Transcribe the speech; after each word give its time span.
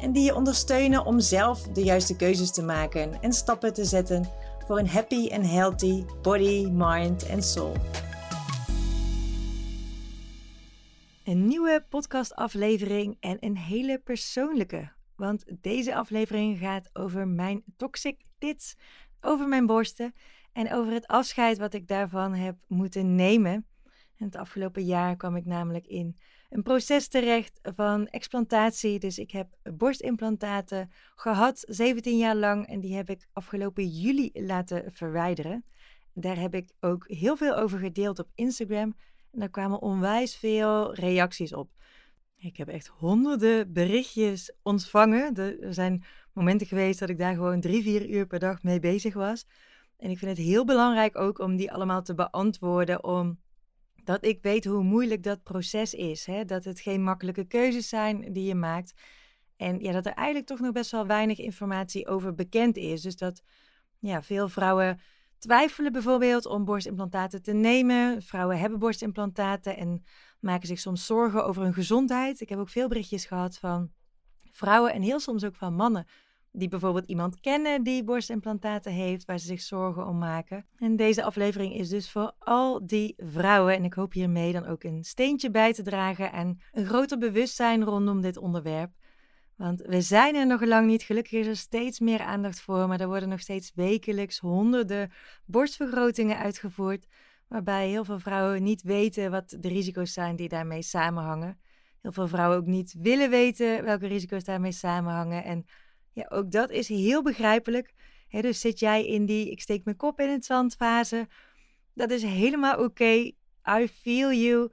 en 0.00 0.12
die 0.12 0.24
je 0.24 0.34
ondersteunen 0.34 1.04
om 1.04 1.20
zelf 1.20 1.62
de 1.62 1.82
juiste 1.82 2.16
keuzes 2.16 2.50
te 2.50 2.62
maken 2.62 3.22
en 3.22 3.32
stappen 3.32 3.74
te 3.74 3.84
zetten 3.84 4.24
voor 4.66 4.78
een 4.78 4.88
happy 4.88 5.28
en 5.28 5.42
healthy 5.42 6.04
body, 6.22 6.68
mind 6.70 7.26
en 7.26 7.42
soul. 7.42 7.76
Een 11.24 11.46
nieuwe 11.46 11.86
podcastaflevering 11.88 13.16
en 13.20 13.36
een 13.40 13.56
hele 13.56 13.98
persoonlijke. 13.98 14.92
Want 15.16 15.44
deze 15.60 15.94
aflevering 15.94 16.58
gaat 16.58 16.90
over 16.92 17.28
mijn 17.28 17.62
toxic 17.76 18.20
tits, 18.38 18.76
over 19.20 19.48
mijn 19.48 19.66
borsten 19.66 20.14
en 20.52 20.72
over 20.72 20.92
het 20.92 21.06
afscheid 21.06 21.58
wat 21.58 21.74
ik 21.74 21.88
daarvan 21.88 22.34
heb 22.34 22.56
moeten 22.66 23.14
nemen. 23.14 23.66
En 24.16 24.26
het 24.26 24.36
afgelopen 24.36 24.84
jaar 24.84 25.16
kwam 25.16 25.36
ik 25.36 25.44
namelijk 25.44 25.86
in 25.86 26.16
een 26.50 26.62
proces 26.62 27.08
terecht 27.08 27.58
van 27.62 28.06
explantatie. 28.06 28.98
Dus 28.98 29.18
ik 29.18 29.30
heb 29.30 29.48
borstimplantaten 29.74 30.90
gehad, 31.14 31.64
17 31.68 32.16
jaar 32.16 32.36
lang. 32.36 32.66
En 32.66 32.80
die 32.80 32.94
heb 32.94 33.10
ik 33.10 33.26
afgelopen 33.32 33.86
juli 33.86 34.30
laten 34.32 34.92
verwijderen. 34.92 35.64
Daar 36.14 36.38
heb 36.38 36.54
ik 36.54 36.72
ook 36.80 37.04
heel 37.08 37.36
veel 37.36 37.56
over 37.56 37.78
gedeeld 37.78 38.18
op 38.18 38.30
Instagram. 38.34 38.96
En 39.30 39.38
daar 39.38 39.50
kwamen 39.50 39.82
onwijs 39.82 40.36
veel 40.36 40.94
reacties 40.94 41.54
op. 41.54 41.70
Ik 42.36 42.56
heb 42.56 42.68
echt 42.68 42.86
honderden 42.86 43.72
berichtjes 43.72 44.54
ontvangen. 44.62 45.36
Er 45.36 45.74
zijn 45.74 46.04
momenten 46.32 46.66
geweest 46.66 46.98
dat 46.98 47.08
ik 47.08 47.18
daar 47.18 47.34
gewoon 47.34 47.60
drie, 47.60 47.82
vier 47.82 48.10
uur 48.10 48.26
per 48.26 48.38
dag 48.38 48.62
mee 48.62 48.80
bezig 48.80 49.14
was. 49.14 49.46
En 49.96 50.10
ik 50.10 50.18
vind 50.18 50.36
het 50.36 50.46
heel 50.46 50.64
belangrijk 50.64 51.18
ook 51.18 51.38
om 51.38 51.56
die 51.56 51.72
allemaal 51.72 52.02
te 52.02 52.14
beantwoorden, 52.14 53.04
om 53.04 53.38
dat 54.10 54.24
ik 54.24 54.42
weet 54.42 54.64
hoe 54.64 54.82
moeilijk 54.82 55.22
dat 55.22 55.42
proces 55.42 55.94
is. 55.94 56.26
Hè? 56.26 56.44
Dat 56.44 56.64
het 56.64 56.80
geen 56.80 57.02
makkelijke 57.02 57.44
keuzes 57.44 57.88
zijn 57.88 58.32
die 58.32 58.44
je 58.44 58.54
maakt. 58.54 58.92
En 59.56 59.80
ja, 59.80 59.92
dat 59.92 60.06
er 60.06 60.12
eigenlijk 60.12 60.46
toch 60.46 60.60
nog 60.60 60.72
best 60.72 60.90
wel 60.90 61.06
weinig 61.06 61.38
informatie 61.38 62.08
over 62.08 62.34
bekend 62.34 62.76
is. 62.76 63.02
Dus 63.02 63.16
dat 63.16 63.42
ja, 63.98 64.22
veel 64.22 64.48
vrouwen 64.48 65.00
twijfelen 65.38 65.92
bijvoorbeeld 65.92 66.46
om 66.46 66.64
borstimplantaten 66.64 67.42
te 67.42 67.52
nemen. 67.52 68.22
Vrouwen 68.22 68.58
hebben 68.58 68.78
borstimplantaten 68.78 69.76
en 69.76 70.04
maken 70.40 70.66
zich 70.66 70.80
soms 70.80 71.06
zorgen 71.06 71.44
over 71.44 71.62
hun 71.62 71.74
gezondheid. 71.74 72.40
Ik 72.40 72.48
heb 72.48 72.58
ook 72.58 72.68
veel 72.68 72.88
berichtjes 72.88 73.24
gehad 73.24 73.58
van 73.58 73.90
vrouwen 74.50 74.92
en 74.92 75.02
heel 75.02 75.20
soms 75.20 75.44
ook 75.44 75.56
van 75.56 75.74
mannen 75.74 76.06
die 76.52 76.68
bijvoorbeeld 76.68 77.06
iemand 77.06 77.40
kennen 77.40 77.82
die 77.82 78.04
borstimplantaten 78.04 78.92
heeft, 78.92 79.24
waar 79.24 79.38
ze 79.38 79.46
zich 79.46 79.60
zorgen 79.60 80.06
om 80.06 80.18
maken. 80.18 80.66
En 80.76 80.96
deze 80.96 81.24
aflevering 81.24 81.74
is 81.74 81.88
dus 81.88 82.10
voor 82.10 82.32
al 82.38 82.86
die 82.86 83.14
vrouwen. 83.16 83.74
En 83.74 83.84
ik 83.84 83.94
hoop 83.94 84.12
hiermee 84.12 84.52
dan 84.52 84.66
ook 84.66 84.82
een 84.82 85.04
steentje 85.04 85.50
bij 85.50 85.72
te 85.72 85.82
dragen 85.82 86.32
en 86.32 86.60
een 86.72 86.86
groter 86.86 87.18
bewustzijn 87.18 87.84
rondom 87.84 88.20
dit 88.20 88.36
onderwerp. 88.36 88.90
Want 89.56 89.80
we 89.80 90.00
zijn 90.00 90.34
er 90.34 90.46
nog 90.46 90.64
lang 90.64 90.86
niet. 90.86 91.02
Gelukkig 91.02 91.32
is 91.32 91.46
er 91.46 91.56
steeds 91.56 92.00
meer 92.00 92.20
aandacht 92.20 92.60
voor, 92.60 92.88
maar 92.88 93.00
er 93.00 93.08
worden 93.08 93.28
nog 93.28 93.40
steeds 93.40 93.72
wekelijks 93.74 94.38
honderden 94.38 95.10
borstvergrotingen 95.44 96.38
uitgevoerd, 96.38 97.06
waarbij 97.48 97.88
heel 97.88 98.04
veel 98.04 98.18
vrouwen 98.18 98.62
niet 98.62 98.82
weten 98.82 99.30
wat 99.30 99.56
de 99.60 99.68
risico's 99.68 100.12
zijn 100.12 100.36
die 100.36 100.48
daarmee 100.48 100.82
samenhangen. 100.82 101.60
Heel 102.00 102.12
veel 102.12 102.28
vrouwen 102.28 102.58
ook 102.58 102.66
niet 102.66 102.94
willen 102.98 103.30
weten 103.30 103.84
welke 103.84 104.06
risico's 104.06 104.44
daarmee 104.44 104.72
samenhangen. 104.72 105.44
En 105.44 105.64
ook 106.28 106.50
dat 106.50 106.70
is 106.70 106.88
heel 106.88 107.22
begrijpelijk. 107.22 107.94
dus 108.30 108.60
zit 108.60 108.78
jij 108.78 109.06
in 109.06 109.26
die 109.26 109.50
ik 109.50 109.60
steek 109.60 109.84
mijn 109.84 109.96
kop 109.96 110.20
in 110.20 110.28
het 110.28 110.44
zand 110.44 110.74
fase. 110.74 111.28
Dat 111.94 112.10
is 112.10 112.22
helemaal 112.22 112.84
oké. 112.84 113.30
I 113.78 113.88
feel 114.02 114.32
you. 114.32 114.70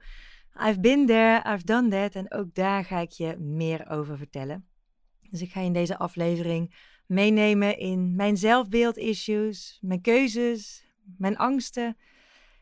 I've 0.60 0.80
been 0.80 1.06
there, 1.06 1.54
I've 1.54 1.64
done 1.64 1.88
that. 1.88 2.14
En 2.14 2.32
ook 2.32 2.54
daar 2.54 2.84
ga 2.84 2.98
ik 2.98 3.10
je 3.10 3.36
meer 3.38 3.88
over 3.90 4.16
vertellen. 4.16 4.66
Dus 5.30 5.42
ik 5.42 5.50
ga 5.50 5.60
je 5.60 5.66
in 5.66 5.72
deze 5.72 5.98
aflevering 5.98 6.74
meenemen 7.06 7.78
in 7.78 8.16
mijn 8.16 8.36
zelfbeeld-issues, 8.36 9.78
mijn 9.80 10.00
keuzes, 10.00 10.84
mijn 11.16 11.36
angsten, 11.36 11.96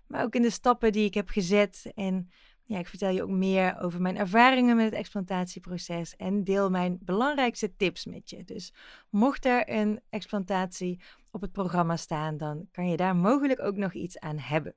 maar 0.07 0.25
ook 0.25 0.35
in 0.35 0.43
de 0.43 0.51
stappen 0.51 0.93
die 0.93 1.05
ik 1.05 1.15
heb 1.15 1.29
gezet 1.29 1.93
en 1.95 2.31
ja, 2.69 2.79
ik 2.79 2.89
vertel 2.89 3.11
je 3.11 3.23
ook 3.23 3.31
meer 3.31 3.79
over 3.81 4.01
mijn 4.01 4.17
ervaringen 4.17 4.77
met 4.77 4.85
het 4.85 4.95
explantatieproces 4.95 6.17
en 6.17 6.45
deel 6.45 6.71
mijn 6.71 6.99
belangrijkste 7.01 7.77
tips 7.77 8.07
met 8.07 8.31
je. 8.31 8.45
Dus 8.45 8.73
mocht 9.11 9.45
er 9.45 9.71
een 9.71 10.01
explantatie 10.11 11.01
op 11.31 11.41
het 11.41 11.53
programma 11.53 11.97
staan, 11.97 12.37
dan 12.37 12.69
kan 12.71 12.89
je 12.89 12.97
daar 12.97 13.17
mogelijk 13.17 13.61
ook 13.61 13.77
nog 13.77 13.93
iets 13.93 14.19
aan 14.19 14.39
hebben. 14.39 14.75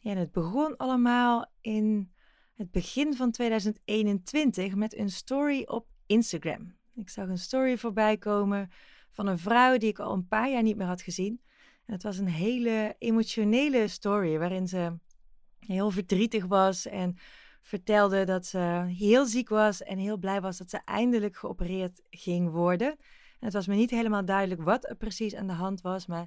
Ja, 0.00 0.10
en 0.10 0.16
het 0.16 0.32
begon 0.32 0.76
allemaal 0.76 1.50
in 1.60 2.12
het 2.54 2.70
begin 2.70 3.14
van 3.14 3.30
2021 3.30 4.74
met 4.74 4.96
een 4.96 5.10
story 5.10 5.62
op 5.66 5.86
Instagram. 6.06 6.76
Ik 6.94 7.08
zag 7.08 7.28
een 7.28 7.38
story 7.38 7.78
voorbij 7.78 8.16
komen 8.16 8.70
van 9.10 9.26
een 9.26 9.38
vrouw 9.38 9.76
die 9.76 9.88
ik 9.88 9.98
al 9.98 10.12
een 10.12 10.28
paar 10.28 10.50
jaar 10.50 10.62
niet 10.62 10.76
meer 10.76 10.86
had 10.86 11.02
gezien. 11.02 11.40
En 11.84 11.92
het 11.92 12.02
was 12.02 12.18
een 12.18 12.28
hele 12.28 12.94
emotionele 12.98 13.88
story 13.88 14.38
waarin 14.38 14.68
ze 14.68 14.98
heel 15.68 15.90
verdrietig 15.90 16.46
was 16.46 16.86
en 16.86 17.16
vertelde 17.62 18.24
dat 18.24 18.46
ze 18.46 18.58
heel 18.98 19.26
ziek 19.26 19.48
was 19.48 19.82
en 19.82 19.98
heel 19.98 20.16
blij 20.16 20.40
was 20.40 20.58
dat 20.58 20.70
ze 20.70 20.80
eindelijk 20.84 21.36
geopereerd 21.36 22.02
ging 22.10 22.50
worden. 22.50 22.88
En 23.38 23.46
het 23.46 23.52
was 23.52 23.66
me 23.66 23.74
niet 23.74 23.90
helemaal 23.90 24.24
duidelijk 24.24 24.62
wat 24.62 24.88
er 24.88 24.96
precies 24.96 25.34
aan 25.34 25.46
de 25.46 25.52
hand 25.52 25.80
was, 25.80 26.06
maar 26.06 26.26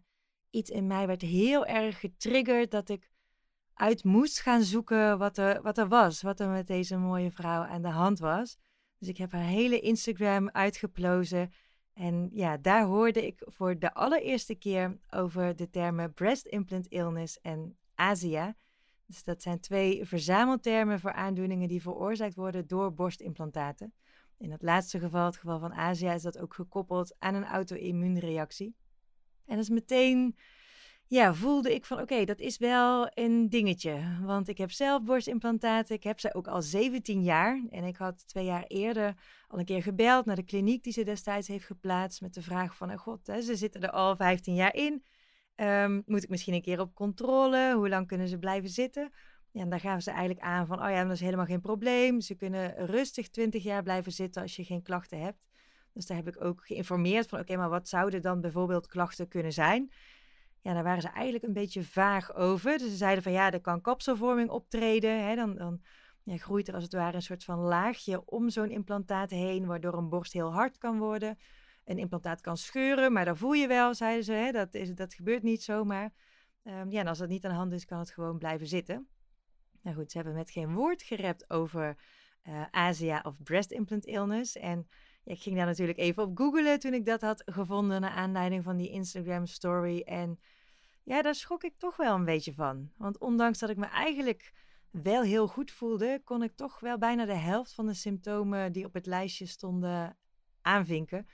iets 0.50 0.70
in 0.70 0.88
mij 0.88 1.08
werd 1.08 1.22
heel 1.22 1.66
erg 1.66 2.00
getriggerd 2.00 2.72
dat 2.72 2.90
ik 2.90 3.10
uit 3.74 4.04
moest 4.04 4.42
gaan 4.42 4.62
zoeken 4.62 5.18
wat 5.18 5.38
er, 5.38 5.62
wat 5.62 5.78
er 5.78 5.88
was, 5.88 6.22
wat 6.22 6.40
er 6.40 6.50
met 6.50 6.68
deze 6.68 6.98
mooie 6.98 7.32
vrouw 7.32 7.62
aan 7.62 7.82
de 7.82 7.90
hand 7.90 8.20
was. 8.20 8.58
Dus 8.98 9.08
ik 9.08 9.18
heb 9.18 9.32
haar 9.32 9.44
hele 9.44 9.80
Instagram 9.80 10.50
uitgeplozen. 10.50 11.52
En 11.94 12.30
ja, 12.34 12.58
daar 12.58 12.84
hoorde 12.84 13.26
ik 13.26 13.42
voor 13.46 13.80
de 13.80 13.94
allereerste 13.94 14.56
keer 14.56 14.98
over 15.10 15.56
de 15.56 15.70
termen 15.70 16.14
breast 16.14 16.46
implant 16.46 16.88
illness 16.88 17.40
en 17.40 17.78
ASIA. 17.96 18.56
Dus 19.12 19.24
dat 19.24 19.42
zijn 19.42 19.60
twee 19.60 20.06
verzameltermen 20.06 21.00
voor 21.00 21.14
aandoeningen 21.14 21.68
die 21.68 21.82
veroorzaakt 21.82 22.36
worden 22.36 22.68
door 22.68 22.94
borstimplantaten. 22.94 23.94
In 24.38 24.52
het 24.52 24.62
laatste 24.62 25.00
geval, 25.00 25.26
het 25.26 25.38
geval 25.38 25.60
van 25.60 25.74
Azië, 25.74 26.08
is 26.08 26.22
dat 26.22 26.40
ook 26.40 26.54
gekoppeld 26.54 27.16
aan 27.20 27.36
een 27.36 27.46
auto-immuunreactie. 27.46 28.76
En 29.46 29.58
dus 29.58 29.70
meteen 29.70 30.36
ja, 31.08 31.34
voelde 31.34 31.74
ik 31.74 31.86
van 31.86 32.00
oké, 32.00 32.26
dat 32.26 32.40
is 32.40 32.58
wel 32.58 33.12
een 33.14 33.50
dingetje. 33.50 34.18
Want 34.22 34.48
ik 34.48 34.58
heb 34.58 34.72
zelf 34.72 35.04
borstimplantaten. 35.04 35.96
Ik 35.96 36.04
heb 36.04 36.20
ze 36.20 36.34
ook 36.34 36.48
al 36.48 36.62
17 36.62 37.24
jaar. 37.24 37.64
En 37.70 37.84
ik 37.84 37.96
had 37.96 38.28
twee 38.28 38.46
jaar 38.46 38.64
eerder 38.64 39.16
al 39.48 39.60
een 39.60 39.66
keer 39.66 39.84
gebeld 39.84 40.26
naar 40.26 40.36
de 40.36 40.44
kliniek 40.44 40.84
die 40.84 40.94
ze 40.94 41.04
destijds 41.04 41.48
heeft 41.48 41.66
geplaatst. 41.66 42.22
Met 42.22 42.34
de 42.34 42.42
vraag 42.42 42.76
van, 42.76 42.92
oh 42.92 42.98
god, 42.98 43.28
hè, 43.28 43.42
ze 43.42 43.56
zitten 43.56 43.82
er 43.82 43.92
al 43.92 44.16
15 44.16 44.56
jaar 44.56 44.76
in. 44.76 45.04
Um, 45.62 46.04
moet 46.06 46.24
ik 46.24 46.30
misschien 46.30 46.54
een 46.54 46.62
keer 46.62 46.80
op 46.80 46.96
controle? 46.96 47.74
Hoe 47.76 47.90
lang 47.90 48.08
kunnen 48.08 48.28
ze 48.28 48.38
blijven 48.38 48.70
zitten? 48.70 49.12
Ja, 49.52 49.62
en 49.62 49.70
daar 49.70 49.80
gaven 49.80 50.02
ze 50.02 50.10
eigenlijk 50.10 50.40
aan 50.40 50.68
van, 50.68 50.84
oh 50.84 50.90
ja, 50.90 51.04
dat 51.04 51.12
is 51.12 51.20
helemaal 51.20 51.46
geen 51.46 51.62
probleem. 51.62 52.22
Ze 52.22 52.36
kunnen 52.36 52.86
rustig 52.86 53.30
20 53.30 53.64
jaar 53.64 53.84
blijven 53.84 54.12
zitten 54.12 54.42
als 54.42 54.56
je 54.56 54.64
geen 54.64 54.82
klachten 54.82 55.20
hebt. 55.20 55.38
Dus 55.94 56.06
daar 56.06 56.18
heb 56.18 56.28
ik 56.28 56.44
ook 56.44 56.66
geïnformeerd 56.66 57.28
van, 57.28 57.40
oké, 57.40 57.56
maar 57.58 57.70
wat 57.70 57.88
zouden 57.88 58.22
dan 58.22 58.42
bijvoorbeeld 58.42 58.88
klachten 58.88 59.28
kunnen 59.28 59.54
zijn? 59.54 59.92
Ja, 60.62 60.74
daar 60.74 60.84
waren 60.84 61.02
ze 61.02 61.10
eigenlijk 61.10 61.44
een 61.44 61.54
beetje 61.54 61.84
vaag 61.84 62.36
over. 62.36 62.78
Dus 62.78 62.90
ze 62.90 62.96
zeiden 62.96 63.24
van, 63.24 63.32
ja, 63.32 63.52
er 63.52 63.62
kan 63.62 63.82
kapselvorming 63.82 64.50
optreden. 64.50 65.28
Hè, 65.28 65.36
dan 65.36 65.56
dan 65.56 65.82
ja, 66.24 66.38
groeit 66.38 66.68
er 66.68 66.74
als 66.74 66.84
het 66.84 66.94
ware 66.94 67.16
een 67.16 67.22
soort 67.22 67.44
van 67.44 67.60
laagje 67.60 68.26
om 68.26 68.50
zo'n 68.50 68.70
implantaat 68.70 69.30
heen, 69.30 69.66
waardoor 69.66 69.94
een 69.94 70.10
borst 70.10 70.34
heel 70.34 70.54
hard 70.54 70.78
kan 70.78 70.98
worden 70.98 71.38
een 71.92 72.00
implantaat 72.00 72.42
kan 72.42 72.58
scheuren, 72.58 73.14
maar 73.14 73.26
dat 73.26 73.38
voel 73.38 73.54
je 73.54 73.68
wel, 73.68 73.96
zeiden 73.96 74.24
ze. 74.24 74.32
Hè? 74.32 74.52
Dat, 74.52 74.74
is, 74.74 74.96
dat 74.96 75.14
gebeurt 75.14 75.44
niet 75.44 75.64
zomaar. 75.64 76.14
Um, 76.64 76.92
ja, 76.92 77.00
en 77.00 77.08
als 77.08 77.18
dat 77.18 77.30
niet 77.30 77.46
aan 77.46 77.52
de 77.52 77.58
hand 77.58 77.74
is, 77.74 77.86
kan 77.86 78.00
het 78.00 78.12
gewoon 78.12 78.38
blijven 78.38 78.68
zitten. 78.68 79.08
Nou 79.82 79.96
goed, 79.96 80.12
ze 80.12 80.18
hebben 80.18 80.36
met 80.36 80.52
geen 80.52 80.74
woord 80.74 81.04
gerept 81.04 81.50
over 81.50 81.98
uh, 82.48 82.66
Asia 82.72 83.20
of 83.24 83.44
breast 83.44 83.72
implant 83.72 84.06
illness. 84.06 84.58
En 84.58 84.88
ja, 85.24 85.34
ik 85.34 85.42
ging 85.42 85.56
daar 85.56 85.66
natuurlijk 85.66 85.98
even 85.98 86.24
op 86.24 86.38
googlen 86.38 86.80
toen 86.80 86.94
ik 86.94 87.06
dat 87.06 87.22
had 87.22 87.44
gevonden 87.46 88.02
naar 88.02 88.12
aanleiding 88.12 88.64
van 88.64 88.78
die 88.78 88.90
Instagram 88.90 89.46
story. 89.46 90.02
En 90.02 90.40
ja, 91.04 91.22
daar 91.22 91.36
schrok 91.36 91.64
ik 91.64 91.78
toch 91.78 91.96
wel 91.96 92.16
een 92.16 92.26
beetje 92.26 92.54
van. 92.54 92.92
Want 92.98 93.18
ondanks 93.18 93.60
dat 93.60 93.70
ik 93.70 93.78
me 93.78 93.86
eigenlijk 93.86 94.54
wel 94.92 95.22
heel 95.22 95.48
goed 95.48 95.72
voelde, 95.72 96.22
kon 96.24 96.44
ik 96.44 96.56
toch 96.56 96.80
wel 96.80 96.98
bijna 96.98 97.26
de 97.26 97.34
helft 97.34 97.74
van 97.74 97.86
de 97.86 97.94
symptomen 97.94 98.72
die 98.72 98.86
op 98.86 98.94
het 98.94 99.06
lijstje 99.06 99.46
stonden 99.46 100.18
aanvinken. 100.62 101.28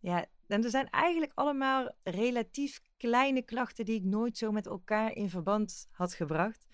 Ja, 0.00 0.26
en 0.46 0.64
er 0.64 0.70
zijn 0.70 0.90
eigenlijk 0.90 1.32
allemaal 1.34 1.90
relatief 2.02 2.80
kleine 2.96 3.42
klachten 3.42 3.84
die 3.84 3.94
ik 3.94 4.04
nooit 4.04 4.38
zo 4.38 4.52
met 4.52 4.66
elkaar 4.66 5.12
in 5.12 5.30
verband 5.30 5.88
had 5.90 6.14
gebracht. 6.14 6.66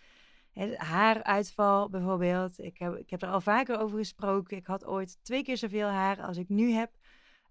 haaruitval 0.77 1.89
bijvoorbeeld. 1.89 2.59
Ik 2.59 2.79
heb, 2.79 2.97
ik 2.97 3.11
heb 3.11 3.23
er 3.23 3.29
al 3.29 3.41
vaker 3.41 3.79
over 3.79 3.99
gesproken. 3.99 4.57
Ik 4.57 4.67
had 4.67 4.85
ooit 4.85 5.19
twee 5.23 5.43
keer 5.43 5.57
zoveel 5.57 5.89
haar 5.89 6.23
als 6.23 6.37
ik 6.37 6.49
nu 6.49 6.71
heb. 6.71 6.91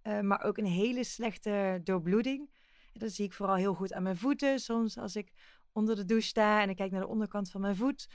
Uh, 0.04 0.20
maar 0.20 0.44
ook 0.44 0.58
een 0.58 0.66
hele 0.66 1.04
slechte 1.04 1.82
doorbloeding. 1.84 2.50
Dat 2.94 3.12
zie 3.12 3.26
ik 3.26 3.34
vooral 3.34 3.56
heel 3.56 3.74
goed 3.74 3.94
aan 3.94 4.04
mijn 4.04 4.18
voeten. 4.18 4.60
Soms 4.60 4.98
als 4.98 5.16
ik 5.16 5.32
onder 5.72 5.96
de 5.96 6.06
douche 6.06 6.28
sta 6.28 6.62
en 6.62 6.70
ik 6.70 6.76
kijk 6.76 6.92
naar 6.92 7.02
de 7.02 7.08
onderkant 7.08 7.52
van 7.52 7.62
mijn 7.62 7.76
voet, 7.76 8.08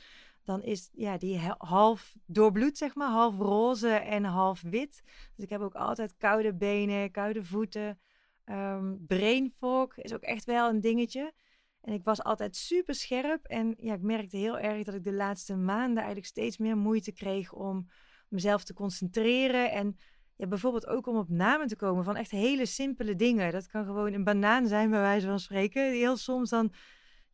dan 0.49 0.63
is 0.63 0.89
ja, 0.93 1.19
die 1.19 1.39
half 1.59 2.17
doorbloed, 2.27 2.79
zeg 2.79 2.95
maar, 2.95 3.11
half 3.11 3.39
roze 3.39 3.89
en 3.89 4.25
half 4.25 4.61
wit. 4.61 5.03
Dus 5.35 5.45
ik 5.45 5.51
heb 5.51 5.61
ook 5.61 5.75
altijd 5.75 6.17
koude 6.17 6.55
benen, 6.55 7.11
koude 7.11 7.45
voeten. 7.45 7.99
Um, 8.45 9.05
brain 9.07 9.53
fog 9.57 9.97
is 9.97 10.15
ook 10.15 10.23
echt 10.23 10.45
wel 10.45 10.69
een 10.69 10.81
dingetje. 10.81 11.33
En 11.81 11.93
ik 11.93 12.05
was 12.05 12.23
altijd 12.23 12.57
super 12.57 12.95
scherp. 12.95 13.45
En 13.45 13.75
ja, 13.79 13.95
ik 13.95 14.03
merkte 14.03 14.37
heel 14.37 14.59
erg 14.59 14.85
dat 14.85 14.95
ik 14.95 15.05
de 15.05 15.13
laatste 15.13 15.57
maanden 15.57 15.97
eigenlijk 15.97 16.27
steeds 16.27 16.59
meer 16.59 16.77
moeite 16.77 17.13
kreeg 17.13 17.53
om 17.53 17.89
mezelf 18.29 18.65
te 18.65 18.75
concentreren. 18.75 19.71
En 19.71 19.97
ja, 20.37 20.47
bijvoorbeeld 20.47 20.87
ook 20.87 21.07
om 21.07 21.17
op 21.17 21.29
namen 21.29 21.67
te 21.67 21.77
komen 21.77 22.05
van 22.05 22.17
echt 22.17 22.31
hele 22.31 22.67
simpele 22.67 23.17
dingen. 23.17 23.53
Dat 23.53 23.67
kan 23.67 23.85
gewoon 23.85 24.13
een 24.13 24.25
banaan 24.25 24.67
zijn, 24.67 24.91
bij 24.91 25.01
wijze 25.01 25.27
van 25.27 25.41
spreken. 25.41 25.91
Heel 25.91 26.17
soms 26.17 26.51
dan, 26.51 26.73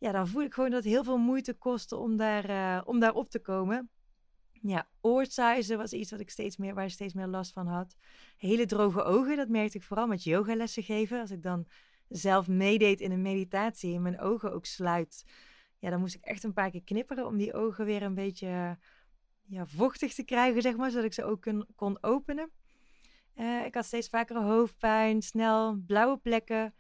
ja, 0.05 0.13
dan 0.13 0.29
voel 0.29 0.43
ik 0.43 0.55
gewoon 0.55 0.71
dat 0.71 0.85
het 0.85 0.93
heel 0.93 1.05
veel 1.05 1.19
moeite 1.19 1.55
kostte 1.55 1.97
om 1.97 2.17
daar, 2.17 2.51
uh, 2.51 2.81
om 2.85 3.01
daar 3.01 3.15
op 3.15 3.29
te 3.29 3.39
komen. 3.39 3.91
Ja, 4.53 4.89
oorzuizen 5.01 5.79
was 5.79 5.93
iets 5.93 6.11
wat 6.11 6.21
ik 6.21 6.31
steeds 6.31 6.57
meer, 6.57 6.75
waar 6.75 6.85
ik 6.85 6.91
steeds 6.91 7.15
meer 7.15 7.27
last 7.27 7.53
van 7.53 7.67
had. 7.67 7.97
Hele 8.37 8.67
droge 8.67 9.03
ogen, 9.03 9.37
dat 9.37 9.49
merkte 9.49 9.77
ik 9.77 9.83
vooral 9.83 10.07
met 10.07 10.25
yogalessen 10.25 10.83
geven. 10.83 11.21
Als 11.21 11.31
ik 11.31 11.43
dan 11.43 11.67
zelf 12.09 12.49
meedeed 12.49 13.01
in 13.01 13.11
een 13.11 13.23
meditatie 13.23 13.95
en 13.95 14.03
mijn 14.03 14.21
ogen 14.21 14.53
ook 14.53 14.67
sluit. 14.67 15.25
Ja, 15.79 15.91
dan 15.91 16.01
moest 16.01 16.15
ik 16.15 16.25
echt 16.25 16.45
een 16.45 16.53
paar 16.53 16.71
keer 16.71 16.85
knipperen 16.85 17.27
om 17.27 17.37
die 17.37 17.55
ogen 17.55 17.85
weer 17.85 18.03
een 18.03 18.15
beetje 18.15 18.79
ja, 19.45 19.67
vochtig 19.67 20.15
te 20.15 20.25
krijgen, 20.25 20.63
zeg 20.63 20.77
maar. 20.77 20.91
Zodat 20.91 21.05
ik 21.05 21.13
ze 21.13 21.25
ook 21.25 21.43
kon, 21.43 21.67
kon 21.75 22.03
openen. 22.03 22.51
Uh, 23.37 23.65
ik 23.65 23.75
had 23.75 23.85
steeds 23.85 24.09
vaker 24.09 24.43
hoofdpijn, 24.43 25.23
snel 25.23 25.83
blauwe 25.87 26.17
plekken, 26.17 26.75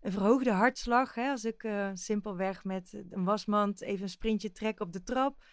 een 0.00 0.12
verhoogde 0.12 0.50
hartslag. 0.50 1.14
Hè, 1.14 1.30
als 1.30 1.44
ik 1.44 1.62
uh, 1.62 1.90
simpelweg 1.94 2.64
met 2.64 3.04
een 3.10 3.24
wasmand 3.24 3.82
even 3.82 4.02
een 4.02 4.08
sprintje 4.08 4.52
trek 4.52 4.80
op 4.80 4.92
de 4.92 5.02
trap, 5.02 5.44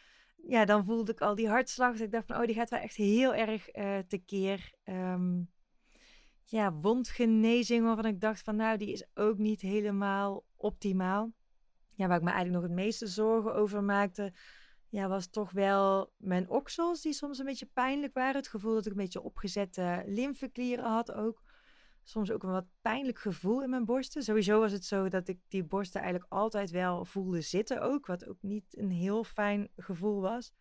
ja, 0.48 0.66
dan 0.66 0.86
voelde 0.86 1.12
ik 1.12 1.22
al 1.22 1.36
die 1.36 1.50
hartslag. 1.50 1.92
Dus 1.92 2.02
ik 2.02 2.12
dacht 2.12 2.26
van, 2.28 2.36
oh, 2.38 2.46
die 2.46 2.56
gaat 2.56 2.70
wel 2.70 2.80
echt 2.80 2.96
heel 2.96 3.36
erg 3.36 3.76
uh, 3.76 3.98
tekeer. 4.08 4.72
Um, 4.86 5.50
ja, 6.46 6.74
wondgenezing 6.74 7.86
waarvan 7.86 8.06
ik 8.06 8.22
dacht 8.22 8.42
van, 8.42 8.56
nou, 8.56 8.78
die 8.78 8.92
is 8.92 9.08
ook 9.14 9.38
niet 9.38 9.62
helemaal 9.62 10.44
optimaal. 10.56 11.32
Ja, 11.96 12.08
waar 12.08 12.18
ik 12.18 12.24
me 12.24 12.32
eigenlijk 12.32 12.62
nog 12.62 12.70
het 12.72 12.80
meeste 12.80 13.08
zorgen 13.08 13.56
over 13.56 13.84
maakte, 13.84 14.34
ja, 14.90 15.08
was 15.08 15.28
toch 15.28 15.52
wel 15.52 16.14
mijn 16.18 16.50
oksels, 16.50 17.02
die 17.02 17.14
soms 17.14 17.40
een 17.40 17.46
beetje 17.46 17.70
pijnlijk 17.74 18.14
waren. 18.14 18.36
Het 18.36 18.48
gevoel 18.48 18.74
dat 18.74 18.86
ik 18.86 18.92
een 18.92 18.98
beetje 18.98 19.22
opgezette 19.22 20.04
lymfeklieren 20.06 20.86
had 20.86 21.12
ook. 21.12 21.44
Soms 22.04 22.32
ook 22.32 22.44
een 22.44 22.52
wat 22.52 22.68
pijnlijk 22.82 23.20
gevoel 23.20 23.64
in 23.64 23.70
mijn 23.70 23.86
borsten. 23.86 24.24
Sowieso 24.24 24.60
was 24.60 24.72
het 24.72 24.86
zo 24.86 25.10
dat 25.10 25.28
ik 25.28 25.40
die 25.48 25.64
borsten 25.64 26.02
eigenlijk 26.02 26.32
altijd 26.32 26.70
wel 26.70 27.06
voelde 27.06 27.42
zitten 27.42 27.82
ook. 27.82 28.06
Wat 28.06 28.28
ook 28.28 28.42
niet 28.42 28.78
een 28.78 28.92
heel 28.92 29.24
fijn 29.24 29.70
gevoel 29.76 30.22
was. 30.22 30.54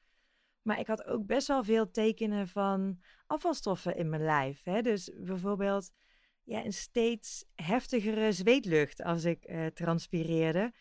Maar 0.63 0.79
ik 0.79 0.87
had 0.87 1.05
ook 1.05 1.27
best 1.27 1.47
wel 1.47 1.65
veel 1.65 1.91
tekenen 1.91 2.49
van 2.49 3.03
afvalstoffen 3.27 3.97
in 3.97 4.09
mijn 4.09 4.23
lijf. 4.23 4.63
Hè? 4.65 4.83
Dus 4.83 5.13
bijvoorbeeld 5.21 5.91
ja, 6.43 6.65
een 6.65 6.73
steeds 6.73 7.45
heftigere 7.55 8.33
zweetlucht 8.33 9.03
als 9.03 9.25
ik 9.25 9.49
uh, 9.49 9.67
transpireerde 9.67 10.73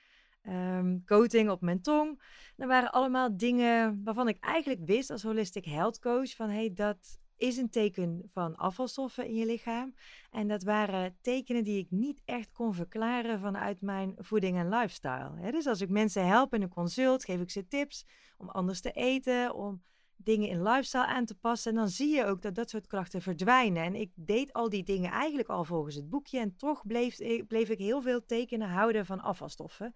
um, 0.47 1.03
coating 1.05 1.49
op 1.49 1.61
mijn 1.61 1.81
tong. 1.81 2.21
Dat 2.55 2.67
waren 2.67 2.91
allemaal 2.91 3.37
dingen 3.37 4.01
waarvan 4.03 4.27
ik 4.27 4.37
eigenlijk 4.39 4.81
wist 4.85 5.09
als 5.09 5.23
holistic 5.23 5.65
health 5.65 5.99
coach 5.99 6.35
van 6.35 6.49
hey, 6.49 6.73
dat 6.73 7.17
is 7.37 7.57
een 7.57 7.69
teken 7.69 8.21
van 8.27 8.55
afvalstoffen 8.55 9.27
in 9.27 9.35
je 9.35 9.45
lichaam. 9.45 9.95
En 10.31 10.47
dat 10.47 10.63
waren 10.63 11.17
tekenen 11.21 11.63
die 11.63 11.79
ik 11.79 11.91
niet 11.91 12.21
echt 12.25 12.51
kon 12.51 12.73
verklaren 12.73 13.39
vanuit 13.39 13.81
mijn 13.81 14.13
voeding 14.17 14.57
en 14.57 14.69
lifestyle. 14.69 15.51
Dus 15.51 15.67
als 15.67 15.81
ik 15.81 15.89
mensen 15.89 16.27
help 16.27 16.53
in 16.53 16.61
een 16.61 16.69
consult, 16.69 17.25
geef 17.25 17.39
ik 17.39 17.49
ze 17.49 17.67
tips 17.67 18.05
om 18.37 18.49
anders 18.49 18.81
te 18.81 18.91
eten, 18.91 19.53
om 19.53 19.83
dingen 20.15 20.49
in 20.49 20.63
lifestyle 20.63 21.05
aan 21.05 21.25
te 21.25 21.35
passen. 21.35 21.71
En 21.71 21.77
dan 21.77 21.89
zie 21.89 22.15
je 22.15 22.25
ook 22.25 22.41
dat 22.41 22.55
dat 22.55 22.69
soort 22.69 22.87
klachten 22.87 23.21
verdwijnen. 23.21 23.83
En 23.83 23.95
ik 23.95 24.11
deed 24.15 24.53
al 24.53 24.69
die 24.69 24.83
dingen 24.83 25.11
eigenlijk 25.11 25.49
al 25.49 25.63
volgens 25.63 25.95
het 25.95 26.09
boekje. 26.09 26.39
En 26.39 26.55
toch 26.55 26.85
bleef, 26.87 27.17
bleef 27.47 27.69
ik 27.69 27.79
heel 27.79 28.01
veel 28.01 28.25
tekenen 28.25 28.69
houden 28.69 29.05
van 29.05 29.21
afvalstoffen 29.21 29.93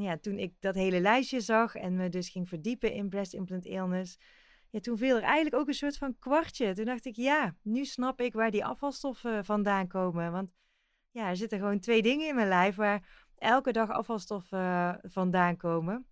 ja, 0.00 0.18
toen 0.18 0.38
ik 0.38 0.54
dat 0.60 0.74
hele 0.74 1.00
lijstje 1.00 1.40
zag 1.40 1.74
en 1.74 1.96
me 1.96 2.08
dus 2.08 2.28
ging 2.28 2.48
verdiepen 2.48 2.92
in 2.92 3.08
breast 3.08 3.32
implant 3.32 3.64
illness, 3.64 4.18
ja, 4.70 4.80
toen 4.80 4.98
viel 4.98 5.16
er 5.16 5.22
eigenlijk 5.22 5.54
ook 5.54 5.68
een 5.68 5.74
soort 5.74 5.96
van 5.96 6.18
kwartje. 6.18 6.74
Toen 6.74 6.84
dacht 6.84 7.04
ik, 7.04 7.16
ja, 7.16 7.56
nu 7.62 7.84
snap 7.84 8.20
ik 8.20 8.32
waar 8.32 8.50
die 8.50 8.64
afvalstoffen 8.64 9.44
vandaan 9.44 9.86
komen. 9.86 10.32
Want 10.32 10.50
ja, 11.10 11.28
er 11.28 11.36
zitten 11.36 11.58
gewoon 11.58 11.78
twee 11.78 12.02
dingen 12.02 12.28
in 12.28 12.34
mijn 12.34 12.48
lijf 12.48 12.74
waar 12.74 13.28
elke 13.38 13.72
dag 13.72 13.90
afvalstoffen 13.90 15.00
vandaan 15.02 15.56
komen. 15.56 16.06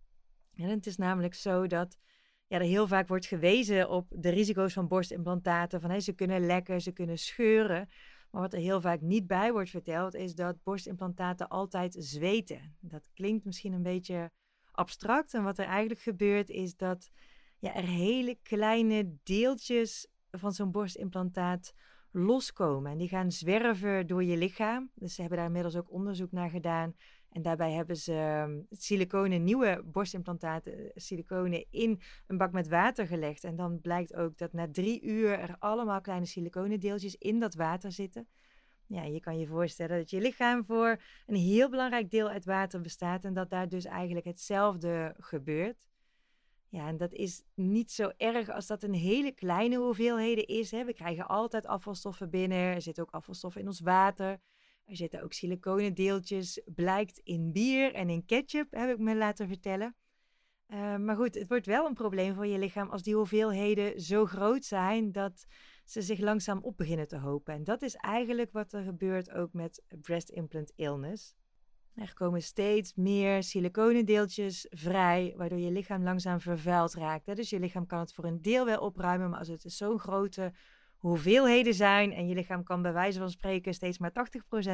En 0.55 0.69
het 0.69 0.87
is 0.87 0.97
namelijk 0.97 1.35
zo 1.35 1.67
dat 1.67 1.99
ja, 2.47 2.59
er 2.59 2.65
heel 2.65 2.87
vaak 2.87 3.09
wordt 3.09 3.27
gewezen 3.27 3.91
op 3.91 4.07
de 4.11 4.31
risico's 4.31 4.73
van 4.73 4.89
borstimplantaten. 4.89 5.81
Van 5.81 5.91
hey, 5.91 6.01
ze 6.01 6.13
kunnen 6.13 6.47
lekken, 6.47 6.81
ze 6.81 6.93
kunnen 6.93 7.19
scheuren. 7.19 7.89
Maar 8.33 8.43
wat 8.43 8.53
er 8.53 8.59
heel 8.59 8.81
vaak 8.81 9.01
niet 9.01 9.27
bij 9.27 9.53
wordt 9.53 9.71
verteld, 9.71 10.15
is 10.15 10.35
dat 10.35 10.63
borstimplantaten 10.63 11.49
altijd 11.49 11.97
zweten. 11.99 12.77
Dat 12.81 13.09
klinkt 13.15 13.45
misschien 13.45 13.73
een 13.73 13.83
beetje 13.83 14.31
abstract. 14.71 15.35
En 15.35 15.43
wat 15.43 15.59
er 15.59 15.65
eigenlijk 15.65 16.01
gebeurt, 16.01 16.49
is 16.49 16.77
dat 16.77 17.11
ja, 17.59 17.75
er 17.75 17.87
hele 17.87 18.39
kleine 18.43 19.17
deeltjes 19.23 20.07
van 20.31 20.53
zo'n 20.53 20.71
borstimplantaat 20.71 21.75
loskomen. 22.11 22.93
En 22.93 22.99
die 22.99 23.09
gaan 23.09 23.33
zwerven 23.33 24.07
door 24.07 24.25
je 24.25 24.37
lichaam. 24.37 24.91
Dus 24.95 25.15
ze 25.15 25.21
hebben 25.21 25.39
daar 25.39 25.47
inmiddels 25.47 25.77
ook 25.77 25.93
onderzoek 25.93 26.33
naar 26.33 26.51
gedaan. 26.51 26.95
En 27.33 27.43
daarbij 27.43 27.73
hebben 27.73 27.97
ze 27.97 28.13
ehm, 28.13 28.61
siliconen, 28.71 29.45
nieuwe 29.45 29.83
borstimplantaten, 29.85 30.73
eh, 30.73 30.91
siliconen 30.95 31.67
in 31.71 32.01
een 32.27 32.37
bak 32.37 32.53
met 32.53 32.69
water 32.69 33.07
gelegd. 33.07 33.45
En 33.45 33.57
dan 33.57 33.81
blijkt 33.81 34.15
ook 34.15 34.39
dat 34.39 34.53
na 34.53 34.69
drie 34.71 35.03
uur 35.03 35.39
er 35.39 35.57
allemaal 35.59 36.01
kleine 36.01 36.27
siliconendeeltjes 36.27 37.17
in 37.17 37.41
dat 37.41 37.55
water 37.55 37.93
zitten. 37.93 38.29
Ja, 38.87 39.03
je 39.03 39.21
kan 39.21 39.39
je 39.39 39.47
voorstellen 39.47 39.99
dat 39.99 40.11
je 40.11 40.21
lichaam 40.21 40.65
voor 40.65 41.01
een 41.27 41.37
heel 41.37 41.69
belangrijk 41.69 42.11
deel 42.11 42.29
uit 42.29 42.45
water 42.45 42.81
bestaat 42.81 43.25
en 43.25 43.35
dat 43.35 43.51
daar 43.51 43.69
dus 43.69 43.85
eigenlijk 43.85 44.27
hetzelfde 44.27 45.15
gebeurt. 45.19 45.89
Ja, 46.69 46.89
en 46.89 46.97
dat 46.97 47.13
is 47.13 47.43
niet 47.55 47.91
zo 47.91 48.11
erg 48.17 48.49
als 48.49 48.67
dat 48.67 48.83
een 48.83 48.95
hele 48.95 49.33
kleine 49.33 49.77
hoeveelheden 49.77 50.47
is. 50.47 50.71
Hè. 50.71 50.85
We 50.85 50.95
krijgen 50.95 51.29
altijd 51.29 51.67
afvalstoffen 51.67 52.31
binnen. 52.31 52.59
Er 52.59 52.83
zitten 52.83 53.03
ook 53.03 53.11
afvalstoffen 53.11 53.61
in 53.61 53.67
ons 53.67 53.81
water. 53.81 54.41
Er 54.93 54.99
zitten 54.99 55.23
ook 55.23 55.33
siliconendeeltjes, 55.33 56.63
blijkt 56.65 57.19
in 57.19 57.53
bier 57.53 57.95
en 57.95 58.11
in 58.11 58.25
ketchup, 58.25 58.71
heb 58.71 58.91
ik 58.91 58.99
me 58.99 59.17
laten 59.17 59.49
vertellen. 59.49 59.97
Uh, 60.69 60.97
maar 60.97 61.17
goed, 61.17 61.35
het 61.35 61.49
wordt 61.49 61.67
wel 61.67 61.87
een 61.87 61.95
probleem 61.95 62.35
voor 62.35 62.47
je 62.47 62.59
lichaam 62.59 62.91
als 62.91 63.03
die 63.03 63.15
hoeveelheden 63.15 64.01
zo 64.01 64.27
groot 64.27 64.65
zijn 64.65 65.13
dat 65.13 65.47
ze 65.85 66.03
zich 66.03 66.19
langzaam 66.19 66.59
op 66.63 66.77
beginnen 66.77 67.09
te 67.09 67.17
hopen. 67.17 67.55
En 67.55 67.65
dat 67.65 67.83
is 67.83 67.95
eigenlijk 67.95 68.53
wat 68.53 68.73
er 68.73 68.83
gebeurt 68.83 69.31
ook 69.31 69.53
met 69.53 69.83
breast 70.01 70.29
implant 70.29 70.73
illness. 70.77 71.35
Er 71.95 72.15
komen 72.15 72.43
steeds 72.43 72.95
meer 72.95 73.43
siliconendeeltjes 73.43 74.67
vrij, 74.71 75.35
waardoor 75.37 75.61
je 75.61 75.71
lichaam 75.71 76.03
langzaam 76.03 76.41
vervuild 76.41 76.95
raakt. 76.95 77.37
Dus 77.37 77.51
je 77.51 77.61
lichaam 77.61 77.87
kan 77.87 77.99
het 77.99 78.13
voor 78.13 78.25
een 78.25 78.43
deel 78.43 78.65
wel 78.65 78.81
opruimen, 78.81 79.31
maar 79.31 79.39
als 79.39 79.49
het 79.49 79.65
zo'n 79.67 79.99
grote 79.99 80.53
hoeveelheden 81.03 81.75
zijn 81.75 82.13
en 82.13 82.29
je 82.29 82.35
lichaam 82.35 82.63
kan 82.65 82.83
bij 82.83 82.93
wijze 82.93 83.19
van 83.19 83.31
spreken 83.31 83.75
steeds 83.75 83.99
maar 83.99 84.13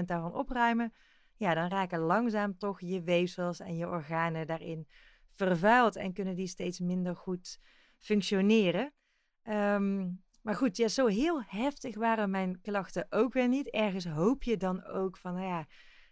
80% 0.00 0.04
daarvan 0.04 0.34
opruimen, 0.34 0.92
ja, 1.36 1.54
dan 1.54 1.68
raken 1.68 1.98
langzaam 1.98 2.58
toch 2.58 2.80
je 2.80 3.02
weefsels 3.02 3.60
en 3.60 3.76
je 3.76 3.88
organen 3.88 4.46
daarin 4.46 4.88
vervuild 5.34 5.96
en 5.96 6.12
kunnen 6.12 6.34
die 6.34 6.46
steeds 6.46 6.78
minder 6.78 7.16
goed 7.16 7.60
functioneren. 7.98 8.92
Ehm, 9.42 10.10
maar 10.42 10.54
goed, 10.54 10.76
ja, 10.76 10.88
zo 10.88 11.06
heel 11.06 11.42
heftig 11.42 11.96
waren 11.96 12.30
mijn 12.30 12.60
klachten 12.60 13.06
ook 13.10 13.32
weer 13.32 13.48
niet. 13.48 13.70
Ergens 13.70 14.06
hoop 14.06 14.42
je 14.42 14.56
dan 14.56 14.84
ook 14.84 15.16
van, 15.16 15.34
nou 15.34 15.46
ja, 15.46 15.66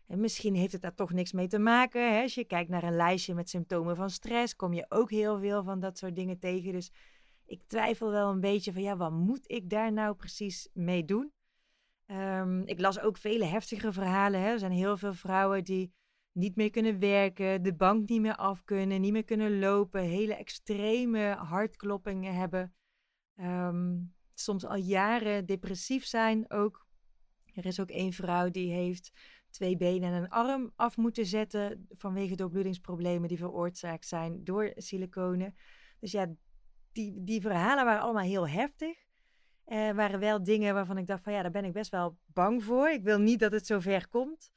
misschien 0.07 0.55
heeft 0.55 0.73
het 0.73 0.83
daar 0.83 0.95
toch 0.95 1.13
niks 1.13 1.33
mee 1.33 1.47
te 1.47 1.59
maken. 1.59 2.15
Hè? 2.15 2.23
Als 2.23 2.35
je 2.35 2.45
kijkt 2.45 2.71
naar 2.71 2.83
een 2.83 2.97
lijstje 2.97 3.35
met 3.35 3.51
symptomen 3.51 3.97
van 3.97 4.11
stress, 4.11 4.57
kom 4.57 4.73
je 4.73 4.87
ook 4.89 5.11
heel 5.11 5.39
veel 5.39 5.63
van 5.63 5.81
dat 5.81 5.99
soort 5.99 6.17
dingen 6.17 6.39
tegen. 6.39 6.73
Dus 6.73 6.93
ik 7.47 7.63
twijfel 7.67 8.11
wel 8.11 8.31
een 8.31 8.41
beetje 8.41 8.73
van 8.73 8.83
ja, 8.83 8.97
wat 8.97 9.13
moet 9.13 9.51
ik 9.51 9.71
daar 9.71 9.93
nou 9.93 10.15
precies 10.15 10.69
mee 10.73 11.05
doen? 11.05 11.33
Um, 12.07 12.63
ik 12.67 12.81
las 12.81 13.01
ook 13.01 13.19
vele 13.19 13.45
heftige 13.45 13.93
verhalen. 13.93 14.41
Hè. 14.41 14.47
Er 14.47 14.59
zijn 14.59 14.73
heel 14.73 14.97
veel 14.97 15.15
vrouwen 15.15 15.65
die 15.65 15.93
niet 16.33 16.57
meer 16.57 16.71
kunnen 16.71 16.99
werken, 16.99 17.63
de 17.63 17.75
bank 17.75 18.09
niet 18.09 18.21
meer 18.21 18.37
af 18.37 18.65
kunnen, 18.65 19.01
niet 19.01 19.13
meer 19.13 19.25
kunnen 19.25 19.59
lopen, 19.59 20.01
hele 20.01 20.35
extreme 20.35 21.35
hartkloppingen 21.35 22.35
hebben. 22.35 22.75
Um, 23.41 24.15
soms 24.35 24.65
al 24.65 24.77
jaren 24.77 25.47
depressief 25.47 26.05
zijn 26.05 26.51
ook. 26.51 26.87
Er 27.55 27.67
is 27.67 27.81
ook 27.81 27.91
één 27.91 28.13
vrouw 28.13 28.51
die 28.51 28.73
heeft 28.73 29.13
twee 29.51 29.77
benen 29.77 30.13
en 30.13 30.23
een 30.23 30.29
arm 30.29 30.73
af 30.77 30.97
moeten 30.97 31.27
zetten 31.27 31.87
vanwege 31.91 32.35
doorbloedingsproblemen 32.35 33.29
die 33.29 33.39
veroorzaakt 33.39 34.07
zijn 34.07 34.45
door 34.45 34.73
siliconen. 34.75 35.55
Dus 36.01 36.13
ja, 36.13 36.35
die, 36.97 37.25
die 37.25 37.41
verhalen 37.41 37.85
waren 37.85 38.03
allemaal 38.03 38.23
heel 38.23 38.49
heftig. 38.49 39.05
Uh, 39.67 39.91
waren 39.91 40.21
wel 40.21 40.43
dingen 40.43 40.75
waarvan 40.75 40.99
ik 40.99 41.07
dacht 41.07 41.23
van 41.23 41.33
ja, 41.33 41.43
daar 41.43 41.51
ben 41.51 41.65
ik 41.65 41.73
best 41.73 41.91
wel 41.91 42.19
bang 42.27 42.65
voor. 42.65 42.89
Ik 42.89 43.03
wil 43.03 43.19
niet 43.19 43.39
dat 43.41 43.53
het 43.53 43.67
zo 43.67 43.81
ver 43.81 44.09
komt. 44.09 44.51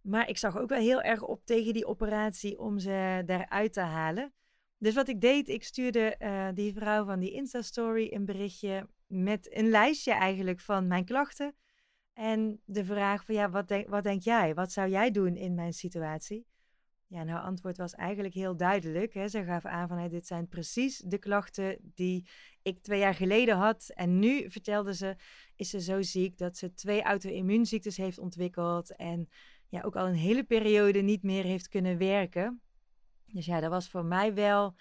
Maar 0.00 0.28
ik 0.28 0.38
zag 0.38 0.58
ook 0.58 0.68
wel 0.68 0.80
heel 0.80 1.02
erg 1.02 1.22
op 1.22 1.44
tegen 1.44 1.72
die 1.72 1.86
operatie 1.86 2.58
om 2.58 2.78
ze 2.78 3.22
daaruit 3.26 3.72
te 3.72 3.80
halen. 3.80 4.32
Dus 4.78 4.94
wat 4.94 5.08
ik 5.08 5.20
deed, 5.20 5.48
ik 5.48 5.64
stuurde 5.64 6.16
uh, 6.18 6.48
die 6.54 6.74
vrouw 6.74 7.04
van 7.04 7.20
die 7.20 7.32
Insta-story 7.32 8.12
een 8.12 8.24
berichtje 8.24 8.88
met 9.06 9.56
een 9.56 9.68
lijstje 9.68 10.12
eigenlijk 10.12 10.60
van 10.60 10.86
mijn 10.86 11.04
klachten. 11.04 11.54
En 12.12 12.60
de 12.64 12.84
vraag 12.84 13.24
van 13.24 13.34
ja, 13.34 13.50
wat 13.50 13.68
denk, 13.68 13.88
wat 13.88 14.02
denk 14.02 14.22
jij? 14.22 14.54
Wat 14.54 14.72
zou 14.72 14.90
jij 14.90 15.10
doen 15.10 15.36
in 15.36 15.54
mijn 15.54 15.72
situatie? 15.72 16.46
Ja, 17.06 17.22
nou, 17.22 17.44
antwoord 17.44 17.76
was 17.76 17.94
eigenlijk 17.94 18.34
heel 18.34 18.56
duidelijk. 18.56 19.14
Hè. 19.14 19.28
Ze 19.28 19.44
gaf 19.44 19.64
aan 19.64 19.88
van 19.88 19.98
hey, 19.98 20.08
dit 20.08 20.26
zijn 20.26 20.48
precies 20.48 20.98
de 20.98 21.18
klachten 21.18 21.78
die 21.94 22.28
ik 22.62 22.82
twee 22.82 22.98
jaar 22.98 23.14
geleden 23.14 23.56
had. 23.56 23.90
En 23.94 24.18
nu, 24.18 24.50
vertelde 24.50 24.94
ze, 24.94 25.16
is 25.56 25.70
ze 25.70 25.80
zo 25.80 26.02
ziek 26.02 26.38
dat 26.38 26.56
ze 26.56 26.74
twee 26.74 27.02
auto-immuunziektes 27.02 27.96
heeft 27.96 28.18
ontwikkeld. 28.18 28.96
En 28.96 29.28
ja, 29.68 29.82
ook 29.82 29.96
al 29.96 30.06
een 30.06 30.14
hele 30.14 30.44
periode 30.44 31.00
niet 31.00 31.22
meer 31.22 31.44
heeft 31.44 31.68
kunnen 31.68 31.98
werken. 31.98 32.60
Dus 33.26 33.46
ja, 33.46 33.60
dat 33.60 33.70
was 33.70 33.88
voor 33.88 34.04
mij 34.04 34.34
wel 34.34 34.74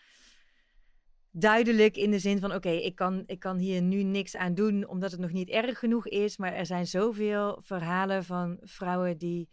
duidelijk 1.32 1.98
in 1.98 2.12
de 2.12 2.20
zin 2.20 2.40
van: 2.40 2.54
oké, 2.54 2.70
ik, 2.70 2.96
kan, 2.96 3.24
ik 3.26 3.40
kan 3.40 3.58
hier 3.58 3.82
nu 3.82 4.04
niks 4.04 4.36
aan 4.36 4.54
doen 4.54 4.88
omdat 4.88 5.12
het 5.12 5.20
nog 5.20 5.32
niet 5.32 5.50
erg 5.50 5.80
genoeg 5.80 6.08
is. 6.08 6.38
Maar 6.38 6.54
er 6.54 6.66
zijn 6.66 6.88
zoveel 6.88 7.62
verhalen 7.64 8.24
van 8.24 8.58
vrouwen 8.62 9.18
die 9.18 9.50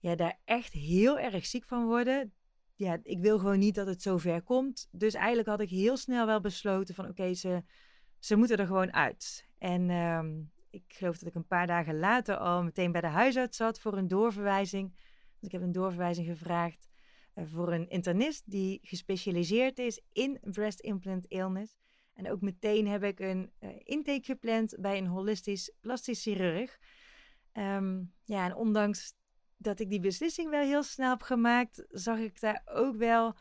ja, 0.00 0.14
daar 0.14 0.40
echt 0.44 0.72
heel 0.72 1.18
erg 1.18 1.46
ziek 1.46 1.64
van 1.64 1.86
worden. 1.86 2.32
Ja, 2.74 2.98
ik 3.02 3.20
wil 3.20 3.38
gewoon 3.38 3.58
niet 3.58 3.74
dat 3.74 3.86
het 3.86 4.02
zo 4.02 4.18
ver 4.18 4.42
komt. 4.42 4.88
Dus 4.90 5.14
eigenlijk 5.14 5.48
had 5.48 5.60
ik 5.60 5.70
heel 5.70 5.96
snel 5.96 6.26
wel 6.26 6.40
besloten 6.40 6.94
van 6.94 7.08
oké, 7.08 7.34
ze, 7.34 7.62
ze 8.18 8.36
moeten 8.36 8.58
er 8.58 8.66
gewoon 8.66 8.92
uit. 8.92 9.48
En 9.58 9.90
ehm, 9.90 10.40
ik 10.70 10.84
geloof 10.88 11.18
dat 11.18 11.28
ik 11.28 11.34
een 11.34 11.46
paar 11.46 11.66
dagen 11.66 11.98
later 11.98 12.36
al 12.36 12.62
meteen 12.62 12.92
bij 12.92 13.00
de 13.00 13.06
huisarts 13.06 13.56
zat 13.56 13.80
voor 13.80 13.96
een 13.96 14.08
doorverwijzing. 14.08 14.94
Dus 14.94 15.48
ik 15.48 15.52
heb 15.52 15.62
een 15.62 15.72
doorverwijzing 15.72 16.26
gevraagd 16.26 16.88
uh, 17.34 17.44
voor 17.46 17.72
een 17.72 17.88
internist 17.88 18.50
die 18.50 18.78
gespecialiseerd 18.82 19.78
is 19.78 20.00
in 20.12 20.38
breast 20.42 20.80
implant 20.80 21.26
illness. 21.26 21.76
En 22.14 22.30
ook 22.30 22.40
meteen 22.40 22.86
heb 22.86 23.02
ik 23.02 23.20
een 23.20 23.52
uh, 23.60 23.70
intake 23.84 24.24
gepland 24.24 24.76
bij 24.78 24.98
een 24.98 25.06
holistisch 25.06 25.72
plastisch 25.80 26.22
chirurg. 26.22 26.78
Um, 27.52 28.12
ja, 28.24 28.44
en 28.44 28.54
ondanks 28.54 29.14
dat 29.62 29.80
ik 29.80 29.88
die 29.88 30.00
beslissing 30.00 30.50
wel 30.50 30.62
heel 30.62 30.82
snel 30.82 31.10
heb 31.10 31.22
gemaakt, 31.22 31.84
zag 31.88 32.18
ik 32.18 32.40
daar 32.40 32.62
ook 32.64 32.96
wel 32.96 33.34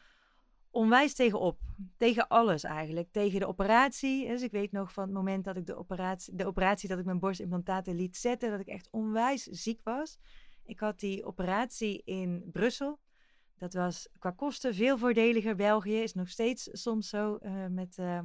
onwijs 0.72 1.14
tegenop. 1.14 1.60
Tegen 1.98 2.28
alles 2.28 2.64
eigenlijk. 2.64 3.12
Tegen 3.12 3.40
de 3.40 3.48
operatie. 3.48 4.28
Dus 4.28 4.42
ik 4.42 4.52
weet 4.52 4.72
nog 4.72 4.94
van 4.94 5.04
het 5.04 5.14
moment 5.14 5.44
dat 5.44 5.58
ik 5.58 5.66
de 5.66 5.76
operatie, 5.76 6.36
de 6.36 6.46
operatie 6.46 6.90
dat 6.90 7.00
ik 7.00 7.06
mijn 7.06 7.20
borstimplantaten 7.20 7.96
liet 7.96 8.18
zetten, 8.18 8.52
dat 8.52 8.60
ik 8.60 8.68
echt 8.68 8.88
onwijs 8.92 9.44
ziek 9.44 9.80
was. 9.84 10.18
Ik 10.66 10.80
had 10.80 11.00
die 11.00 11.26
operatie 11.26 12.02
in 12.06 12.44
Brussel. 12.52 13.00
Dat 13.58 13.74
was 13.74 14.10
qua 14.20 14.32
kosten 14.32 14.76
veel 14.76 14.98
voordeliger. 14.98 15.56
België 15.56 16.02
is 16.02 16.14
nog 16.14 16.30
steeds 16.30 16.70
soms 16.72 17.10
zo 17.10 17.38
uh, 17.42 17.66
met 17.68 17.98
uh, 17.98 18.20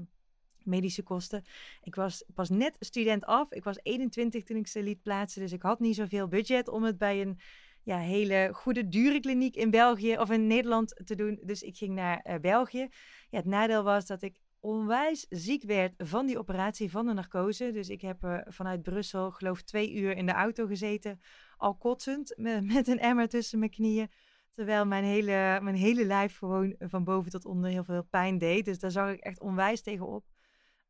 medische 0.59 1.03
kosten. 1.03 1.45
Ik 1.83 1.95
was 1.95 2.25
pas 2.35 2.49
net 2.49 2.77
student 2.79 3.25
af. 3.25 3.53
Ik 3.53 3.65
was 3.65 3.79
21 3.83 4.43
toen 4.43 4.57
ik 4.57 4.67
ze 4.67 4.83
liet 4.83 5.03
plaatsen. 5.03 5.41
Dus 5.41 5.53
ik 5.53 5.63
had 5.63 5.81
niet 5.81 5.95
zoveel 5.95 6.29
budget 6.29 6.69
om 6.69 6.83
het 6.83 6.99
bij 6.99 7.21
een 7.21 7.39
ja, 7.85 7.99
hele 7.99 8.51
goede, 8.53 8.89
dure 8.89 9.21
kliniek 9.21 9.57
in 9.57 9.71
België 9.71 10.19
of 10.19 10.31
in 10.31 10.47
Nederland 10.47 11.01
te 11.05 11.15
doen. 11.15 11.41
Dus 11.43 11.63
ik 11.63 11.77
ging 11.77 11.95
naar 11.95 12.27
uh, 12.29 12.35
België. 12.41 12.89
Ja, 13.31 13.39
het 13.39 13.45
nadeel 13.45 13.83
was 13.83 14.07
dat 14.07 14.23
ik 14.23 14.41
onwijs 14.61 15.27
ziek 15.29 15.63
werd 15.63 15.95
van 15.97 16.27
die 16.27 16.39
operatie 16.39 16.91
van 16.91 17.07
de 17.07 17.13
narcose. 17.13 17.71
Dus 17.73 17.89
ik 17.89 18.01
heb 18.01 18.25
uh, 18.25 18.39
vanuit 18.45 18.83
Brussel, 18.83 19.31
geloof 19.31 19.63
twee 19.63 19.95
uur 19.95 20.17
in 20.17 20.27
de 20.27 20.33
auto 20.33 20.67
gezeten, 20.67 21.21
al 21.57 21.75
kotsend, 21.75 22.35
met, 22.73 22.89
een 22.89 22.99
emmer 22.99 23.29
tussen 23.29 23.59
mijn 23.59 23.71
knieën. 23.71 24.11
Terwijl 24.51 24.87
mijn 24.87 25.05
hele, 25.05 25.59
mijn 25.63 25.77
hele 25.77 26.05
lijf 26.05 26.39
gewoon 26.39 26.75
van 26.79 27.05
boven 27.05 27.31
tot 27.31 27.45
onder 27.45 27.71
heel 27.71 27.85
veel 27.85 28.05
pijn 28.05 28.39
deed. 28.39 28.65
Dus 28.65 28.79
daar 28.79 28.91
zag 28.91 29.13
ik 29.13 29.21
echt 29.21 29.41
onwijs 29.41 29.83
tegenop. 29.83 30.25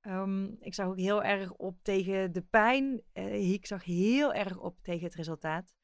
Um, 0.07 0.57
ik 0.61 0.75
zag 0.75 0.87
ook 0.87 0.99
heel 0.99 1.23
erg 1.23 1.53
op 1.53 1.83
tegen 1.83 2.33
de 2.33 2.43
pijn. 2.43 3.03
Uh, 3.15 3.53
ik 3.53 3.67
zag 3.67 3.85
heel 3.85 4.35
erg 4.35 4.59
op 4.59 4.79
tegen 4.83 5.05
het 5.05 5.15
resultaat. 5.15 5.75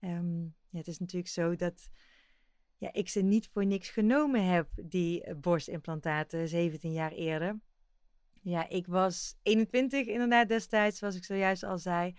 Um, 0.00 0.54
ja, 0.70 0.78
het 0.78 0.88
is 0.88 0.98
natuurlijk 0.98 1.32
zo 1.32 1.56
dat 1.56 1.90
ja, 2.78 2.92
ik 2.92 3.08
ze 3.08 3.20
niet 3.20 3.48
voor 3.48 3.66
niks 3.66 3.88
genomen 3.88 4.44
heb, 4.44 4.68
die 4.82 5.34
borstimplantaten, 5.34 6.48
17 6.48 6.92
jaar 6.92 7.12
eerder. 7.12 7.60
Ja, 8.42 8.68
ik 8.68 8.86
was 8.86 9.36
21 9.42 10.06
inderdaad 10.06 10.48
destijds, 10.48 10.98
zoals 10.98 11.16
ik 11.16 11.24
zojuist 11.24 11.62
al 11.62 11.78
zei. 11.78 12.14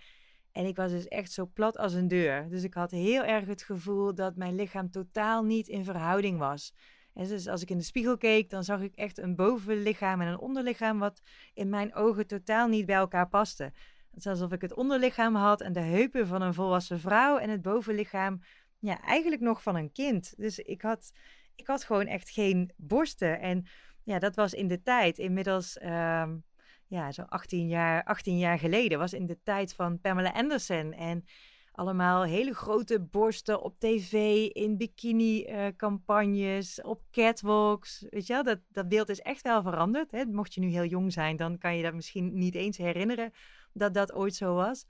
En 0.52 0.66
ik 0.66 0.76
was 0.76 0.90
dus 0.90 1.08
echt 1.08 1.32
zo 1.32 1.46
plat 1.46 1.76
als 1.78 1.92
een 1.92 2.08
deur. 2.08 2.48
Dus 2.48 2.62
ik 2.62 2.74
had 2.74 2.90
heel 2.90 3.24
erg 3.24 3.46
het 3.46 3.62
gevoel 3.62 4.14
dat 4.14 4.36
mijn 4.36 4.54
lichaam 4.54 4.90
totaal 4.90 5.44
niet 5.44 5.68
in 5.68 5.84
verhouding 5.84 6.38
was. 6.38 6.74
En 7.14 7.28
dus 7.28 7.46
als 7.46 7.62
ik 7.62 7.70
in 7.70 7.78
de 7.78 7.84
spiegel 7.84 8.16
keek, 8.16 8.50
dan 8.50 8.64
zag 8.64 8.80
ik 8.80 8.94
echt 8.94 9.18
een 9.18 9.36
bovenlichaam 9.36 10.20
en 10.20 10.28
een 10.28 10.38
onderlichaam 10.38 10.98
wat 10.98 11.22
in 11.54 11.68
mijn 11.68 11.94
ogen 11.94 12.26
totaal 12.26 12.68
niet 12.68 12.86
bij 12.86 12.96
elkaar 12.96 13.28
paste. 13.28 13.72
Het 14.10 14.18
is 14.18 14.26
alsof 14.26 14.52
ik 14.52 14.60
het 14.60 14.74
onderlichaam 14.74 15.34
had 15.34 15.60
en 15.60 15.72
de 15.72 15.80
heupen 15.80 16.26
van 16.26 16.42
een 16.42 16.54
volwassen 16.54 17.00
vrouw 17.00 17.38
en 17.38 17.50
het 17.50 17.62
bovenlichaam, 17.62 18.42
ja, 18.78 19.00
eigenlijk 19.00 19.42
nog 19.42 19.62
van 19.62 19.76
een 19.76 19.92
kind. 19.92 20.34
Dus 20.36 20.58
ik 20.58 20.82
had, 20.82 21.12
ik 21.54 21.66
had 21.66 21.84
gewoon 21.84 22.06
echt 22.06 22.30
geen 22.30 22.72
borsten. 22.76 23.40
En 23.40 23.66
ja, 24.02 24.18
dat 24.18 24.34
was 24.34 24.54
in 24.54 24.68
de 24.68 24.82
tijd, 24.82 25.18
inmiddels, 25.18 25.76
uh, 25.76 26.28
ja, 26.86 27.12
zo 27.12 27.22
18 27.22 27.68
jaar, 27.68 28.04
18 28.04 28.38
jaar 28.38 28.58
geleden, 28.58 28.98
was 28.98 29.12
in 29.12 29.26
de 29.26 29.38
tijd 29.42 29.74
van 29.74 30.00
Pamela 30.00 30.32
Anderson. 30.32 30.92
En 30.92 31.24
allemaal 31.72 32.22
hele 32.22 32.54
grote 32.54 33.00
borsten 33.00 33.62
op 33.62 33.78
tv, 33.78 34.46
in 34.46 34.76
bikini-campagnes, 34.76 36.78
uh, 36.78 36.84
op 36.84 37.02
catwalks. 37.10 38.06
Weet 38.10 38.26
je 38.26 38.32
wel, 38.32 38.42
dat, 38.42 38.58
dat 38.68 38.88
beeld 38.88 39.08
is 39.08 39.20
echt 39.20 39.42
wel 39.42 39.62
veranderd. 39.62 40.10
Hè? 40.10 40.24
Mocht 40.24 40.54
je 40.54 40.60
nu 40.60 40.68
heel 40.68 40.84
jong 40.84 41.12
zijn, 41.12 41.36
dan 41.36 41.58
kan 41.58 41.76
je 41.76 41.82
dat 41.82 41.94
misschien 41.94 42.38
niet 42.38 42.54
eens 42.54 42.76
herinneren 42.76 43.32
dat 43.72 43.94
dat 43.94 44.12
ooit 44.12 44.34
zo 44.34 44.54
was. 44.54 44.86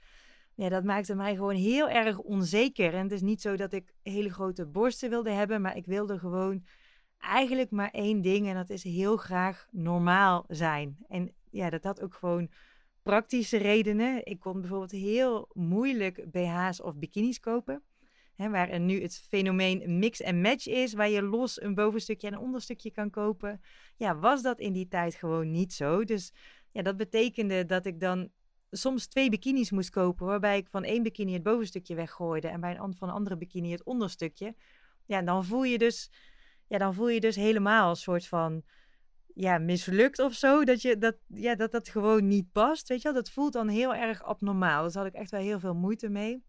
Ja, 0.55 0.69
dat 0.69 0.83
maakte 0.83 1.15
mij 1.15 1.35
gewoon 1.35 1.55
heel 1.55 1.89
erg 1.89 2.17
onzeker. 2.17 2.93
En 2.93 3.03
het 3.03 3.11
is 3.11 3.21
niet 3.21 3.41
zo 3.41 3.55
dat 3.55 3.73
ik 3.73 3.93
hele 4.01 4.29
grote 4.29 4.65
borsten 4.65 5.09
wilde 5.09 5.31
hebben, 5.31 5.61
maar 5.61 5.77
ik 5.77 5.85
wilde 5.85 6.19
gewoon 6.19 6.65
eigenlijk 7.17 7.71
maar 7.71 7.89
één 7.89 8.21
ding 8.21 8.47
en 8.47 8.55
dat 8.55 8.69
is 8.69 8.83
heel 8.83 9.17
graag 9.17 9.67
normaal 9.71 10.45
zijn. 10.47 10.97
En 11.07 11.33
ja, 11.49 11.69
dat 11.69 11.83
had 11.83 12.01
ook 12.01 12.13
gewoon 12.13 12.49
praktische 13.03 13.57
redenen. 13.57 14.25
Ik 14.25 14.39
kon 14.39 14.59
bijvoorbeeld 14.59 14.91
heel 14.91 15.49
moeilijk 15.53 16.31
BH's 16.31 16.81
of 16.81 16.97
bikinis 16.97 17.39
kopen. 17.39 17.83
Hè, 18.35 18.49
waar 18.49 18.69
er 18.69 18.79
nu 18.79 19.01
het 19.01 19.17
fenomeen 19.17 19.99
mix 19.99 20.21
en 20.21 20.41
match 20.41 20.67
is, 20.67 20.93
waar 20.93 21.09
je 21.09 21.21
los 21.21 21.61
een 21.61 21.75
bovenstukje 21.75 22.27
en 22.27 22.33
een 22.33 22.39
onderstukje 22.39 22.91
kan 22.91 23.09
kopen. 23.09 23.61
Ja, 23.95 24.17
was 24.17 24.41
dat 24.41 24.59
in 24.59 24.73
die 24.73 24.87
tijd 24.87 25.15
gewoon 25.15 25.51
niet 25.51 25.73
zo. 25.73 26.03
Dus 26.03 26.33
ja, 26.71 26.81
dat 26.81 26.97
betekende 26.97 27.65
dat 27.65 27.85
ik 27.85 27.99
dan 27.99 28.29
soms 28.71 29.07
twee 29.07 29.29
bikinis 29.29 29.71
moest 29.71 29.89
kopen, 29.89 30.25
waarbij 30.25 30.57
ik 30.57 30.67
van 30.67 30.83
één 30.83 31.03
bikini 31.03 31.33
het 31.33 31.43
bovenstukje 31.43 31.95
weggooide 31.95 32.47
en 32.47 32.61
bij 32.61 32.77
een 32.77 32.95
van 32.95 33.07
een 33.07 33.13
andere 33.13 33.37
bikini 33.37 33.71
het 33.71 33.83
onderstukje. 33.83 34.55
Ja, 35.05 35.21
dan 35.21 35.45
voel 35.45 35.63
je 35.63 35.77
dus, 35.77 36.11
ja, 36.67 36.77
dan 36.77 36.93
voel 36.93 37.09
je 37.09 37.19
dus 37.19 37.35
helemaal 37.35 37.89
een 37.89 37.95
soort 37.95 38.27
van 38.27 38.63
ja, 39.33 39.57
mislukt 39.57 40.19
of 40.19 40.33
zo. 40.33 40.63
Dat, 40.63 40.81
je, 40.81 40.97
dat, 40.97 41.15
ja, 41.27 41.55
dat 41.55 41.71
dat 41.71 41.89
gewoon 41.89 42.27
niet 42.27 42.51
past. 42.51 42.87
Weet 42.87 43.01
je 43.01 43.11
wel, 43.11 43.21
dat 43.21 43.31
voelt 43.31 43.53
dan 43.53 43.67
heel 43.67 43.95
erg 43.95 44.23
abnormaal. 44.23 44.83
Dus 44.83 44.93
had 44.93 45.05
ik 45.05 45.13
echt 45.13 45.31
wel 45.31 45.41
heel 45.41 45.59
veel 45.59 45.75
moeite 45.75 46.09
mee. 46.09 46.43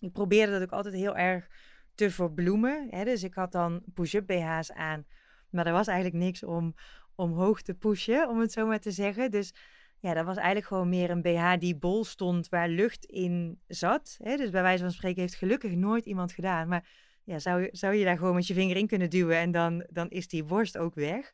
Ik 0.00 0.12
probeerde 0.12 0.52
dat 0.52 0.62
ook 0.62 0.72
altijd 0.72 0.94
heel 0.94 1.16
erg 1.16 1.48
te 1.94 2.10
verbloemen. 2.10 2.86
Hè? 2.90 3.04
Dus 3.04 3.22
ik 3.22 3.34
had 3.34 3.52
dan 3.52 3.82
push-up 3.94 4.26
BH's 4.26 4.70
aan. 4.70 5.06
Maar 5.50 5.66
er 5.66 5.72
was 5.72 5.86
eigenlijk 5.86 6.24
niks 6.24 6.42
om 6.42 6.74
omhoog 7.14 7.62
te 7.62 7.74
pushen, 7.74 8.28
om 8.28 8.40
het 8.40 8.52
zo 8.52 8.66
maar 8.66 8.80
te 8.80 8.90
zeggen. 8.90 9.30
Dus 9.30 9.54
ja, 10.00 10.14
dat 10.14 10.24
was 10.24 10.36
eigenlijk 10.36 10.66
gewoon 10.66 10.88
meer 10.88 11.10
een 11.10 11.22
BH 11.22 11.58
die 11.58 11.76
bol 11.76 12.04
stond 12.04 12.48
waar 12.48 12.68
lucht 12.68 13.04
in 13.04 13.60
zat. 13.66 14.18
Hè? 14.22 14.36
Dus 14.36 14.50
bij 14.50 14.62
wijze 14.62 14.82
van 14.82 14.92
spreken 14.92 15.20
heeft 15.20 15.34
gelukkig 15.34 15.72
nooit 15.72 16.06
iemand 16.06 16.32
gedaan. 16.32 16.68
Maar 16.68 16.88
ja, 17.24 17.38
zou, 17.38 17.68
zou 17.70 17.94
je 17.94 18.04
daar 18.04 18.16
gewoon 18.16 18.34
met 18.34 18.46
je 18.46 18.54
vinger 18.54 18.76
in 18.76 18.86
kunnen 18.86 19.10
duwen 19.10 19.36
en 19.36 19.50
dan, 19.50 19.86
dan 19.90 20.08
is 20.08 20.28
die 20.28 20.44
borst 20.44 20.78
ook 20.78 20.94
weg. 20.94 21.32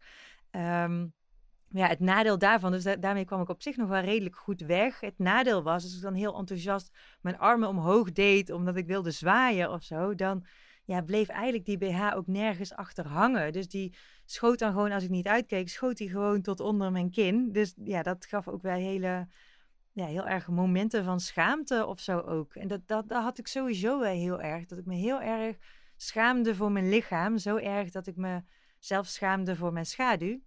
Um, 0.51 1.13
ja, 1.69 1.87
het 1.87 2.01
nadeel 2.01 2.39
daarvan, 2.39 2.71
dus 2.71 2.83
daarmee 2.83 3.25
kwam 3.25 3.41
ik 3.41 3.49
op 3.49 3.63
zich 3.63 3.77
nog 3.77 3.89
wel 3.89 4.01
redelijk 4.01 4.37
goed 4.37 4.61
weg. 4.61 5.01
Het 5.01 5.19
nadeel 5.19 5.63
was, 5.63 5.83
als 5.83 5.97
ik 5.97 6.03
dan 6.03 6.15
heel 6.15 6.39
enthousiast 6.39 6.91
mijn 7.21 7.39
armen 7.39 7.69
omhoog 7.69 8.13
deed, 8.13 8.51
omdat 8.51 8.77
ik 8.77 8.87
wilde 8.87 9.11
zwaaien 9.11 9.71
of 9.71 9.83
zo, 9.83 10.15
dan 10.15 10.47
ja, 10.85 11.03
bleef 11.03 11.29
eigenlijk 11.29 11.65
die 11.65 11.79
BH 11.79 12.15
ook 12.15 12.27
nergens 12.27 12.75
achter 12.75 13.07
hangen. 13.07 13.53
Dus 13.53 13.69
die 13.69 13.95
schoot 14.25 14.59
dan 14.59 14.73
gewoon, 14.73 14.93
als 14.93 15.05
ik 15.05 15.11
niet 15.11 15.27
uitkeek, 15.27 15.69
schoot 15.69 15.97
die 15.97 16.11
gewoon 16.11 16.43
tot 16.43 16.61
onder 16.61 16.93
mijn 16.93 17.11
kin. 17.11 17.53
Dus 17.53 17.75
ja, 17.85 18.03
dat 18.03 18.27
gaf 18.27 18.49
ook 18.49 18.63
wel 18.63 18.75
hele 18.75 19.29
ja, 19.93 20.07
heel 20.07 20.27
erg 20.27 20.49
momenten 20.49 21.05
van 21.05 21.21
schaamte 21.21 21.87
of 21.87 22.01
zo 22.01 22.19
ook. 22.19 22.55
En 22.55 22.69
dat, 22.69 22.81
dat, 22.87 23.09
dat 23.09 23.23
had 23.23 23.39
ik 23.39 23.47
sowieso 23.47 24.01
wel 24.01 24.13
heel 24.13 24.41
erg. 24.41 24.67
Dat 24.67 24.79
ik 24.79 24.87
me 24.87 24.95
heel 24.95 25.21
erg 25.21 25.57
schaamde 25.97 26.55
voor 26.55 26.73
mijn 26.73 26.89
lichaam. 26.89 27.39
Zo 27.39 27.57
erg 27.57 27.91
dat 27.91 28.07
ik 28.07 28.17
me 28.17 28.43
zelf 28.79 29.07
schaamde 29.07 29.57
voor 29.57 29.73
mijn 29.73 29.87
schaduw. 29.87 30.41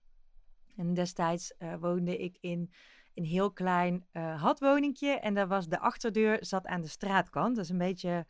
En 0.76 0.94
destijds 0.94 1.54
uh, 1.60 1.76
woonde 1.80 2.18
ik 2.18 2.38
in 2.42 2.72
een 3.14 3.26
heel 3.26 3.52
klein 3.52 4.06
uh, 4.14 4.42
hadwoningje. 4.42 5.12
En 5.20 5.34
daar 5.34 5.48
was 5.48 5.68
de 5.68 5.80
achterdeur 5.80 6.38
zat 6.46 6.66
aan 6.66 6.82
de 6.82 6.88
straatkant. 6.88 7.56
Dat 7.56 7.64
is 7.64 7.72
een 7.72 7.78
beetje 7.78 8.26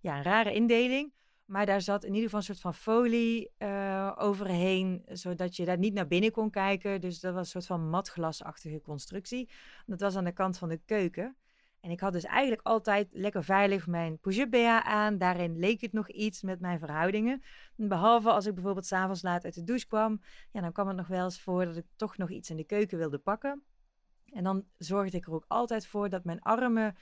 ja, 0.00 0.16
een 0.16 0.22
rare 0.22 0.54
indeling. 0.54 1.12
Maar 1.44 1.66
daar 1.66 1.80
zat 1.80 2.04
in 2.04 2.08
ieder 2.08 2.24
geval 2.24 2.38
een 2.38 2.44
soort 2.44 2.60
van 2.60 2.74
folie 2.74 3.50
uh, 3.58 4.12
overheen, 4.16 5.02
zodat 5.06 5.56
je 5.56 5.64
daar 5.64 5.78
niet 5.78 5.94
naar 5.94 6.06
binnen 6.06 6.30
kon 6.30 6.50
kijken. 6.50 7.00
Dus 7.00 7.20
dat 7.20 7.34
was 7.34 7.42
een 7.42 7.50
soort 7.50 7.80
van 7.80 7.88
matglasachtige 7.88 8.80
constructie. 8.80 9.50
Dat 9.86 10.00
was 10.00 10.16
aan 10.16 10.24
de 10.24 10.32
kant 10.32 10.58
van 10.58 10.68
de 10.68 10.80
keuken. 10.84 11.36
En 11.80 11.90
ik 11.90 12.00
had 12.00 12.12
dus 12.12 12.24
eigenlijk 12.24 12.66
altijd 12.66 13.08
lekker 13.12 13.44
veilig 13.44 13.86
mijn 13.86 14.18
push-up 14.18 14.54
aan. 14.84 15.18
Daarin 15.18 15.58
leek 15.58 15.80
het 15.80 15.92
nog 15.92 16.10
iets 16.10 16.42
met 16.42 16.60
mijn 16.60 16.78
verhoudingen. 16.78 17.42
Behalve 17.76 18.30
als 18.30 18.46
ik 18.46 18.54
bijvoorbeeld 18.54 18.86
s'avonds 18.86 19.22
laat 19.22 19.44
uit 19.44 19.54
de 19.54 19.64
douche 19.64 19.86
kwam. 19.86 20.20
Ja, 20.52 20.60
dan 20.60 20.72
kwam 20.72 20.86
het 20.86 20.96
nog 20.96 21.06
wel 21.06 21.24
eens 21.24 21.40
voor 21.40 21.64
dat 21.64 21.76
ik 21.76 21.86
toch 21.96 22.16
nog 22.16 22.30
iets 22.30 22.50
in 22.50 22.56
de 22.56 22.64
keuken 22.64 22.98
wilde 22.98 23.18
pakken. 23.18 23.62
En 24.32 24.44
dan 24.44 24.64
zorgde 24.78 25.16
ik 25.16 25.26
er 25.26 25.32
ook 25.32 25.44
altijd 25.48 25.86
voor 25.86 26.08
dat 26.08 26.24
mijn 26.24 26.40
armen 26.40 26.96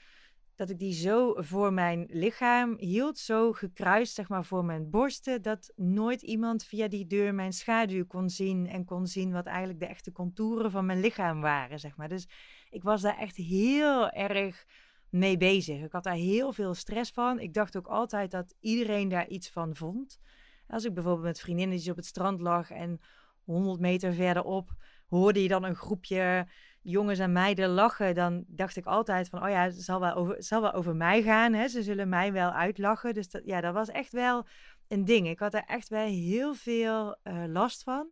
dat 0.55 0.69
ik 0.69 0.79
die 0.79 0.93
zo 0.93 1.33
voor 1.37 1.73
mijn 1.73 2.05
lichaam 2.09 2.75
hield, 2.77 3.17
zo 3.17 3.51
gekruist, 3.51 4.13
zeg 4.13 4.29
maar, 4.29 4.45
voor 4.45 4.65
mijn 4.65 4.89
borsten, 4.89 5.41
dat 5.41 5.71
nooit 5.75 6.21
iemand 6.21 6.63
via 6.63 6.87
die 6.87 7.07
deur 7.07 7.33
mijn 7.33 7.53
schaduw 7.53 8.05
kon 8.05 8.29
zien 8.29 8.67
en 8.67 8.85
kon 8.85 9.07
zien 9.07 9.31
wat 9.31 9.45
eigenlijk 9.45 9.79
de 9.79 9.85
echte 9.85 10.11
contouren 10.11 10.71
van 10.71 10.85
mijn 10.85 10.99
lichaam 10.99 11.41
waren, 11.41 11.79
zeg 11.79 11.97
maar. 11.97 12.09
Dus 12.09 12.27
ik 12.69 12.83
was 12.83 13.01
daar 13.01 13.17
echt 13.17 13.35
heel 13.35 14.09
erg 14.09 14.65
mee 15.09 15.37
bezig. 15.37 15.81
Ik 15.81 15.91
had 15.91 16.03
daar 16.03 16.13
heel 16.13 16.53
veel 16.53 16.73
stress 16.73 17.11
van. 17.11 17.39
Ik 17.39 17.53
dacht 17.53 17.77
ook 17.77 17.87
altijd 17.87 18.31
dat 18.31 18.55
iedereen 18.59 19.09
daar 19.09 19.27
iets 19.27 19.49
van 19.49 19.75
vond. 19.75 20.19
Als 20.67 20.85
ik 20.85 20.93
bijvoorbeeld 20.93 21.25
met 21.25 21.39
vriendinnetjes 21.39 21.89
op 21.89 21.95
het 21.95 22.05
strand 22.05 22.41
lag 22.41 22.71
en 22.71 22.99
100 23.43 23.79
meter 23.79 24.13
verderop 24.13 24.75
hoorde 25.07 25.41
je 25.41 25.47
dan 25.47 25.63
een 25.63 25.75
groepje 25.75 26.47
jongens 26.83 27.19
en 27.19 27.31
meiden 27.31 27.69
lachen, 27.69 28.15
dan 28.15 28.43
dacht 28.47 28.75
ik 28.75 28.85
altijd 28.85 29.29
van, 29.29 29.43
oh 29.43 29.49
ja, 29.49 29.63
het 29.63 29.83
zal 29.83 29.99
wel 29.99 30.13
over, 30.13 30.43
zal 30.43 30.61
wel 30.61 30.73
over 30.73 30.95
mij 30.95 31.21
gaan. 31.21 31.53
Hè? 31.53 31.67
Ze 31.67 31.83
zullen 31.83 32.09
mij 32.09 32.31
wel 32.33 32.51
uitlachen. 32.51 33.13
Dus 33.13 33.29
dat, 33.29 33.41
ja, 33.45 33.61
dat 33.61 33.73
was 33.73 33.89
echt 33.89 34.11
wel 34.11 34.45
een 34.87 35.05
ding. 35.05 35.27
Ik 35.27 35.39
had 35.39 35.53
er 35.53 35.63
echt 35.65 35.89
wel 35.89 36.05
heel 36.05 36.53
veel 36.53 37.17
uh, 37.23 37.43
last 37.47 37.83
van. 37.83 38.09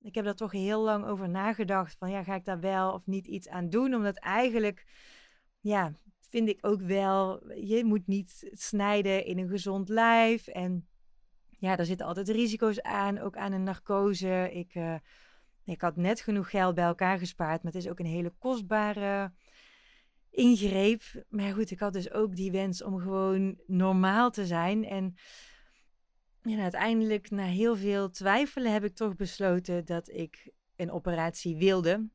Ik 0.00 0.14
heb 0.14 0.24
daar 0.24 0.34
toch 0.34 0.52
heel 0.52 0.80
lang 0.80 1.04
over 1.06 1.28
nagedacht 1.28 1.96
van, 1.98 2.10
ja, 2.10 2.22
ga 2.22 2.34
ik 2.34 2.44
daar 2.44 2.60
wel 2.60 2.92
of 2.92 3.06
niet 3.06 3.26
iets 3.26 3.48
aan 3.48 3.68
doen? 3.68 3.94
Omdat 3.94 4.16
eigenlijk, 4.16 4.86
ja, 5.60 5.92
vind 6.20 6.48
ik 6.48 6.58
ook 6.66 6.80
wel, 6.80 7.52
je 7.54 7.84
moet 7.84 8.06
niet 8.06 8.50
snijden 8.52 9.24
in 9.24 9.38
een 9.38 9.48
gezond 9.48 9.88
lijf. 9.88 10.46
En 10.46 10.88
ja, 11.48 11.76
daar 11.76 11.86
zitten 11.86 12.06
altijd 12.06 12.28
risico's 12.28 12.82
aan, 12.82 13.18
ook 13.18 13.36
aan 13.36 13.52
een 13.52 13.62
narcose. 13.62 14.50
Ik... 14.52 14.74
Uh, 14.74 14.94
ik 15.70 15.80
had 15.80 15.96
net 15.96 16.20
genoeg 16.20 16.50
geld 16.50 16.74
bij 16.74 16.84
elkaar 16.84 17.18
gespaard, 17.18 17.62
maar 17.62 17.72
het 17.72 17.84
is 17.84 17.90
ook 17.90 17.98
een 17.98 18.06
hele 18.06 18.32
kostbare 18.38 19.32
ingreep. 20.30 21.02
Maar 21.28 21.52
goed, 21.52 21.70
ik 21.70 21.78
had 21.78 21.92
dus 21.92 22.10
ook 22.10 22.36
die 22.36 22.50
wens 22.50 22.82
om 22.82 22.98
gewoon 22.98 23.60
normaal 23.66 24.30
te 24.30 24.46
zijn. 24.46 24.84
En 24.84 25.14
ja, 26.42 26.62
uiteindelijk, 26.62 27.30
na 27.30 27.44
heel 27.44 27.76
veel 27.76 28.10
twijfelen, 28.10 28.72
heb 28.72 28.84
ik 28.84 28.94
toch 28.94 29.16
besloten 29.16 29.84
dat 29.84 30.08
ik 30.08 30.50
een 30.76 30.90
operatie 30.90 31.56
wilde. 31.56 32.08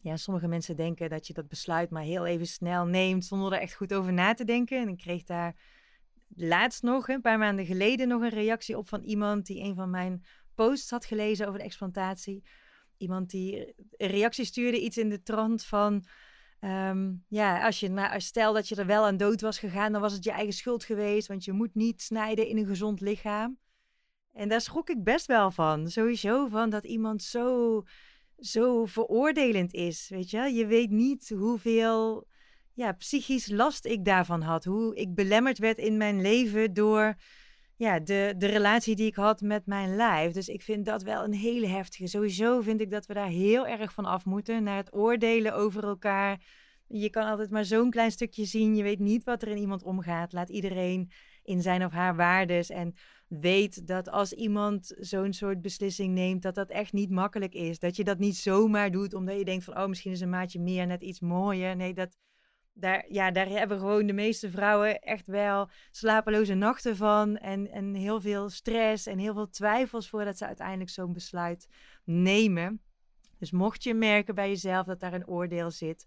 Ja, 0.00 0.16
sommige 0.16 0.48
mensen 0.48 0.76
denken 0.76 1.10
dat 1.10 1.26
je 1.26 1.32
dat 1.32 1.48
besluit 1.48 1.90
maar 1.90 2.02
heel 2.02 2.26
even 2.26 2.46
snel 2.46 2.86
neemt 2.86 3.24
zonder 3.24 3.52
er 3.52 3.60
echt 3.60 3.74
goed 3.74 3.94
over 3.94 4.12
na 4.12 4.34
te 4.34 4.44
denken. 4.44 4.80
En 4.80 4.88
ik 4.88 4.98
kreeg 4.98 5.24
daar 5.24 5.56
laatst 6.36 6.82
nog, 6.82 7.08
een 7.08 7.20
paar 7.20 7.38
maanden 7.38 7.66
geleden, 7.66 8.08
nog 8.08 8.22
een 8.22 8.28
reactie 8.28 8.78
op 8.78 8.88
van 8.88 9.02
iemand 9.02 9.46
die 9.46 9.62
een 9.62 9.74
van 9.74 9.90
mijn 9.90 10.24
posts 10.54 10.90
had 10.90 11.04
gelezen 11.04 11.46
over 11.46 11.58
de 11.58 11.64
explantatie 11.64 12.42
iemand 12.98 13.30
die 13.30 13.74
een 13.96 14.08
reactie 14.08 14.44
stuurde, 14.44 14.80
iets 14.80 14.98
in 14.98 15.08
de 15.08 15.22
trant 15.22 15.64
van. 15.64 16.04
Ehm, 16.60 17.12
ja, 17.28 17.64
als 17.64 17.80
je 17.80 17.88
nou, 17.88 18.20
stel 18.20 18.52
dat 18.52 18.68
je 18.68 18.74
er 18.74 18.86
wel 18.86 19.04
aan 19.04 19.16
dood 19.16 19.40
was 19.40 19.58
gegaan, 19.58 19.92
dan 19.92 20.00
was 20.00 20.12
het 20.12 20.24
je 20.24 20.30
eigen 20.30 20.54
schuld 20.54 20.84
geweest, 20.84 21.28
want 21.28 21.44
je 21.44 21.52
moet 21.52 21.74
niet 21.74 22.02
snijden 22.02 22.46
in 22.46 22.56
een 22.56 22.66
gezond 22.66 23.00
lichaam. 23.00 23.58
En 24.32 24.48
daar 24.48 24.60
schrok 24.60 24.88
ik 24.88 25.04
best 25.04 25.26
wel 25.26 25.50
van. 25.50 25.88
Sowieso 25.90 26.46
van 26.46 26.70
dat 26.70 26.84
iemand 26.84 27.22
zo, 27.22 27.82
zo 28.38 28.84
veroordelend 28.84 29.72
is. 29.72 30.08
Weet 30.08 30.30
je, 30.30 30.40
je 30.40 30.66
weet 30.66 30.90
niet 30.90 31.28
hoeveel 31.28 32.26
ja, 32.72 32.92
psychisch 32.92 33.50
last 33.50 33.84
ik 33.84 34.04
daarvan 34.04 34.42
had. 34.42 34.64
Hoe 34.64 34.94
ik 34.94 35.14
belemmerd 35.14 35.58
werd 35.58 35.78
in 35.78 35.96
mijn 35.96 36.20
leven 36.20 36.74
door 36.74 37.14
ja, 37.78 38.00
de, 38.00 38.34
de 38.36 38.46
relatie 38.46 38.96
die 38.96 39.06
ik 39.06 39.14
had 39.14 39.40
met 39.40 39.66
mijn 39.66 39.96
lijf. 39.96 40.32
Dus 40.32 40.48
ik 40.48 40.62
vind 40.62 40.84
dat 40.84 41.02
wel 41.02 41.24
een 41.24 41.34
hele 41.34 41.66
heftige. 41.66 42.06
Sowieso 42.06 42.60
vind 42.60 42.80
ik 42.80 42.90
dat 42.90 43.06
we 43.06 43.14
daar 43.14 43.28
heel 43.28 43.66
erg 43.66 43.92
van 43.92 44.04
af 44.04 44.24
moeten. 44.24 44.62
Naar 44.62 44.76
het 44.76 44.94
oordelen 44.94 45.54
over 45.54 45.84
elkaar. 45.84 46.40
Je 46.86 47.10
kan 47.10 47.26
altijd 47.26 47.50
maar 47.50 47.64
zo'n 47.64 47.90
klein 47.90 48.10
stukje 48.10 48.44
zien. 48.44 48.76
Je 48.76 48.82
weet 48.82 48.98
niet 48.98 49.24
wat 49.24 49.42
er 49.42 49.48
in 49.48 49.56
iemand 49.56 49.82
omgaat. 49.82 50.32
Laat 50.32 50.48
iedereen 50.48 51.10
in 51.42 51.62
zijn 51.62 51.84
of 51.84 51.92
haar 51.92 52.16
waardes. 52.16 52.70
En 52.70 52.94
weet 53.28 53.86
dat 53.86 54.10
als 54.10 54.32
iemand 54.32 54.94
zo'n 54.98 55.32
soort 55.32 55.62
beslissing 55.62 56.14
neemt, 56.14 56.42
dat 56.42 56.54
dat 56.54 56.70
echt 56.70 56.92
niet 56.92 57.10
makkelijk 57.10 57.54
is. 57.54 57.78
Dat 57.78 57.96
je 57.96 58.04
dat 58.04 58.18
niet 58.18 58.36
zomaar 58.36 58.90
doet 58.90 59.14
omdat 59.14 59.38
je 59.38 59.44
denkt 59.44 59.64
van, 59.64 59.78
oh, 59.78 59.86
misschien 59.86 60.12
is 60.12 60.20
een 60.20 60.30
maatje 60.30 60.60
meer 60.60 60.86
net 60.86 61.02
iets 61.02 61.20
mooier. 61.20 61.76
Nee, 61.76 61.94
dat, 61.94 62.16
daar, 62.80 63.04
ja, 63.08 63.30
daar 63.30 63.48
hebben 63.48 63.78
gewoon 63.78 64.06
de 64.06 64.12
meeste 64.12 64.50
vrouwen 64.50 65.00
echt 65.00 65.26
wel 65.26 65.68
slapeloze 65.90 66.54
nachten 66.54 66.96
van. 66.96 67.36
En, 67.36 67.70
en 67.70 67.94
heel 67.94 68.20
veel 68.20 68.48
stress 68.48 69.06
en 69.06 69.18
heel 69.18 69.34
veel 69.34 69.50
twijfels 69.50 70.08
voordat 70.08 70.38
ze 70.38 70.46
uiteindelijk 70.46 70.90
zo'n 70.90 71.12
besluit 71.12 71.68
nemen. 72.04 72.80
Dus 73.38 73.50
mocht 73.50 73.82
je 73.82 73.94
merken 73.94 74.34
bij 74.34 74.48
jezelf 74.48 74.86
dat 74.86 75.00
daar 75.00 75.12
een 75.12 75.28
oordeel 75.28 75.70
zit, 75.70 76.06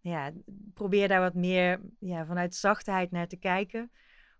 ja, 0.00 0.32
probeer 0.74 1.08
daar 1.08 1.20
wat 1.20 1.34
meer 1.34 1.80
ja, 1.98 2.26
vanuit 2.26 2.54
zachtheid 2.54 3.10
naar 3.10 3.28
te 3.28 3.36
kijken. 3.36 3.90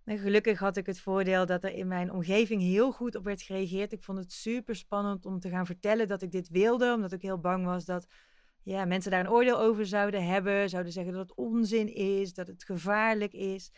En 0.04 0.18
gelukkig 0.18 0.58
had 0.58 0.76
ik 0.76 0.86
het 0.86 1.00
voordeel 1.00 1.46
dat 1.46 1.64
er 1.64 1.72
in 1.72 1.88
mijn 1.88 2.12
omgeving 2.12 2.62
heel 2.62 2.92
goed 2.92 3.14
op 3.14 3.24
werd 3.24 3.42
gereageerd. 3.42 3.92
Ik 3.92 4.02
vond 4.02 4.18
het 4.18 4.32
super 4.32 4.76
spannend 4.76 5.26
om 5.26 5.40
te 5.40 5.48
gaan 5.48 5.66
vertellen 5.66 6.08
dat 6.08 6.22
ik 6.22 6.30
dit 6.30 6.48
wilde, 6.48 6.92
omdat 6.92 7.12
ik 7.12 7.22
heel 7.22 7.40
bang 7.40 7.64
was 7.64 7.84
dat 7.84 8.06
ja, 8.66 8.84
mensen 8.84 9.10
daar 9.10 9.20
een 9.20 9.30
oordeel 9.30 9.60
over 9.60 9.86
zouden 9.86 10.26
hebben, 10.26 10.68
zouden 10.68 10.92
zeggen 10.92 11.12
dat 11.12 11.28
het 11.28 11.36
onzin 11.36 11.94
is, 11.94 12.34
dat 12.34 12.46
het 12.46 12.64
gevaarlijk 12.64 13.32
is. 13.32 13.70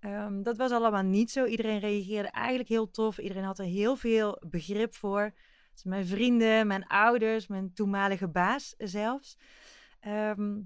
Ehm, 0.00 0.42
dat 0.42 0.56
was 0.56 0.70
allemaal 0.70 1.02
niet 1.02 1.30
zo. 1.30 1.44
Iedereen 1.44 1.78
reageerde 1.78 2.28
eigenlijk 2.28 2.68
heel 2.68 2.90
tof. 2.90 3.18
Iedereen 3.18 3.44
had 3.44 3.58
er 3.58 3.64
heel 3.64 3.96
veel 3.96 4.42
begrip 4.48 4.94
voor. 4.94 5.34
Dus 5.72 5.84
mijn 5.84 6.06
vrienden, 6.06 6.66
mijn 6.66 6.86
ouders, 6.86 7.46
mijn 7.46 7.72
toenmalige 7.72 8.28
baas 8.28 8.74
zelfs. 8.78 9.38
Ehm, 10.00 10.60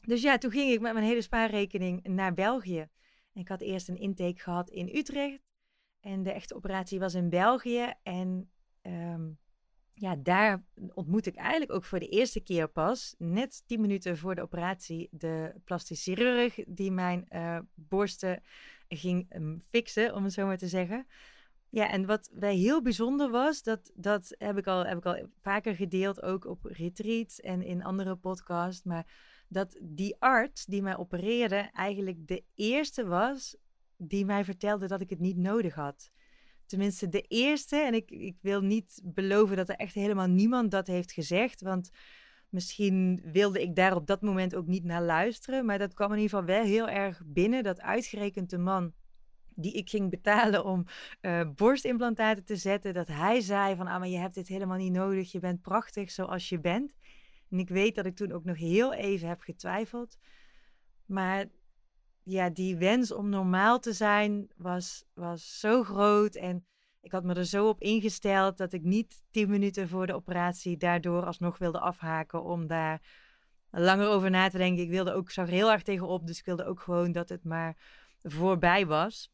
dus 0.00 0.22
ja, 0.22 0.38
toen 0.38 0.50
ging 0.50 0.70
ik 0.70 0.80
met 0.80 0.92
mijn 0.92 1.06
hele 1.06 1.22
spaarrekening 1.22 2.02
naar 2.02 2.34
België. 2.34 2.88
Ik 3.32 3.48
had 3.48 3.60
eerst 3.60 3.88
een 3.88 3.98
intake 3.98 4.40
gehad 4.40 4.70
in 4.70 4.96
Utrecht. 4.96 5.40
En 6.00 6.22
de 6.22 6.32
echte 6.32 6.54
operatie 6.54 6.98
was 6.98 7.14
in 7.14 7.28
België. 7.28 7.92
En 8.02 8.50
ehm, 8.82 9.30
ja, 9.98 10.16
daar 10.16 10.62
ontmoet 10.94 11.26
ik 11.26 11.34
eigenlijk 11.34 11.72
ook 11.72 11.84
voor 11.84 11.98
de 11.98 12.08
eerste 12.08 12.40
keer 12.40 12.68
pas, 12.68 13.14
net 13.18 13.62
tien 13.66 13.80
minuten 13.80 14.18
voor 14.18 14.34
de 14.34 14.42
operatie, 14.42 15.08
de 15.10 15.54
plastisch 15.64 16.02
chirurg 16.02 16.58
die 16.66 16.90
mijn 16.90 17.26
uh, 17.30 17.58
borsten 17.74 18.42
ging 18.88 19.34
um, 19.34 19.62
fixen, 19.68 20.14
om 20.14 20.24
het 20.24 20.32
zo 20.32 20.46
maar 20.46 20.58
te 20.58 20.68
zeggen. 20.68 21.06
Ja, 21.68 21.90
en 21.90 22.06
wat 22.06 22.30
bij 22.32 22.54
heel 22.54 22.82
bijzonder 22.82 23.30
was, 23.30 23.62
dat, 23.62 23.92
dat 23.94 24.34
heb, 24.38 24.58
ik 24.58 24.66
al, 24.66 24.86
heb 24.86 24.98
ik 24.98 25.06
al 25.06 25.28
vaker 25.40 25.74
gedeeld, 25.74 26.22
ook 26.22 26.44
op 26.44 26.64
retreats 26.64 27.40
en 27.40 27.62
in 27.62 27.84
andere 27.84 28.16
podcasts, 28.16 28.84
maar 28.84 29.06
dat 29.48 29.78
die 29.82 30.16
arts 30.18 30.64
die 30.64 30.82
mij 30.82 30.96
opereerde 30.96 31.70
eigenlijk 31.72 32.26
de 32.26 32.44
eerste 32.54 33.06
was 33.06 33.56
die 33.96 34.24
mij 34.24 34.44
vertelde 34.44 34.86
dat 34.86 35.00
ik 35.00 35.10
het 35.10 35.20
niet 35.20 35.36
nodig 35.36 35.74
had. 35.74 36.10
Tenminste, 36.66 37.08
de 37.08 37.20
eerste. 37.20 37.76
En 37.76 37.94
ik, 37.94 38.10
ik 38.10 38.36
wil 38.40 38.60
niet 38.60 39.00
beloven 39.04 39.56
dat 39.56 39.68
er 39.68 39.76
echt 39.76 39.94
helemaal 39.94 40.26
niemand 40.26 40.70
dat 40.70 40.86
heeft 40.86 41.12
gezegd. 41.12 41.60
Want 41.60 41.90
misschien 42.48 43.22
wilde 43.32 43.62
ik 43.62 43.74
daar 43.74 43.94
op 43.94 44.06
dat 44.06 44.22
moment 44.22 44.54
ook 44.54 44.66
niet 44.66 44.84
naar 44.84 45.02
luisteren. 45.02 45.64
Maar 45.64 45.78
dat 45.78 45.94
kwam 45.94 46.12
in 46.12 46.18
ieder 46.18 46.38
geval 46.38 46.54
wel 46.54 46.64
heel 46.64 46.88
erg 46.88 47.22
binnen. 47.26 47.62
Dat 47.62 47.80
uitgerekend 47.80 48.50
de 48.50 48.58
man 48.58 48.92
die 49.54 49.72
ik 49.72 49.90
ging 49.90 50.10
betalen 50.10 50.64
om 50.64 50.84
uh, 51.20 51.40
borstimplantaten 51.54 52.44
te 52.44 52.56
zetten. 52.56 52.94
Dat 52.94 53.08
hij 53.08 53.40
zei 53.40 53.76
van, 53.76 53.86
ah, 53.86 53.98
maar 53.98 54.08
je 54.08 54.18
hebt 54.18 54.34
dit 54.34 54.48
helemaal 54.48 54.78
niet 54.78 54.92
nodig. 54.92 55.32
Je 55.32 55.38
bent 55.38 55.62
prachtig 55.62 56.10
zoals 56.10 56.48
je 56.48 56.60
bent. 56.60 56.94
En 57.50 57.58
ik 57.58 57.68
weet 57.68 57.94
dat 57.94 58.06
ik 58.06 58.16
toen 58.16 58.32
ook 58.32 58.44
nog 58.44 58.58
heel 58.58 58.92
even 58.92 59.28
heb 59.28 59.40
getwijfeld. 59.40 60.18
Maar 61.06 61.46
ja, 62.28 62.50
die 62.50 62.76
wens 62.76 63.12
om 63.12 63.28
normaal 63.28 63.78
te 63.78 63.92
zijn 63.92 64.48
was, 64.56 65.04
was 65.14 65.60
zo 65.60 65.82
groot. 65.82 66.34
En 66.34 66.66
ik 67.00 67.12
had 67.12 67.24
me 67.24 67.34
er 67.34 67.44
zo 67.44 67.68
op 67.68 67.80
ingesteld 67.80 68.56
dat 68.56 68.72
ik 68.72 68.82
niet 68.82 69.22
tien 69.30 69.50
minuten 69.50 69.88
voor 69.88 70.06
de 70.06 70.14
operatie 70.14 70.76
daardoor 70.76 71.24
alsnog 71.24 71.58
wilde 71.58 71.80
afhaken 71.80 72.44
om 72.44 72.66
daar 72.66 73.00
langer 73.70 74.08
over 74.08 74.30
na 74.30 74.48
te 74.48 74.58
denken. 74.58 74.82
Ik 74.82 74.90
wilde 74.90 75.12
ook, 75.12 75.30
zag 75.30 75.46
er 75.46 75.52
heel 75.52 75.72
erg 75.72 75.82
tegenop, 75.82 76.26
dus 76.26 76.38
ik 76.38 76.44
wilde 76.44 76.64
ook 76.64 76.80
gewoon 76.80 77.12
dat 77.12 77.28
het 77.28 77.44
maar 77.44 77.76
voorbij 78.22 78.86
was. 78.86 79.30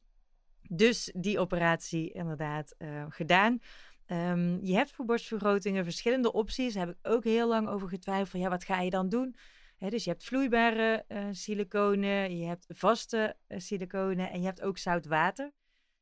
Dus 0.68 1.12
die 1.16 1.38
operatie 1.38 2.12
inderdaad 2.12 2.74
uh, 2.78 3.04
gedaan. 3.08 3.60
Um, 4.06 4.58
je 4.62 4.74
hebt 4.74 4.90
voor 4.90 5.04
borstvergrotingen 5.04 5.84
verschillende 5.84 6.32
opties. 6.32 6.74
Daar 6.74 6.86
heb 6.86 6.96
ik 6.96 7.12
ook 7.12 7.24
heel 7.24 7.48
lang 7.48 7.68
over 7.68 7.88
getwijfeld. 7.88 8.42
Ja, 8.42 8.48
wat 8.48 8.64
ga 8.64 8.80
je 8.80 8.90
dan 8.90 9.08
doen? 9.08 9.36
Dus 9.90 10.04
je 10.04 10.10
hebt 10.10 10.24
vloeibare 10.24 11.04
uh, 11.08 11.26
siliconen, 11.30 12.36
je 12.36 12.46
hebt 12.46 12.66
vaste 12.68 13.36
uh, 13.48 13.58
siliconen 13.58 14.30
en 14.30 14.40
je 14.40 14.46
hebt 14.46 14.62
ook 14.62 14.78
zout 14.78 15.06
water. 15.06 15.52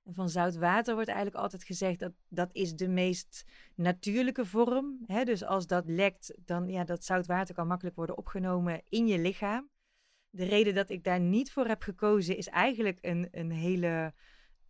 En 0.05 0.15
van 0.15 0.29
zout 0.29 0.57
water 0.57 0.95
wordt 0.95 1.09
eigenlijk 1.09 1.39
altijd 1.39 1.65
gezegd 1.65 1.99
dat 1.99 2.13
dat 2.29 2.49
is 2.53 2.75
de 2.75 2.89
meest 2.89 3.45
natuurlijke 3.75 4.45
vorm. 4.45 4.99
Hè? 5.07 5.25
Dus 5.25 5.45
als 5.45 5.67
dat 5.67 5.85
lekt, 5.87 6.35
dan 6.45 6.69
ja, 6.69 6.85
dat 6.85 7.05
zout 7.05 7.27
water 7.27 7.55
kan 7.55 7.67
makkelijk 7.67 7.97
worden 7.97 8.19
opgenomen 8.19 8.83
in 8.89 9.07
je 9.07 9.19
lichaam. 9.19 9.71
De 10.31 10.45
reden 10.45 10.75
dat 10.75 10.91
ik 10.91 11.05
daar 11.05 11.21
niet 11.21 11.53
voor 11.53 11.67
heb 11.67 11.83
gekozen 11.83 12.37
is 12.37 12.49
eigenlijk 12.49 12.99
een, 13.01 13.29
een 13.31 13.51
hele 13.51 14.15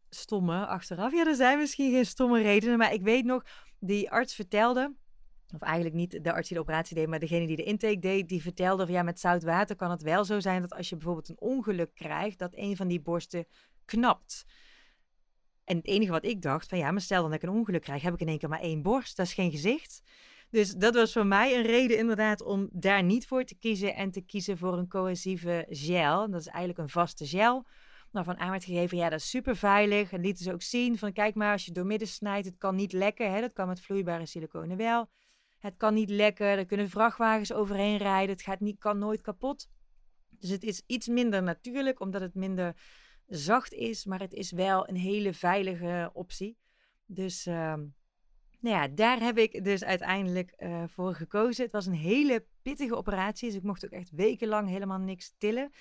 stomme 0.09 0.67
achteraf. 0.67 1.13
Ja, 1.13 1.27
er 1.27 1.35
zijn 1.35 1.59
misschien 1.59 1.93
geen 1.93 2.07
stomme 2.07 2.43
redenen, 2.43 2.79
maar 2.79 2.93
ik 2.93 3.03
weet 3.03 3.25
nog, 3.25 3.45
die 3.79 4.11
arts 4.11 4.35
vertelde, 4.35 4.95
of 5.55 5.61
eigenlijk 5.61 5.95
niet 5.95 6.25
de 6.25 6.33
arts 6.33 6.49
die 6.49 6.57
de 6.57 6.63
operatie 6.63 6.95
deed, 6.97 7.09
maar 7.09 7.19
degene 7.19 7.47
die 7.47 7.57
de 7.57 7.65
intake 7.65 7.99
deed, 7.99 8.29
die 8.29 8.43
vertelde 8.43 8.85
van 8.85 8.95
ja, 8.95 9.03
met 9.03 9.21
zout 9.21 9.43
water 9.43 9.77
kan 9.77 9.91
het 9.91 10.03
wel 10.03 10.25
zo 10.25 10.41
zijn 10.41 10.61
dat 10.61 10.75
als 10.75 10.89
je 10.89 10.97
bijvoorbeeld 10.97 11.29
een 11.29 11.41
ongeluk 11.41 11.95
krijgt, 11.95 12.39
dat 12.39 12.53
een 12.55 12.77
van 12.77 12.89
die 12.89 13.01
borsten 13.01 13.47
knapt. 13.85 14.45
En 15.65 15.77
het 15.77 15.87
enige 15.87 16.11
wat 16.11 16.25
ik 16.25 16.43
dacht, 16.43 16.69
van 16.69 16.79
ja, 16.79 16.91
maar 16.91 17.01
stel 17.01 17.21
dan 17.21 17.31
dat 17.31 17.43
ik 17.43 17.49
een 17.49 17.55
ongeluk 17.55 17.83
krijg, 17.83 18.03
heb 18.03 18.15
ik 18.15 18.21
in 18.21 18.29
één 18.29 18.39
keer 18.39 18.49
maar 18.49 18.61
één 18.61 18.83
borst, 18.83 19.17
dat 19.17 19.27
is 19.27 19.35
geen 19.35 19.51
gezicht. 19.51 20.03
Dus 20.51 20.75
dat 20.75 20.95
was 20.95 21.13
voor 21.13 21.27
mij 21.27 21.57
een 21.57 21.63
reden 21.63 21.99
inderdaad 21.99 22.43
om 22.43 22.69
daar 22.73 23.03
niet 23.03 23.27
voor 23.27 23.45
te 23.45 23.55
kiezen 23.55 23.95
en 23.95 24.11
te 24.11 24.21
kiezen 24.21 24.59
voor 24.59 24.79
een 24.79 24.89
cohesieve 24.89 25.67
gel. 25.69 26.31
Dat 26.31 26.41
is 26.41 26.47
eigenlijk 26.47 26.79
een 26.79 26.89
vaste 26.89 27.27
gel. 27.27 27.67
Waarvan 28.11 28.39
aan 28.39 28.51
werd 28.51 28.65
gegeven, 28.65 28.97
ja, 28.97 29.09
dat 29.09 29.19
is 29.19 29.31
super 29.31 29.57
veilig. 29.57 30.13
En 30.13 30.21
lieten 30.21 30.45
ze 30.45 30.53
ook 30.53 30.63
zien 30.63 30.99
van, 30.99 31.13
kijk 31.13 31.35
maar, 31.35 31.53
als 31.53 31.65
je 31.65 31.73
doormidden 31.73 32.09
snijdt, 32.09 32.47
het 32.47 32.59
kan 32.59 32.75
niet 32.75 32.93
lekken. 32.93 33.33
Hè? 33.33 33.41
Dat 33.41 33.53
kan 33.53 33.69
met 33.69 33.81
vloeibare 33.81 34.27
siliconen 34.27 34.77
wel. 34.77 35.09
Het 35.61 35.77
kan 35.77 35.95
niet 35.95 36.11
lekken, 36.11 36.47
er 36.47 36.67
kunnen 36.67 36.91
vrachtwagens 36.91 37.53
overheen 37.53 37.97
rijden. 37.97 38.35
Het 38.35 38.43
gaat 38.43 38.61
niet, 38.61 38.79
kan 38.79 38.99
nooit 38.99 39.21
kapot. 39.21 39.69
Dus 40.29 40.51
het 40.51 40.63
is 40.63 40.83
iets 40.87 41.09
minder 41.09 41.43
natuurlijk, 41.43 42.01
omdat 42.01 42.21
het 42.21 42.35
minder 42.35 42.77
zacht 43.27 43.73
is, 43.73 44.05
maar 44.05 44.21
het 44.21 44.33
is 44.33 44.51
wel 44.51 44.89
een 44.89 44.97
hele 44.97 45.33
veilige 45.33 46.11
optie. 46.13 46.59
Dus 47.07 47.47
uh, 47.47 47.75
nou 48.61 48.77
ja, 48.77 48.89
daar 48.89 49.21
heb 49.21 49.39
ik 49.39 49.65
dus 49.65 49.85
uiteindelijk 49.85 50.55
uh, 50.59 50.85
voor 50.87 51.15
gekozen. 51.15 51.65
Het 51.65 51.73
was 51.73 51.87
een 51.87 51.93
hele 51.93 52.47
pittige 52.63 52.97
operatie, 52.97 53.49
dus 53.49 53.57
ik 53.57 53.63
mocht 53.63 53.85
ook 53.85 53.91
echt 53.91 54.11
wekenlang 54.11 54.69
helemaal 54.69 54.99
niks 54.99 55.35
tillen. 55.39 55.73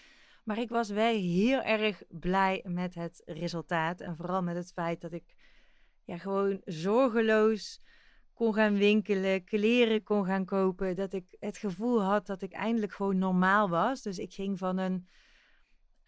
Maar 0.44 0.58
ik 0.58 0.70
was 0.70 0.90
wel 0.90 1.14
heel 1.14 1.62
erg 1.62 2.04
blij 2.10 2.64
met 2.68 2.96
het 2.96 3.22
resultaat. 3.26 4.02
En 4.02 4.16
vooral 4.16 4.44
met 4.44 4.56
het 4.56 4.72
feit 4.72 5.02
dat 5.02 5.12
ik 5.12 5.36
ja, 6.06 6.18
gewoon 6.18 6.62
zorgeloos 6.66 7.82
kon 8.40 8.54
gaan 8.54 8.78
winkelen, 8.78 9.44
kleren 9.44 10.04
kon 10.04 10.26
gaan 10.26 10.46
kopen. 10.46 10.96
Dat 10.96 11.14
ik 11.14 11.26
het 11.40 11.58
gevoel 11.58 12.02
had 12.02 12.26
dat 12.28 12.42
ik 12.42 12.52
eindelijk 12.52 12.94
gewoon 12.94 13.18
normaal 13.18 13.70
was. 13.70 14.02
Dus 14.02 14.18
ik 14.18 14.34
ging 14.34 14.58
van 14.58 14.78
een 14.78 15.08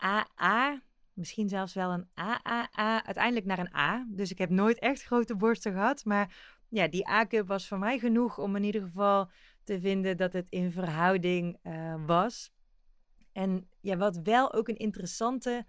AA 0.04 0.82
misschien 1.14 1.50
zelfs 1.50 1.74
wel 1.74 1.92
een 1.92 2.08
AAA, 2.14 3.06
uiteindelijk 3.06 3.46
naar 3.46 3.60
een 3.60 3.76
A. 3.76 4.06
Dus 4.10 4.32
ik 4.32 4.38
heb 4.38 4.50
nooit 4.50 4.80
echt 4.80 5.04
grote 5.04 5.36
borsten 5.36 5.72
gehad. 5.72 6.06
Maar 6.06 6.36
ja, 6.70 6.88
die 6.88 7.10
A-cup 7.10 7.48
was 7.48 7.68
voor 7.68 7.80
mij 7.80 8.00
genoeg 8.00 8.38
om 8.38 8.56
in 8.56 8.64
ieder 8.64 8.82
geval 8.82 9.30
te 9.64 9.80
vinden 9.80 10.18
dat 10.18 10.34
het 10.34 10.50
in 10.50 10.72
verhouding 10.72 11.58
uh, 11.64 12.06
was. 12.06 12.52
En 13.32 13.68
ja, 13.82 13.98
wat 13.98 14.20
wel 14.24 14.54
ook 14.54 14.68
een 14.68 14.78
interessante 14.78 15.66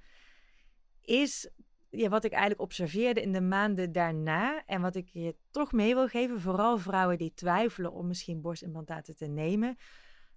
is, 1.01 1.51
ja, 1.93 2.09
wat 2.09 2.25
ik 2.25 2.31
eigenlijk 2.33 2.61
observeerde 2.61 3.23
in 3.23 3.33
de 3.33 3.41
maanden 3.41 3.93
daarna 3.93 4.63
en 4.67 4.81
wat 4.81 4.95
ik 4.95 5.09
je 5.13 5.37
toch 5.51 5.73
mee 5.73 5.95
wil 5.95 6.09
geven, 6.09 6.41
vooral 6.41 6.79
vrouwen 6.79 7.19
die 7.19 7.35
twijfelen 7.35 7.93
om 7.93 8.07
misschien 8.07 8.41
borstimplantaten 8.41 9.17
te 9.17 9.27
nemen. 9.27 9.77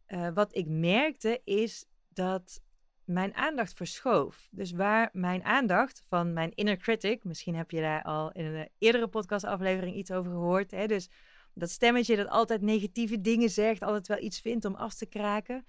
Uh, 0.08 0.28
wat 0.34 0.56
ik 0.56 0.68
merkte 0.68 1.42
is 1.44 1.86
dat 2.10 2.62
mijn 3.06 3.36
aandacht 3.36 3.74
verschoof. 3.74 4.48
Dus 4.52 4.72
waar 4.72 5.10
mijn 5.12 5.44
aandacht 5.44 6.04
van 6.08 6.34
mijn 6.34 6.54
inner 6.54 6.78
critic, 6.78 7.24
misschien 7.24 7.56
heb 7.56 7.72
je 7.72 7.82
daar 7.82 8.04
al 8.04 8.32
in 8.32 8.46
een 8.46 8.70
eerdere 8.78 9.08
podcastaflevering 9.08 9.96
iets 9.96 10.12
over 10.12 10.32
gehoord. 10.32 10.72
Hè? 10.72 10.88
Dus 10.88 11.10
dat 11.54 11.70
stemmetje 11.70 12.16
dat 12.16 12.28
altijd 12.28 12.62
negatieve 12.62 13.22
dingen 13.22 13.50
zegt, 13.50 13.84
altijd 13.84 14.08
wel 14.08 14.20
iets 14.20 14.40
vindt 14.40 14.66
om 14.66 14.76
af 14.76 14.94
te 14.94 15.06
kraken. 15.06 15.66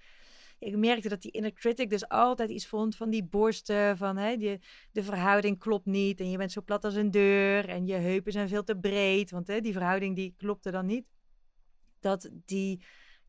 Ik 0.59 0.77
merkte 0.77 1.09
dat 1.09 1.21
die 1.21 1.31
inner 1.31 1.53
critic 1.53 1.89
dus 1.89 2.09
altijd 2.09 2.49
iets 2.49 2.67
vond 2.67 2.95
van 2.95 3.09
die 3.09 3.23
borsten, 3.23 3.97
van 3.97 4.17
hè, 4.17 4.37
die, 4.37 4.61
de 4.91 5.03
verhouding 5.03 5.59
klopt 5.59 5.85
niet 5.85 6.19
en 6.19 6.29
je 6.29 6.37
bent 6.37 6.51
zo 6.51 6.61
plat 6.61 6.85
als 6.85 6.95
een 6.95 7.11
deur 7.11 7.69
en 7.69 7.85
je 7.85 7.93
heupen 7.93 8.31
zijn 8.31 8.47
veel 8.47 8.63
te 8.63 8.77
breed, 8.77 9.31
want 9.31 9.47
hè, 9.47 9.61
die 9.61 9.73
verhouding 9.73 10.15
die 10.15 10.33
klopte 10.37 10.71
dan 10.71 10.85
niet. 10.85 11.05
Dat 11.99 12.29
die 12.45 12.81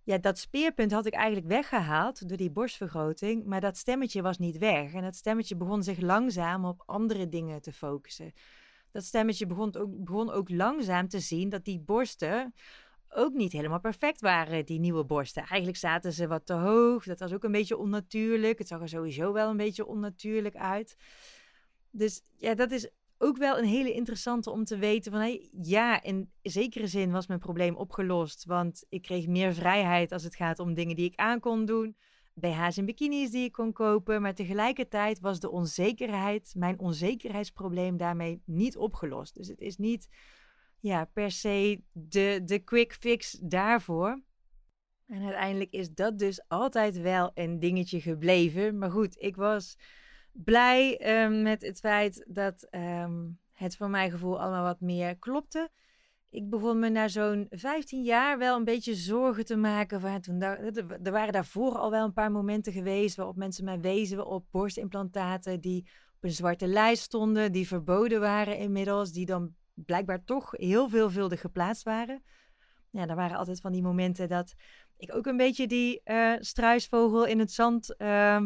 ja, 0.08 0.18
dat 0.18 0.38
speerpunt 0.38 0.92
had 0.92 1.06
ik 1.06 1.12
eigenlijk 1.12 1.46
weggehaald 1.46 2.28
door 2.28 2.36
die 2.36 2.50
borstvergroting, 2.50 3.44
maar 3.44 3.60
dat 3.60 3.76
stemmetje 3.76 4.22
was 4.22 4.38
niet 4.38 4.58
weg. 4.58 4.92
En 4.92 5.02
dat 5.02 5.14
stemmetje 5.14 5.56
begon 5.56 5.82
zich 5.82 6.00
langzaam 6.00 6.64
op 6.64 6.82
andere 6.86 7.28
dingen 7.28 7.62
te 7.62 7.72
focussen. 7.72 8.32
Dat 8.92 9.04
stemmetje 9.04 9.46
begon 9.46 9.76
ook, 9.76 10.04
begon 10.04 10.30
ook 10.30 10.50
langzaam 10.50 11.08
te 11.08 11.20
zien 11.20 11.48
dat 11.48 11.64
die 11.64 11.80
borsten 11.80 12.54
ook 13.14 13.32
niet 13.32 13.52
helemaal 13.52 13.80
perfect 13.80 14.20
waren, 14.20 14.66
die 14.66 14.80
nieuwe 14.80 15.04
borsten. 15.04 15.42
Eigenlijk 15.42 15.78
zaten 15.78 16.12
ze 16.12 16.26
wat 16.26 16.46
te 16.46 16.52
hoog, 16.52 17.04
dat 17.04 17.20
was 17.20 17.32
ook 17.32 17.44
een 17.44 17.52
beetje 17.52 17.76
onnatuurlijk. 17.76 18.58
Het 18.58 18.68
zag 18.68 18.80
er 18.80 18.88
sowieso 18.88 19.32
wel 19.32 19.50
een 19.50 19.56
beetje 19.56 19.86
onnatuurlijk 19.86 20.56
uit. 20.56 20.96
Dus 21.90 22.22
ja, 22.36 22.54
dat 22.54 22.70
is 22.70 22.90
ook 23.18 23.36
wel 23.36 23.58
een 23.58 23.64
hele 23.64 23.92
interessante 23.92 24.50
om 24.50 24.64
te 24.64 24.78
weten 24.78 25.12
van 25.12 25.20
hey, 25.20 25.48
ja, 25.62 26.02
in 26.02 26.30
zekere 26.42 26.86
zin 26.86 27.10
was 27.10 27.26
mijn 27.26 27.40
probleem 27.40 27.76
opgelost, 27.76 28.44
want 28.44 28.84
ik 28.88 29.02
kreeg 29.02 29.26
meer 29.26 29.54
vrijheid 29.54 30.12
als 30.12 30.22
het 30.22 30.36
gaat 30.36 30.58
om 30.58 30.74
dingen 30.74 30.96
die 30.96 31.10
ik 31.10 31.16
aan 31.16 31.40
kon 31.40 31.64
doen, 31.64 31.96
BH's 32.34 32.76
en 32.76 32.84
bikinis 32.84 33.30
die 33.30 33.44
ik 33.44 33.52
kon 33.52 33.72
kopen, 33.72 34.22
maar 34.22 34.34
tegelijkertijd 34.34 35.20
was 35.20 35.40
de 35.40 35.50
onzekerheid, 35.50 36.52
mijn 36.56 36.78
onzekerheidsprobleem 36.78 37.96
daarmee 37.96 38.42
niet 38.44 38.76
opgelost. 38.76 39.34
Dus 39.34 39.48
het 39.48 39.60
is 39.60 39.76
niet 39.76 40.08
ja, 40.80 41.04
per 41.04 41.30
se 41.30 41.82
de, 41.92 42.40
de 42.44 42.58
quick 42.58 42.92
fix 42.92 43.38
daarvoor. 43.42 44.22
En 45.06 45.22
uiteindelijk 45.22 45.72
is 45.72 45.94
dat 45.94 46.18
dus 46.18 46.48
altijd 46.48 47.00
wel 47.00 47.30
een 47.34 47.58
dingetje 47.58 48.00
gebleven. 48.00 48.78
Maar 48.78 48.90
goed, 48.90 49.16
ik 49.18 49.36
was 49.36 49.76
blij 50.32 51.00
um, 51.24 51.42
met 51.42 51.62
het 51.62 51.78
feit 51.78 52.24
dat 52.28 52.68
um, 52.70 53.38
het 53.52 53.76
voor 53.76 53.90
mijn 53.90 54.10
gevoel 54.10 54.40
allemaal 54.40 54.62
wat 54.62 54.80
meer 54.80 55.16
klopte. 55.16 55.70
Ik 56.30 56.50
begon 56.50 56.78
me 56.78 56.88
na 56.88 57.08
zo'n 57.08 57.46
15 57.50 58.02
jaar 58.02 58.38
wel 58.38 58.56
een 58.56 58.64
beetje 58.64 58.94
zorgen 58.94 59.44
te 59.44 59.56
maken. 59.56 60.00
Van, 60.00 60.20
toen 60.20 60.42
er 60.42 61.12
waren 61.12 61.32
daarvoor 61.32 61.78
al 61.78 61.90
wel 61.90 62.04
een 62.04 62.12
paar 62.12 62.32
momenten 62.32 62.72
geweest 62.72 63.16
waarop 63.16 63.36
mensen 63.36 63.64
mij 63.64 63.80
wezen 63.80 64.26
op 64.26 64.46
borstimplantaten 64.50 65.60
die 65.60 65.88
op 66.16 66.24
een 66.24 66.30
zwarte 66.30 66.66
lijst 66.66 67.02
stonden, 67.02 67.52
die 67.52 67.66
verboden 67.66 68.20
waren 68.20 68.58
inmiddels, 68.58 69.12
die 69.12 69.26
dan 69.26 69.54
blijkbaar 69.86 70.24
toch 70.24 70.50
heel 70.50 70.88
veelvuldig 70.88 71.40
geplaatst 71.40 71.82
waren. 71.82 72.22
Ja, 72.90 73.06
er 73.06 73.16
waren 73.16 73.36
altijd 73.36 73.60
van 73.60 73.72
die 73.72 73.82
momenten 73.82 74.28
dat 74.28 74.54
ik 74.96 75.14
ook 75.14 75.26
een 75.26 75.36
beetje 75.36 75.66
die 75.66 76.00
uh, 76.04 76.32
struisvogel 76.38 77.26
in 77.26 77.38
het 77.38 77.52
zand 77.52 77.94
uh, 77.98 78.42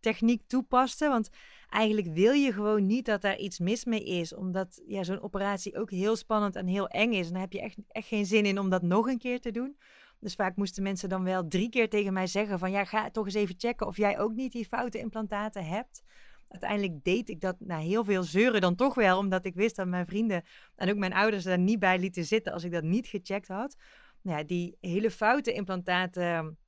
techniek 0.00 0.42
toepaste. 0.46 1.08
Want 1.08 1.30
eigenlijk 1.68 2.14
wil 2.14 2.32
je 2.32 2.52
gewoon 2.52 2.86
niet 2.86 3.06
dat 3.06 3.20
daar 3.20 3.38
iets 3.38 3.58
mis 3.58 3.84
mee 3.84 4.04
is. 4.04 4.34
Omdat 4.34 4.82
ja, 4.86 5.02
zo'n 5.02 5.22
operatie 5.22 5.78
ook 5.78 5.90
heel 5.90 6.16
spannend 6.16 6.56
en 6.56 6.66
heel 6.66 6.88
eng 6.88 7.12
is. 7.12 7.26
En 7.26 7.32
dan 7.32 7.40
heb 7.40 7.52
je 7.52 7.60
echt, 7.60 7.78
echt 7.88 8.08
geen 8.08 8.26
zin 8.26 8.46
in 8.46 8.58
om 8.58 8.70
dat 8.70 8.82
nog 8.82 9.06
een 9.06 9.18
keer 9.18 9.40
te 9.40 9.50
doen. 9.50 9.76
Dus 10.18 10.34
vaak 10.34 10.56
moesten 10.56 10.82
mensen 10.82 11.08
dan 11.08 11.24
wel 11.24 11.48
drie 11.48 11.68
keer 11.68 11.88
tegen 11.88 12.12
mij 12.12 12.26
zeggen 12.26 12.58
van... 12.58 12.70
ja, 12.70 12.84
ga 12.84 13.10
toch 13.10 13.24
eens 13.24 13.34
even 13.34 13.54
checken 13.58 13.86
of 13.86 13.96
jij 13.96 14.18
ook 14.18 14.32
niet 14.32 14.52
die 14.52 14.66
foute 14.66 14.98
implantaten 14.98 15.64
hebt. 15.64 16.02
Uiteindelijk 16.52 17.04
deed 17.04 17.28
ik 17.28 17.40
dat 17.40 17.56
na 17.58 17.78
heel 17.78 18.04
veel 18.04 18.22
zeuren 18.22 18.60
dan 18.60 18.74
toch 18.74 18.94
wel... 18.94 19.18
omdat 19.18 19.44
ik 19.44 19.54
wist 19.54 19.76
dat 19.76 19.86
mijn 19.86 20.06
vrienden 20.06 20.42
en 20.76 20.90
ook 20.90 20.96
mijn 20.96 21.12
ouders 21.12 21.44
daar 21.44 21.58
niet 21.58 21.78
bij 21.78 21.98
lieten 21.98 22.24
zitten... 22.24 22.52
als 22.52 22.64
ik 22.64 22.72
dat 22.72 22.82
niet 22.82 23.06
gecheckt 23.06 23.48
had. 23.48 23.76
Nou 24.22 24.38
ja, 24.38 24.44
die 24.44 24.76
hele 24.80 25.10
foute 25.10 25.52
implantaten 25.52 26.58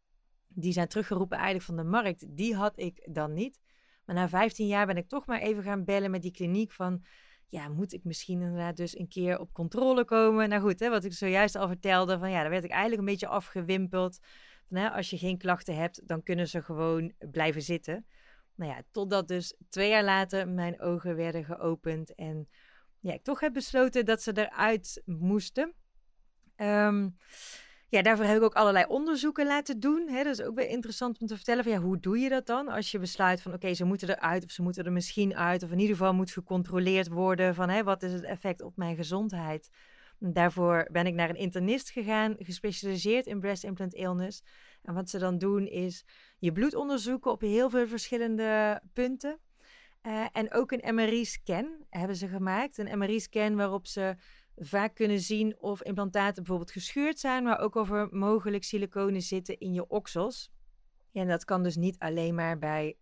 die 0.48 0.72
zijn 0.72 0.88
teruggeroepen 0.88 1.36
eigenlijk 1.36 1.66
van 1.66 1.76
de 1.76 1.84
markt, 1.84 2.36
die 2.36 2.54
had 2.54 2.78
ik 2.78 3.08
dan 3.12 3.32
niet. 3.32 3.60
Maar 4.04 4.14
na 4.14 4.28
15 4.28 4.66
jaar 4.66 4.86
ben 4.86 4.96
ik 4.96 5.08
toch 5.08 5.26
maar 5.26 5.40
even 5.40 5.62
gaan 5.62 5.84
bellen 5.84 6.10
met 6.10 6.22
die 6.22 6.30
kliniek 6.30 6.72
van, 6.72 7.04
ja, 7.48 7.68
moet 7.68 7.92
ik 7.92 8.04
misschien 8.04 8.40
inderdaad 8.40 8.76
dus 8.76 8.98
een 8.98 9.08
keer 9.08 9.38
op 9.38 9.52
controle 9.52 10.04
komen? 10.04 10.48
Nou 10.48 10.62
goed, 10.62 10.80
hè, 10.80 10.90
wat 10.90 11.04
ik 11.04 11.12
zojuist 11.12 11.56
al 11.56 11.68
vertelde, 11.68 12.18
van 12.18 12.30
ja, 12.30 12.40
daar 12.40 12.50
werd 12.50 12.64
ik 12.64 12.70
eigenlijk 12.70 13.00
een 13.00 13.08
beetje 13.08 13.26
afgewimpeld. 13.26 14.18
Van, 14.68 14.92
als 14.92 15.10
je 15.10 15.18
geen 15.18 15.38
klachten 15.38 15.76
hebt, 15.76 16.08
dan 16.08 16.22
kunnen 16.22 16.48
ze 16.48 16.62
gewoon 16.62 17.12
blijven 17.30 17.62
zitten. 17.62 18.06
Nou 18.54 18.72
ja, 18.72 18.82
totdat 18.90 19.28
dus 19.28 19.54
twee 19.68 19.88
jaar 19.88 20.04
later 20.04 20.48
mijn 20.48 20.80
ogen 20.80 21.16
werden 21.16 21.44
geopend 21.44 22.14
en 22.14 22.48
ja, 23.00 23.12
ik 23.12 23.22
toch 23.22 23.40
heb 23.40 23.52
besloten 23.52 24.04
dat 24.04 24.22
ze 24.22 24.38
eruit 24.38 25.02
moesten. 25.04 25.74
Um, 26.56 27.16
ja, 27.88 28.02
daarvoor 28.02 28.24
heb 28.24 28.36
ik 28.36 28.42
ook 28.42 28.54
allerlei 28.54 28.84
onderzoeken 28.88 29.46
laten 29.46 29.80
doen. 29.80 30.08
Hè. 30.08 30.22
Dat 30.22 30.38
is 30.38 30.44
ook 30.44 30.54
weer 30.54 30.68
interessant 30.68 31.20
om 31.20 31.26
te 31.26 31.34
vertellen 31.34 31.64
van 31.64 31.72
ja, 31.72 31.78
hoe 31.78 32.00
doe 32.00 32.18
je 32.18 32.28
dat 32.28 32.46
dan? 32.46 32.68
Als 32.68 32.90
je 32.90 32.98
besluit 32.98 33.42
van 33.42 33.52
oké, 33.52 33.74
ze 33.74 33.84
moeten 33.84 34.08
eruit 34.08 34.44
of 34.44 34.50
ze 34.50 34.62
moeten 34.62 34.84
er 34.84 34.92
misschien 34.92 35.36
uit. 35.36 35.62
Of 35.62 35.70
in 35.70 35.78
ieder 35.78 35.96
geval 35.96 36.14
moet 36.14 36.30
gecontroleerd 36.30 37.08
worden 37.08 37.54
van 37.54 37.68
hè, 37.68 37.82
wat 37.82 38.02
is 38.02 38.12
het 38.12 38.24
effect 38.24 38.62
op 38.62 38.76
mijn 38.76 38.96
gezondheid. 38.96 39.70
Daarvoor 40.32 40.88
ben 40.92 41.06
ik 41.06 41.14
naar 41.14 41.28
een 41.28 41.37
internist 41.37 41.90
gegaan, 41.90 42.34
gespecialiseerd 42.38 43.26
in 43.26 43.40
breast 43.40 43.64
implant 43.64 43.94
illness. 43.94 44.42
En 44.82 44.94
wat 44.94 45.10
ze 45.10 45.18
dan 45.18 45.38
doen 45.38 45.66
is 45.66 46.04
je 46.38 46.52
bloed 46.52 46.74
onderzoeken 46.74 47.30
op 47.30 47.40
heel 47.40 47.70
veel 47.70 47.87
verschillende 47.87 48.80
punten. 48.92 49.38
Uh, 50.02 50.26
en 50.32 50.52
ook 50.52 50.72
een 50.72 50.94
MRI-scan 50.94 51.84
hebben 51.90 52.16
ze 52.16 52.28
gemaakt. 52.28 52.78
Een 52.78 52.98
MRI-scan 52.98 53.56
waarop 53.56 53.87
ze 53.87 54.16
vaak 54.56 54.94
kunnen 54.94 55.20
zien 55.20 55.60
of 55.60 55.82
implantaten 55.82 56.34
bijvoorbeeld 56.34 56.70
gescheurd 56.70 57.18
zijn, 57.18 57.44
maar 57.44 57.58
ook 57.58 57.74
of 57.74 57.90
er 57.90 58.08
mogelijk 58.10 58.64
siliconen 58.64 59.22
zitten 59.22 59.58
in 59.58 59.72
je 59.72 59.87
oksels. 59.87 60.52
Ja, 61.10 61.20
en 61.20 61.28
dat 61.28 61.44
kan 61.44 61.62
dus 61.62 61.76
niet 61.76 61.98
alleen 61.98 62.34
maar 62.34 62.58
bij 62.58 62.96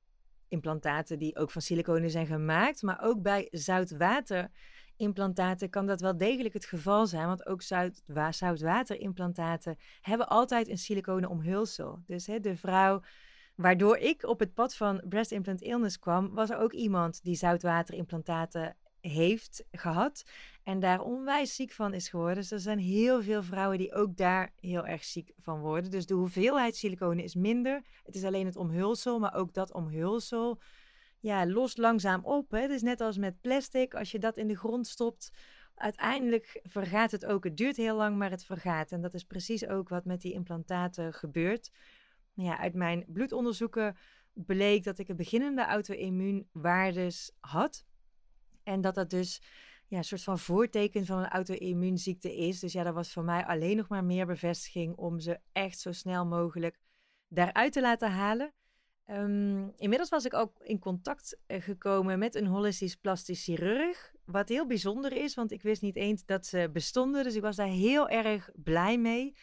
implantaten 0.48 1.18
die 1.18 1.37
ook 1.37 1.50
van 1.50 1.62
siliconen 1.62 2.11
zijn 2.11 2.26
gemaakt, 2.26 2.82
maar 2.82 3.00
ook 3.02 3.22
bij 3.22 3.48
zoutwaterimplantaten 5.02 5.70
kan 5.70 5.86
dat 5.86 6.00
wel 6.00 6.16
degelijk 6.16 6.54
het 6.54 6.64
geval 6.64 7.06
zijn, 7.06 7.26
want 7.26 7.46
ook 7.46 7.62
zout, 7.62 8.02
zoutwaterimplantaten 8.30 9.76
hebben 10.00 10.28
altijd 10.28 10.68
een 10.68 10.78
siliconen 10.78 11.30
omhulsel. 11.30 12.02
Dus 12.06 12.26
hè, 12.26 12.40
de 12.40 12.56
vrouw 12.56 13.02
waardoor 13.54 13.96
ik 13.96 14.22
op 14.22 14.38
het 14.38 14.54
pad 14.54 14.74
van 14.74 15.02
breast 15.08 15.32
implant 15.32 15.60
illness 15.60 15.98
kwam, 15.98 16.34
was 16.34 16.50
er 16.50 16.58
ook 16.58 16.72
iemand 16.72 17.22
die 17.22 17.34
zoutwaterimplantaten 17.34 18.76
heeft 19.00 19.64
gehad 19.72 20.24
en 20.62 20.80
daar 20.80 21.00
onwijs 21.00 21.54
ziek 21.54 21.72
van 21.72 21.94
is 21.94 22.08
geworden. 22.08 22.36
Dus 22.36 22.50
er 22.50 22.60
zijn 22.60 22.78
heel 22.78 23.22
veel 23.22 23.42
vrouwen 23.42 23.78
die 23.78 23.94
ook 23.94 24.16
daar 24.16 24.52
heel 24.60 24.86
erg 24.86 25.04
ziek 25.04 25.32
van 25.38 25.60
worden. 25.60 25.90
Dus 25.90 26.06
de 26.06 26.14
hoeveelheid 26.14 26.76
siliconen 26.76 27.24
is 27.24 27.34
minder. 27.34 27.82
Het 28.04 28.14
is 28.14 28.24
alleen 28.24 28.46
het 28.46 28.56
omhulsel, 28.56 29.18
maar 29.18 29.34
ook 29.34 29.54
dat 29.54 29.72
omhulsel 29.72 30.60
ja, 31.22 31.46
lost 31.46 31.78
langzaam 31.78 32.24
op. 32.24 32.50
Hè. 32.50 32.61
Het 32.61 32.70
is 32.70 32.82
net 32.82 33.00
als 33.00 33.18
met 33.18 33.40
plastic. 33.40 33.94
Als 33.94 34.11
je 34.11 34.18
dat 34.18 34.37
in 34.37 34.48
de 34.48 34.56
grond 34.56 34.87
stopt, 34.87 35.30
uiteindelijk 35.74 36.61
vergaat 36.62 37.11
het 37.11 37.26
ook. 37.26 37.44
Het 37.44 37.56
duurt 37.56 37.76
heel 37.76 37.96
lang, 37.96 38.16
maar 38.16 38.30
het 38.30 38.44
vergaat. 38.44 38.92
En 38.92 39.00
dat 39.00 39.14
is 39.14 39.24
precies 39.24 39.66
ook 39.66 39.88
wat 39.88 40.04
met 40.04 40.20
die 40.20 40.32
implantaten 40.32 41.12
gebeurt. 41.12 41.70
Ja, 42.35 42.58
uit 42.58 42.74
mijn 42.74 43.04
bloedonderzoeken 43.08 43.96
bleek 44.32 44.85
dat 44.85 44.98
ik 44.98 45.08
een 45.08 45.16
beginnende 45.16 45.64
auto-immuunwaardes 45.64 47.32
had. 47.40 47.85
En 48.62 48.80
dat 48.80 48.94
dat 48.94 49.11
dus 49.11 49.42
ja, 49.87 49.98
een 49.98 50.04
soort 50.04 50.22
van 50.22 50.38
voorteken 50.38 51.06
van 51.06 51.18
een 51.18 51.28
auto-immuunziekte 51.28 52.37
is. 52.37 52.61
Dus 52.61 52.72
ja, 52.72 52.82
dat 52.82 52.94
was 52.94 53.12
voor 53.12 53.24
mij 53.24 53.44
alleen 53.44 53.76
nog 53.76 53.88
maar 53.88 54.04
meer 54.04 54.26
bevestiging 54.26 54.96
om 54.96 55.20
ze 55.20 55.40
echt 55.52 55.78
zo 55.78 55.92
snel 55.92 56.26
mogelijk 56.26 56.78
daaruit 57.28 57.72
te 57.72 57.80
laten 57.80 58.11
halen. 58.11 58.52
Ehm, 59.06 59.68
inmiddels 59.76 60.08
was 60.08 60.24
ik 60.24 60.34
ook 60.34 60.58
in 60.62 60.78
contact 60.78 61.38
eh, 61.46 61.62
gekomen 61.62 62.18
met 62.18 62.34
een 62.34 62.46
holistisch 62.46 62.96
plastisch 62.96 63.44
chirurg. 63.44 64.12
Wat 64.24 64.48
heel 64.48 64.66
bijzonder 64.66 65.12
is, 65.12 65.34
want 65.34 65.52
ik 65.52 65.62
wist 65.62 65.82
niet 65.82 65.96
eens 65.96 66.24
dat 66.24 66.46
ze 66.46 66.70
bestonden. 66.72 67.24
Dus 67.24 67.34
ik 67.34 67.42
was 67.42 67.56
daar 67.56 67.66
heel 67.66 68.08
erg 68.08 68.50
blij 68.54 68.98
mee. 68.98 69.34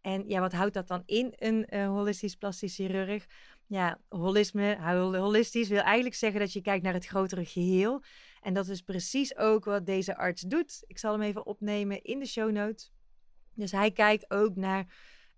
En 0.00 0.28
ja, 0.28 0.40
wat 0.40 0.52
houdt 0.52 0.74
dat 0.74 0.88
dan 0.88 1.02
in, 1.06 1.32
een 1.36 1.66
uh, 1.74 1.86
holistisch 1.86 2.36
plastisch 2.36 2.74
chirurg? 2.74 3.26
Ja, 3.66 4.00
holisme, 4.08 4.76
holistisch 5.16 5.68
wil 5.68 5.80
eigenlijk 5.80 6.14
zeggen 6.14 6.40
dat 6.40 6.52
je 6.52 6.60
kijkt 6.60 6.84
naar 6.84 6.94
het 6.94 7.06
grotere 7.06 7.44
geheel. 7.44 8.02
En 8.40 8.54
dat 8.54 8.68
is 8.68 8.80
precies 8.80 9.36
ook 9.36 9.64
wat 9.64 9.86
deze 9.86 10.16
arts 10.16 10.42
doet. 10.42 10.82
Ik 10.86 10.98
zal 10.98 11.12
hem 11.12 11.22
even 11.22 11.46
opnemen 11.46 12.02
in 12.02 12.18
de 12.18 12.26
show 12.26 12.50
notes. 12.50 12.92
Dus 13.54 13.72
hij 13.72 13.90
kijkt 13.90 14.30
ook 14.30 14.56
naar 14.56 14.86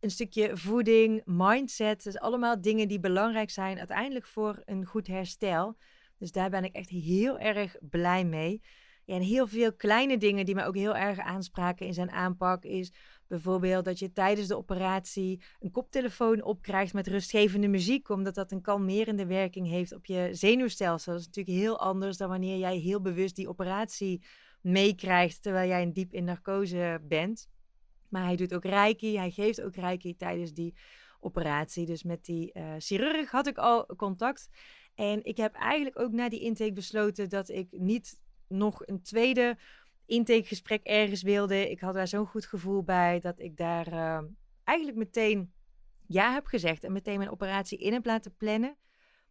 een 0.02 0.10
stukje 0.10 0.56
voeding, 0.56 1.22
mindset. 1.24 2.02
Dus 2.02 2.18
allemaal 2.18 2.60
dingen 2.60 2.88
die 2.88 3.00
belangrijk 3.00 3.50
zijn 3.50 3.78
uiteindelijk 3.78 4.26
voor 4.26 4.62
een 4.64 4.84
goed 4.84 5.06
herstel. 5.06 5.76
Dus 6.18 6.32
daar 6.32 6.50
ben 6.50 6.64
ik 6.64 6.74
echt 6.74 6.88
heel 6.88 7.38
erg 7.38 7.76
blij 7.80 8.24
mee. 8.24 8.62
Ja, 9.04 9.14
en 9.14 9.22
heel 9.22 9.46
veel 9.46 9.74
kleine 9.74 10.18
dingen 10.18 10.44
die 10.44 10.54
me 10.54 10.64
ook 10.64 10.76
heel 10.76 10.96
erg 10.96 11.18
aanspraken 11.18 11.86
in 11.86 11.94
zijn 11.94 12.10
aanpak 12.10 12.64
is 12.64 12.92
bijvoorbeeld 13.26 13.84
dat 13.84 13.98
je 13.98 14.12
tijdens 14.12 14.48
de 14.48 14.56
operatie 14.56 15.42
een 15.60 15.70
koptelefoon 15.70 16.42
opkrijgt 16.42 16.92
met 16.92 17.06
rustgevende 17.06 17.68
muziek, 17.68 18.08
omdat 18.08 18.34
dat 18.34 18.52
een 18.52 18.60
kalmerende 18.60 19.26
werking 19.26 19.68
heeft 19.68 19.94
op 19.94 20.06
je 20.06 20.28
zenuwstelsel. 20.32 21.12
Dat 21.12 21.20
is 21.20 21.26
natuurlijk 21.26 21.56
heel 21.56 21.78
anders 21.78 22.16
dan 22.16 22.28
wanneer 22.28 22.58
jij 22.58 22.76
heel 22.76 23.00
bewust 23.00 23.36
die 23.36 23.48
operatie 23.48 24.24
meekrijgt 24.60 25.42
terwijl 25.42 25.68
jij 25.68 25.82
in 25.82 25.92
diep 25.92 26.12
in 26.12 26.24
narcose 26.24 27.00
bent. 27.02 27.48
Maar 28.12 28.24
hij 28.24 28.36
doet 28.36 28.54
ook 28.54 28.64
reiki, 28.64 29.16
hij 29.16 29.30
geeft 29.30 29.62
ook 29.62 29.74
reiki 29.74 30.16
tijdens 30.16 30.52
die 30.52 30.74
operatie. 31.20 31.86
Dus 31.86 32.02
met 32.02 32.24
die 32.24 32.50
uh, 32.54 32.74
chirurg 32.78 33.30
had 33.30 33.46
ik 33.46 33.58
al 33.58 33.86
contact. 33.86 34.48
En 34.94 35.24
ik 35.24 35.36
heb 35.36 35.54
eigenlijk 35.54 35.98
ook 35.98 36.12
na 36.12 36.28
die 36.28 36.40
intake 36.40 36.72
besloten 36.72 37.28
dat 37.28 37.48
ik 37.48 37.68
niet 37.70 38.20
nog 38.48 38.86
een 38.86 39.02
tweede 39.02 39.56
intakegesprek 40.06 40.82
ergens 40.82 41.22
wilde. 41.22 41.70
Ik 41.70 41.80
had 41.80 41.94
daar 41.94 42.08
zo'n 42.08 42.26
goed 42.26 42.46
gevoel 42.46 42.82
bij 42.82 43.20
dat 43.20 43.40
ik 43.40 43.56
daar 43.56 43.92
uh, 43.92 44.18
eigenlijk 44.64 44.98
meteen 44.98 45.52
ja 46.06 46.32
heb 46.32 46.46
gezegd 46.46 46.84
en 46.84 46.92
meteen 46.92 47.18
mijn 47.18 47.30
operatie 47.30 47.78
in 47.78 47.92
heb 47.92 48.06
laten 48.06 48.36
plannen. 48.36 48.76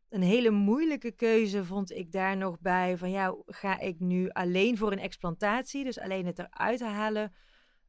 Een 0.10 0.22
hele 0.22 0.50
moeilijke 0.50 1.12
keuze 1.12 1.66
vond 1.66 1.92
ik 1.92 2.12
daar 2.12 2.38
nog 2.38 2.60
bij 2.60 2.98
van 2.98 3.12
ja, 3.12 3.36
ga 3.46 3.80
ik 3.80 4.00
nu 4.00 4.30
alleen 4.30 4.78
voor 4.78 4.92
een 4.92 5.00
explantatie, 5.00 5.84
dus 5.84 6.00
alleen 6.00 6.26
het 6.26 6.40
eruit 6.40 6.82
halen 6.82 7.34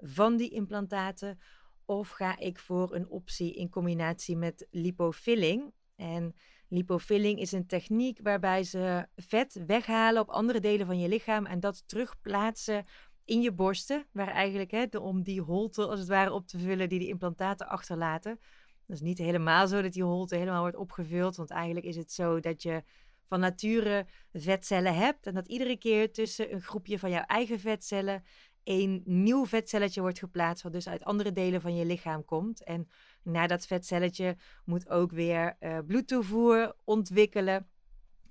van 0.02 0.36
die 0.36 0.50
implantaten, 0.50 1.38
of 1.84 2.08
ga 2.08 2.38
ik 2.38 2.58
voor 2.58 2.94
een 2.94 3.08
optie 3.08 3.54
in 3.54 3.70
combinatie 3.70 4.36
met 4.36 4.66
lipofilling? 4.70 5.72
En 5.96 6.34
Lipofilling 6.72 7.38
is 7.38 7.52
een 7.52 7.66
techniek 7.66 8.18
waarbij 8.22 8.64
ze 8.64 9.06
vet 9.16 9.64
weghalen 9.66 10.22
op 10.22 10.28
andere 10.28 10.60
delen 10.60 10.86
van 10.86 10.98
je 10.98 11.08
lichaam 11.08 11.46
en 11.46 11.60
dat 11.60 11.88
terugplaatsen 11.88 12.84
in 13.24 13.42
je 13.42 13.52
borsten, 13.52 14.06
waar 14.12 14.28
eigenlijk 14.28 14.70
hè, 14.70 14.98
om 14.98 15.22
die 15.22 15.40
holte 15.40 15.86
als 15.86 15.98
het 15.98 16.08
ware 16.08 16.32
op 16.32 16.46
te 16.46 16.58
vullen 16.58 16.88
die 16.88 16.98
de 16.98 17.06
implantaten 17.06 17.68
achterlaten. 17.68 18.38
Dat 18.86 18.96
is 18.96 19.02
niet 19.02 19.18
helemaal 19.18 19.68
zo 19.68 19.82
dat 19.82 19.92
die 19.92 20.02
holte 20.02 20.36
helemaal 20.36 20.60
wordt 20.60 20.76
opgevuld, 20.76 21.36
want 21.36 21.50
eigenlijk 21.50 21.86
is 21.86 21.96
het 21.96 22.12
zo 22.12 22.40
dat 22.40 22.62
je 22.62 22.82
van 23.24 23.40
nature 23.40 24.06
vetcellen 24.32 24.94
hebt 24.94 25.26
en 25.26 25.34
dat 25.34 25.46
iedere 25.46 25.76
keer 25.76 26.12
tussen 26.12 26.52
een 26.52 26.62
groepje 26.62 26.98
van 26.98 27.10
jouw 27.10 27.24
eigen 27.24 27.60
vetcellen 27.60 28.24
een 28.64 29.02
nieuw 29.04 29.46
vetcelletje 29.46 30.00
wordt 30.00 30.18
geplaatst, 30.18 30.62
wat 30.62 30.72
dus 30.72 30.88
uit 30.88 31.04
andere 31.04 31.32
delen 31.32 31.60
van 31.60 31.74
je 31.74 31.84
lichaam 31.84 32.24
komt. 32.24 32.64
En 32.64 32.88
na 33.22 33.46
dat 33.46 33.66
vetcelletje 33.66 34.36
moet 34.64 34.88
ook 34.88 35.10
weer 35.10 35.56
uh, 35.60 35.78
bloedtoevoer 35.86 36.74
ontwikkelen. 36.84 37.66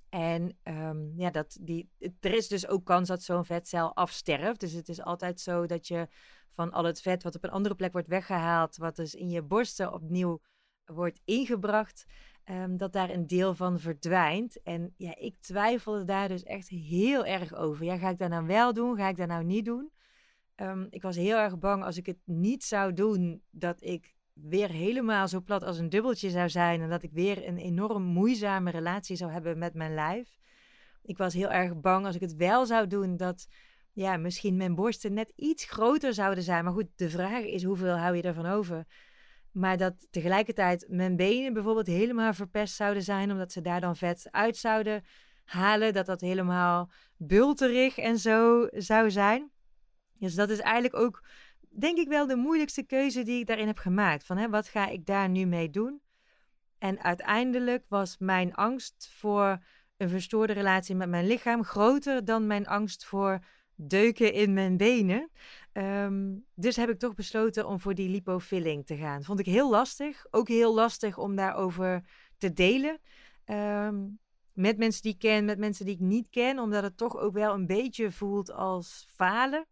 En 0.10 0.58
um, 0.64 1.14
ja, 1.16 1.30
dat 1.30 1.58
die, 1.62 1.90
er 2.20 2.34
is 2.34 2.48
dus 2.48 2.68
ook 2.68 2.86
kans 2.86 3.08
dat 3.08 3.24
zo'n 3.24 3.46
vetcel 3.46 3.96
afsterft. 3.96 4.60
Dus 4.60 4.72
het 4.72 4.90
is 4.90 5.02
altijd 5.02 5.40
zo 5.40 5.66
dat 5.66 5.88
je 5.88 6.08
van 6.50 6.72
al 6.72 6.84
het 6.84 7.02
vet 7.02 7.24
wat 7.24 7.36
op 7.36 7.44
een 7.44 7.50
andere 7.50 7.76
plek 7.76 7.92
wordt 7.92 8.08
weggehaald, 8.08 8.78
wat 8.78 8.96
dus 8.96 9.16
in 9.16 9.30
je 9.30 9.42
borsten 9.42 9.94
opnieuw 9.94 10.42
wordt 10.86 11.22
ingebracht, 11.26 12.06
um, 12.46 12.78
dat 12.78 12.94
daar 12.94 13.10
een 13.10 13.28
deel 13.28 13.56
van 13.56 13.80
verdwijnt. 13.80 14.62
En 14.62 14.94
ja, 14.98 15.16
ik 15.16 15.36
twijfelde 15.40 16.04
daar 16.04 16.28
dus 16.28 16.44
echt 16.44 16.70
heel 16.70 17.26
erg 17.26 17.54
over. 17.54 17.86
Ja, 17.86 17.98
ga 17.98 18.10
ik 18.10 18.18
dat 18.18 18.30
nou 18.30 18.46
wel 18.46 18.74
doen? 18.74 18.98
Ga 18.98 19.08
ik 19.08 19.18
dat 19.18 19.28
nou 19.28 19.44
niet 19.44 19.66
doen? 19.66 19.92
Um, 20.56 20.88
ik 20.90 21.02
was 21.02 21.16
heel 21.16 21.38
erg 21.38 21.60
bang 21.60 21.84
als 21.84 21.98
ik 21.98 22.06
het 22.06 22.20
niet 22.26 22.64
zou 22.64 22.94
doen, 22.94 23.42
dat 23.50 23.84
ik 23.84 24.16
weer 24.34 24.70
helemaal 24.70 25.28
zo 25.28 25.42
plat 25.42 25.64
als 25.64 25.78
een 25.78 25.90
dubbeltje 25.90 26.30
zou 26.30 26.50
zijn 26.50 26.82
en 26.82 26.90
dat 26.90 27.04
ik 27.04 27.12
weer 27.12 27.48
een 27.48 27.58
enorm 27.58 28.04
moeizame 28.04 28.72
relatie 28.72 29.16
zou 29.16 29.32
hebben 29.32 29.58
met 29.58 29.74
mijn 29.74 29.94
lijf. 29.94 30.30
Ik 31.04 31.18
was 31.18 31.34
heel 31.34 31.52
erg 31.52 31.80
bang 31.80 32.06
als 32.06 32.16
ik 32.16 32.22
het 32.22 32.36
wel 32.36 32.66
zou 32.66 32.88
doen 32.88 33.18
dat 33.18 33.48
ja, 33.94 34.18
misschien 34.18 34.58
mijn 34.58 34.76
borsten 34.76 35.14
net 35.14 35.34
iets 35.36 35.66
groter 35.66 36.14
zouden 36.14 36.44
zijn. 36.44 36.64
Maar 36.64 36.74
goed, 36.74 36.88
de 36.96 37.10
vraag 37.10 37.44
is 37.44 37.64
hoeveel 37.64 37.98
hou 37.98 38.16
je 38.16 38.22
ervan 38.22 38.46
over? 38.46 38.86
Maar 39.52 39.78
dat 39.78 40.08
tegelijkertijd 40.12 40.86
mijn 40.90 41.16
benen 41.16 41.54
bijvoorbeeld 41.54 41.88
helemaal 41.88 42.34
verpest 42.34 42.76
zouden 42.76 43.04
zijn, 43.04 43.32
omdat 43.32 43.52
ze 43.52 43.62
daar 43.62 43.82
dan 43.82 43.96
vet 43.96 44.28
uit 44.32 44.58
zouden 44.58 45.04
halen. 45.44 45.94
Dat 45.94 46.06
dat 46.06 46.22
helemaal 46.22 46.92
bulterig 47.18 47.98
en 47.98 48.18
zo 48.18 48.68
zou 48.72 49.12
zijn. 49.12 49.52
Dus 50.22 50.36
dat 50.36 50.50
is 50.50 50.60
eigenlijk 50.60 50.96
ook 50.96 51.24
denk 51.70 51.98
ik 51.98 52.08
wel 52.08 52.28
de 52.28 52.36
moeilijkste 52.36 52.84
keuze 52.84 53.24
die 53.24 53.40
ik 53.40 53.48
daarin 53.48 53.68
heb 53.68 53.78
gemaakt. 53.78 54.26
Van 54.26 54.38
hè, 54.38 54.50
wat 54.50 54.68
ga 54.68 54.88
ik 54.88 55.06
daar 55.06 55.30
nu 55.30 55.46
mee 55.46 55.70
doen? 55.70 56.02
En 56.78 57.04
uiteindelijk 57.04 57.86
was 57.88 58.18
mijn 58.18 58.56
angst 58.56 59.12
voor 59.14 59.64
een 59.98 60.10
verstoorde 60.10 60.54
relatie 60.54 60.96
met 60.96 61.10
mijn 61.10 61.28
lichaam 61.28 61.64
groter 61.64 62.26
dan 62.26 62.48
mijn 62.48 62.68
angst 62.68 63.06
voor 63.06 63.46
deuken 63.76 64.34
in 64.34 64.54
mijn 64.54 64.78
benen. 64.78 65.30
Ehm, 65.72 66.36
dus 66.56 66.76
heb 66.76 66.90
ik 66.90 67.00
toch 67.00 67.14
besloten 67.14 67.68
om 67.68 67.80
voor 67.80 67.94
die 67.94 68.10
lipofilling 68.10 68.86
te 68.86 68.98
gaan. 68.98 69.24
Vond 69.24 69.40
ik 69.40 69.46
heel 69.46 69.70
lastig. 69.70 70.26
Ook 70.32 70.48
heel 70.48 70.74
lastig 70.74 71.18
om 71.18 71.36
daarover 71.36 72.04
te 72.38 72.54
delen. 72.54 73.00
Ehm, 73.46 74.08
met 74.54 74.78
mensen 74.78 75.02
die 75.02 75.14
ik 75.14 75.20
ken, 75.20 75.46
met 75.46 75.58
mensen 75.58 75.86
die 75.86 75.94
ik 75.94 76.00
niet 76.00 76.30
ken. 76.30 76.60
Omdat 76.60 76.84
het 76.84 76.98
toch 76.98 77.18
ook 77.18 77.34
wel 77.34 77.54
een 77.54 77.68
beetje 77.68 78.12
voelt 78.12 78.52
als 78.52 79.08
falen 79.16 79.66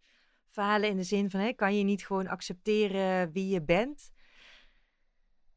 falen 0.60 0.90
in 0.90 0.98
de 0.98 1.04
zin 1.04 1.30
van, 1.30 1.40
hè, 1.40 1.54
kan 1.54 1.78
je 1.78 1.84
niet 1.84 2.06
gewoon 2.06 2.28
accepteren 2.28 3.32
wie 3.32 3.48
je 3.48 3.64
bent? 3.64 4.12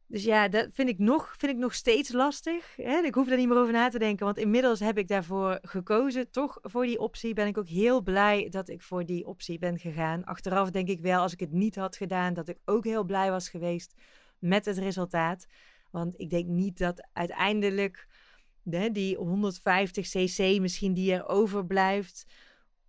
Dus 0.07 0.25
ja, 0.25 0.49
dat 0.49 0.69
vind 0.73 0.89
ik 0.89 0.99
nog, 0.99 1.35
vind 1.39 1.53
ik 1.53 1.59
nog 1.59 1.75
steeds 1.75 2.13
lastig. 2.13 2.77
Hè? 2.77 3.01
Ik 3.01 3.15
hoef 3.15 3.29
daar 3.29 3.37
niet 3.37 3.49
meer 3.49 3.57
over 3.57 3.73
na 3.73 3.89
te 3.89 3.99
denken, 3.99 4.25
want 4.25 4.39
inmiddels 4.39 4.81
heb 4.81 4.99
ik 4.99 5.09
daarvoor 5.09 5.59
gekozen. 5.63 6.31
Toch 6.31 6.59
voor 6.63 6.87
die 6.87 6.99
optie 6.99 7.35
ben 7.35 7.47
ik 7.47 7.59
ook 7.59 7.69
heel 7.69 8.03
blij 8.03 8.49
dat 8.49 8.69
ik 8.69 8.83
voor 8.83 9.05
die 9.07 9.27
optie 9.27 9.59
ben 9.59 9.79
gegaan. 9.79 10.25
Achteraf 10.25 10.71
denk 10.71 10.89
ik 10.89 11.01
wel, 11.01 11.21
als 11.21 11.33
ik 11.33 11.41
het 11.41 11.53
niet 11.53 11.77
had 11.77 11.97
gedaan, 11.97 12.35
dat 12.35 12.49
ik 12.49 12.59
ook 12.65 12.85
heel 12.85 13.05
blij 13.05 13.31
was 13.31 13.49
geweest 13.49 13.95
met 14.39 14.65
het 14.65 14.79
resultaat. 14.79 15.47
Want 15.91 16.21
ik 16.21 16.31
denk 16.31 16.47
niet 16.47 16.79
dat 16.79 17.09
uiteindelijk 17.13 18.09
hè, 18.71 18.91
die 18.91 19.17
150 19.17 20.09
cc 20.09 20.61
misschien 20.61 20.95
die 20.95 21.13
er 21.13 21.27
overblijft, 21.27 22.27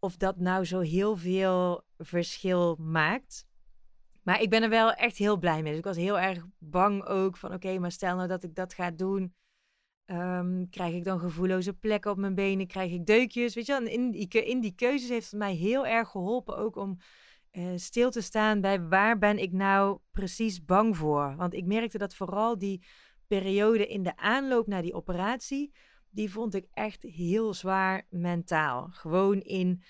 of 0.04 0.18
dat 0.18 0.38
nou 0.38 0.66
zo 0.66 0.80
heel 0.80 1.18
veel 1.18 1.84
verschil 1.98 2.76
maakt. 2.80 3.46
Maar 4.24 4.42
ik 4.42 4.50
ben 4.50 4.64
er 4.64 4.70
wel 4.70 4.94
echt 4.94 5.18
heel 5.18 5.38
blij 5.38 5.62
mee. 5.62 5.70
Dus 5.70 5.80
ik 5.80 5.86
was 5.86 5.98
heel 5.98 6.20
erg 6.20 6.46
bang 6.58 7.06
ook 7.06 7.38
van 7.38 7.54
oké, 7.54 7.80
maar 7.80 7.92
stel 7.92 8.16
nou 8.16 8.28
dat 8.28 8.44
ik 8.44 8.56
dat 8.56 8.74
ga 8.74 8.92
doen. 8.92 9.34
Um, 10.06 10.70
krijg 10.70 10.94
ik 10.94 11.04
dan 11.04 11.20
gevoelloze 11.20 11.74
plekken 11.74 12.12
op 12.12 12.18
mijn 12.18 12.36
benen? 12.36 12.68
Krijg 12.68 12.92
ik 12.92 13.06
deukjes? 13.06 13.56
Weet 13.56 13.66
je 13.66 13.80
wel, 13.80 13.92
in 13.92 14.12
die, 14.12 14.28
in 14.28 14.60
die 14.60 14.76
keuzes 14.76 15.10
heeft 15.10 15.32
het 15.32 15.40
mij 15.40 15.54
heel 15.54 15.88
erg 15.88 16.10
geholpen 16.10 16.58
ook 16.58 16.76
om 16.76 16.98
uh, 17.52 17.72
stil 17.76 18.12
te 18.12 18.22
staan 18.22 18.62
bij 18.62 18.82
waar 18.82 19.18
ben 19.18 19.38
ik 19.38 19.52
nou 19.52 20.00
precies 20.12 20.66
bang 20.66 20.98
voor. 20.98 21.36
Want 21.36 21.54
ik 21.54 21.66
merkte 21.66 21.98
dat 21.98 22.16
vooral 22.16 22.58
die 22.58 22.86
periode 23.28 23.88
in 23.88 24.04
de 24.04 24.18
aanloop 24.18 24.68
naar 24.68 24.82
die 24.82 24.94
operatie, 24.94 25.72
die 26.14 26.32
vond 26.32 26.56
ik 26.56 26.68
echt 26.74 27.04
heel 27.04 27.54
zwaar 27.54 28.06
mentaal. 28.10 28.88
Gewoon 28.92 29.42
in, 29.42 29.84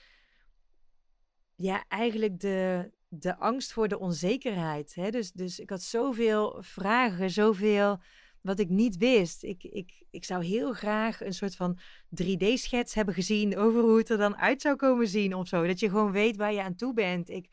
ja, 1.55 1.85
eigenlijk 1.87 2.39
de, 2.39 2.91
de 3.07 3.37
angst 3.37 3.73
voor 3.73 3.87
de 3.87 3.99
onzekerheid. 3.99 4.95
Hè? 4.95 5.09
Dus, 5.09 5.31
dus 5.31 5.59
ik 5.59 5.69
had 5.69 5.81
zoveel 5.81 6.57
vragen, 6.59 7.29
zoveel 7.29 8.01
wat 8.41 8.59
ik 8.59 8.69
niet 8.69 8.97
wist. 8.97 9.43
Ik, 9.43 9.63
ik, 9.63 10.03
ik 10.09 10.23
zou 10.23 10.43
heel 10.43 10.73
graag 10.73 11.21
een 11.21 11.33
soort 11.33 11.55
van 11.55 11.79
3D-schets 12.23 12.93
hebben 12.93 13.13
gezien 13.13 13.57
over 13.57 13.81
hoe 13.81 13.97
het 13.97 14.09
er 14.09 14.17
dan 14.17 14.37
uit 14.37 14.61
zou 14.61 14.75
komen 14.75 15.07
zien 15.07 15.33
of 15.33 15.47
zo. 15.47 15.67
Dat 15.67 15.79
je 15.79 15.89
gewoon 15.89 16.11
weet 16.11 16.35
waar 16.35 16.53
je 16.53 16.61
aan 16.61 16.75
toe 16.75 16.93
bent. 16.93 17.29
Ik, 17.29 17.49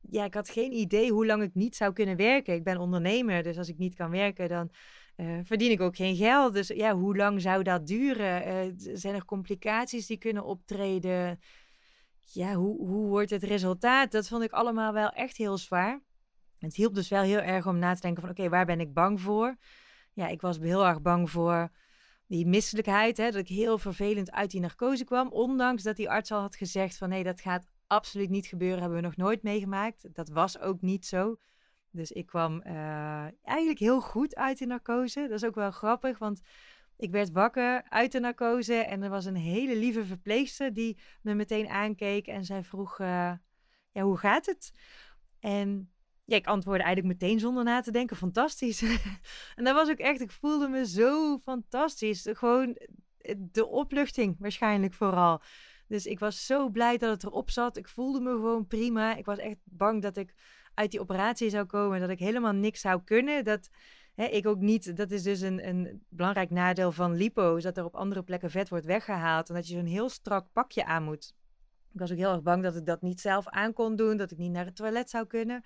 ja, 0.00 0.24
ik 0.24 0.34
had 0.34 0.50
geen 0.50 0.72
idee 0.72 1.12
hoe 1.12 1.26
lang 1.26 1.42
ik 1.42 1.54
niet 1.54 1.76
zou 1.76 1.92
kunnen 1.92 2.16
werken. 2.16 2.54
Ik 2.54 2.64
ben 2.64 2.78
ondernemer, 2.78 3.42
dus 3.42 3.58
als 3.58 3.68
ik 3.68 3.78
niet 3.78 3.94
kan 3.94 4.10
werken, 4.10 4.48
dan 4.48 4.70
uh, 5.16 5.38
verdien 5.42 5.70
ik 5.70 5.80
ook 5.80 5.96
geen 5.96 6.16
geld. 6.16 6.52
Dus 6.52 6.68
ja, 6.68 6.94
hoe 6.94 7.16
lang 7.16 7.40
zou 7.40 7.62
dat 7.62 7.86
duren? 7.86 8.66
Uh, 8.66 8.72
zijn 8.76 9.14
er 9.14 9.24
complicaties 9.24 10.06
die 10.06 10.18
kunnen 10.18 10.44
optreden? 10.44 11.38
ja, 12.32 12.54
hoe, 12.54 12.86
hoe 12.86 13.08
wordt 13.08 13.30
het 13.30 13.42
resultaat? 13.42 14.12
Dat 14.12 14.28
vond 14.28 14.42
ik 14.42 14.52
allemaal 14.52 14.92
wel 14.92 15.10
echt 15.10 15.36
heel 15.36 15.58
zwaar. 15.58 16.00
Het 16.58 16.74
hielp 16.74 16.94
dus 16.94 17.08
wel 17.08 17.22
heel 17.22 17.40
erg 17.40 17.66
om 17.66 17.78
na 17.78 17.94
te 17.94 18.00
denken 18.00 18.22
van 18.22 18.30
oké, 18.30 18.48
waar 18.48 18.66
ben 18.66 18.80
ik 18.80 18.92
bang 18.92 19.20
voor? 19.20 19.56
Ja, 20.12 20.28
ik 20.28 20.40
was 20.40 20.58
heel 20.58 20.86
erg 20.86 21.02
bang 21.02 21.30
voor 21.30 21.70
die 22.26 22.46
misselijkheid, 22.46 23.16
hè, 23.16 23.30
dat 23.30 23.40
ik 23.40 23.48
heel 23.48 23.78
vervelend 23.78 24.30
uit 24.30 24.50
die 24.50 24.60
narcose 24.60 25.04
kwam. 25.04 25.28
Ondanks 25.28 25.82
dat 25.82 25.96
die 25.96 26.10
arts 26.10 26.32
al 26.32 26.40
had 26.40 26.56
gezegd 26.56 26.96
van 26.96 27.08
nee, 27.08 27.24
dat 27.24 27.40
gaat 27.40 27.66
absoluut 27.86 28.30
niet 28.30 28.46
gebeuren, 28.46 28.80
hebben 28.80 28.98
we 28.98 29.04
nog 29.04 29.16
nooit 29.16 29.42
meegemaakt. 29.42 30.14
Dat 30.14 30.28
was 30.28 30.58
ook 30.58 30.80
niet 30.80 31.06
zo. 31.06 31.36
Dus 31.90 32.12
ik 32.12 32.26
kwam 32.26 32.62
uh, 32.66 33.26
eigenlijk 33.42 33.78
heel 33.78 34.00
goed 34.00 34.34
uit 34.36 34.58
die 34.58 34.66
narcose. 34.66 35.20
Dat 35.20 35.42
is 35.42 35.44
ook 35.44 35.54
wel 35.54 35.70
grappig, 35.70 36.18
want 36.18 36.40
ik 36.96 37.10
werd 37.10 37.30
wakker 37.30 37.82
uit 37.88 38.12
de 38.12 38.20
narcose 38.20 38.74
en 38.74 39.02
er 39.02 39.10
was 39.10 39.24
een 39.24 39.36
hele 39.36 39.76
lieve 39.76 40.04
verpleegster 40.04 40.72
die 40.72 40.98
me 41.22 41.34
meteen 41.34 41.68
aankeek 41.68 42.26
en 42.26 42.44
zij 42.44 42.62
vroeg, 42.62 42.98
uh, 42.98 43.32
ja, 43.92 44.02
hoe 44.02 44.16
gaat 44.16 44.46
het? 44.46 44.72
En 45.38 45.90
ja, 46.24 46.36
ik 46.36 46.46
antwoordde 46.46 46.84
eigenlijk 46.84 47.20
meteen 47.20 47.38
zonder 47.38 47.64
na 47.64 47.80
te 47.80 47.90
denken, 47.90 48.16
fantastisch. 48.16 48.82
en 49.56 49.64
dat 49.64 49.74
was 49.74 49.90
ook 49.90 49.98
echt, 49.98 50.20
ik 50.20 50.30
voelde 50.30 50.68
me 50.68 50.86
zo 50.86 51.38
fantastisch. 51.38 52.26
Gewoon 52.32 52.76
eh, 53.18 53.34
de 53.38 53.66
opluchting 53.66 54.36
waarschijnlijk 54.38 54.94
vooral. 54.94 55.42
Dus 55.86 56.06
ik 56.06 56.18
was 56.18 56.46
zo 56.46 56.68
blij 56.68 56.96
dat 56.98 57.10
het 57.10 57.24
erop 57.24 57.50
zat. 57.50 57.76
Ik 57.76 57.88
voelde 57.88 58.20
me 58.20 58.30
gewoon 58.30 58.66
prima. 58.66 59.16
Ik 59.16 59.24
was 59.24 59.38
echt 59.38 59.58
bang 59.64 60.02
dat 60.02 60.16
ik 60.16 60.34
uit 60.80 60.90
die 60.90 61.00
operatie 61.00 61.50
zou 61.50 61.64
komen, 61.64 62.00
dat 62.00 62.08
ik 62.08 62.18
helemaal 62.18 62.52
niks 62.52 62.80
zou 62.80 63.00
kunnen. 63.04 63.44
Dat 63.44 63.70
ik 64.14 64.46
ook 64.46 64.60
niet. 64.60 64.96
Dat 64.96 65.10
is 65.10 65.22
dus 65.22 65.40
een, 65.40 65.68
een 65.68 66.02
belangrijk 66.08 66.50
nadeel 66.50 66.92
van 66.92 67.14
lipo, 67.14 67.60
dat 67.60 67.76
er 67.76 67.84
op 67.84 67.94
andere 67.94 68.22
plekken 68.22 68.50
vet 68.50 68.68
wordt 68.68 68.84
weggehaald 68.86 69.48
en 69.48 69.54
dat 69.54 69.68
je 69.68 69.74
zo'n 69.74 69.86
heel 69.86 70.08
strak 70.08 70.46
pakje 70.52 70.84
aan 70.84 71.02
moet. 71.02 71.34
Ik 71.92 72.00
was 72.00 72.10
ook 72.10 72.16
heel 72.16 72.32
erg 72.32 72.42
bang 72.42 72.62
dat 72.62 72.76
ik 72.76 72.86
dat 72.86 73.02
niet 73.02 73.20
zelf 73.20 73.48
aan 73.48 73.72
kon 73.72 73.96
doen, 73.96 74.16
dat 74.16 74.30
ik 74.30 74.38
niet 74.38 74.52
naar 74.52 74.64
het 74.64 74.76
toilet 74.76 75.10
zou 75.10 75.26
kunnen. 75.26 75.64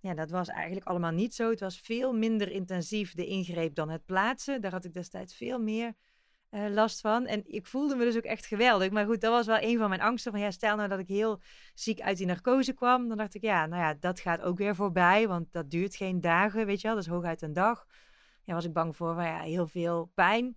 Ja, 0.00 0.14
dat 0.14 0.30
was 0.30 0.48
eigenlijk 0.48 0.86
allemaal 0.86 1.12
niet 1.12 1.34
zo. 1.34 1.50
Het 1.50 1.60
was 1.60 1.80
veel 1.80 2.12
minder 2.12 2.50
intensief 2.50 3.14
de 3.14 3.26
ingreep 3.26 3.74
dan 3.74 3.90
het 3.90 4.04
plaatsen. 4.04 4.60
Daar 4.60 4.72
had 4.72 4.84
ik 4.84 4.94
destijds 4.94 5.34
veel 5.34 5.58
meer 5.58 5.94
uh, 6.50 6.68
last 6.68 7.00
van. 7.00 7.26
En 7.26 7.42
ik 7.46 7.66
voelde 7.66 7.96
me 7.96 8.04
dus 8.04 8.16
ook 8.16 8.22
echt 8.22 8.46
geweldig. 8.46 8.90
Maar 8.90 9.06
goed, 9.06 9.20
dat 9.20 9.32
was 9.32 9.46
wel 9.46 9.60
een 9.60 9.78
van 9.78 9.88
mijn 9.88 10.00
angsten. 10.00 10.32
Van 10.32 10.40
ja, 10.40 10.50
stel 10.50 10.76
nou 10.76 10.88
dat 10.88 10.98
ik 10.98 11.08
heel 11.08 11.40
ziek 11.74 12.00
uit 12.00 12.16
die 12.16 12.26
narcose 12.26 12.72
kwam. 12.72 13.08
Dan 13.08 13.16
dacht 13.16 13.34
ik, 13.34 13.42
ja, 13.42 13.66
nou 13.66 13.82
ja, 13.82 13.94
dat 14.00 14.20
gaat 14.20 14.40
ook 14.40 14.58
weer 14.58 14.74
voorbij. 14.74 15.28
Want 15.28 15.52
dat 15.52 15.70
duurt 15.70 15.96
geen 15.96 16.20
dagen, 16.20 16.66
weet 16.66 16.80
je 16.80 16.86
wel. 16.86 16.96
Dat 16.96 17.04
is 17.04 17.10
hooguit 17.10 17.42
een 17.42 17.52
dag. 17.52 17.86
Ja, 18.44 18.54
was 18.54 18.64
ik 18.64 18.72
bang 18.72 18.96
voor 18.96 19.14
van, 19.14 19.24
ja, 19.24 19.40
heel 19.40 19.66
veel 19.66 20.10
pijn. 20.14 20.56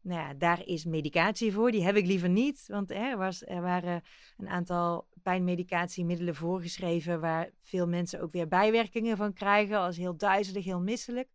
Nou 0.00 0.20
ja, 0.20 0.34
daar 0.34 0.66
is 0.66 0.84
medicatie 0.84 1.52
voor. 1.52 1.70
Die 1.70 1.84
heb 1.84 1.96
ik 1.96 2.06
liever 2.06 2.28
niet. 2.28 2.64
Want 2.66 2.90
er, 2.90 3.16
was, 3.16 3.46
er 3.46 3.62
waren 3.62 4.02
een 4.36 4.48
aantal 4.48 5.06
pijnmedicatiemiddelen 5.22 6.34
voorgeschreven... 6.34 7.20
waar 7.20 7.50
veel 7.60 7.86
mensen 7.86 8.20
ook 8.20 8.32
weer 8.32 8.48
bijwerkingen 8.48 9.16
van 9.16 9.32
krijgen. 9.32 9.78
Als 9.78 9.96
heel 9.96 10.16
duizelig, 10.16 10.64
heel 10.64 10.80
misselijk. 10.80 11.28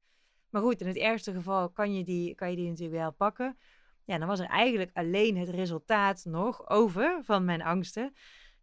Maar 0.50 0.62
goed, 0.62 0.82
in 0.82 0.88
het 0.88 0.98
ergste 0.98 1.34
geval 1.34 1.70
kan 1.70 1.96
je 1.96 2.04
die, 2.04 2.36
kan 2.36 2.50
je 2.50 2.56
die 2.56 2.70
natuurlijk 2.70 2.98
wel 2.98 3.12
pakken. 3.12 3.58
Ja, 4.06 4.18
dan 4.18 4.28
was 4.28 4.40
er 4.40 4.46
eigenlijk 4.46 4.92
alleen 4.94 5.38
het 5.38 5.50
resultaat 5.50 6.26
nog 6.26 6.70
over 6.70 7.20
van 7.24 7.46
mijn 7.46 7.62
angsten. 7.62 8.14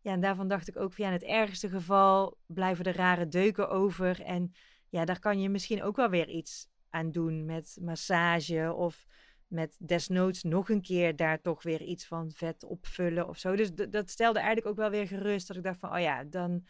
Ja, 0.00 0.12
en 0.12 0.20
daarvan 0.20 0.48
dacht 0.48 0.68
ik 0.68 0.76
ook 0.76 0.96
ja, 0.96 1.06
in 1.06 1.12
het 1.12 1.24
ergste 1.24 1.68
geval 1.68 2.38
blijven 2.46 2.84
de 2.84 2.92
rare 2.92 3.28
deuken 3.28 3.68
over. 3.68 4.22
En 4.22 4.52
ja, 4.88 5.04
daar 5.04 5.18
kan 5.18 5.40
je 5.40 5.48
misschien 5.48 5.82
ook 5.82 5.96
wel 5.96 6.08
weer 6.10 6.28
iets 6.28 6.68
aan 6.90 7.10
doen 7.10 7.44
met 7.44 7.78
massage 7.80 8.74
of 8.74 9.06
met 9.46 9.76
desnoods 9.78 10.42
nog 10.42 10.68
een 10.68 10.82
keer 10.82 11.16
daar 11.16 11.40
toch 11.40 11.62
weer 11.62 11.82
iets 11.82 12.06
van 12.06 12.30
vet 12.30 12.64
opvullen 12.64 13.28
of 13.28 13.38
zo. 13.38 13.56
Dus 13.56 13.74
dat 13.74 14.10
stelde 14.10 14.38
eigenlijk 14.38 14.68
ook 14.68 14.76
wel 14.76 14.90
weer 14.90 15.06
gerust 15.06 15.46
dat 15.46 15.56
ik 15.56 15.62
dacht 15.62 15.78
van, 15.78 15.92
oh 15.92 16.00
ja, 16.00 16.24
dan 16.24 16.66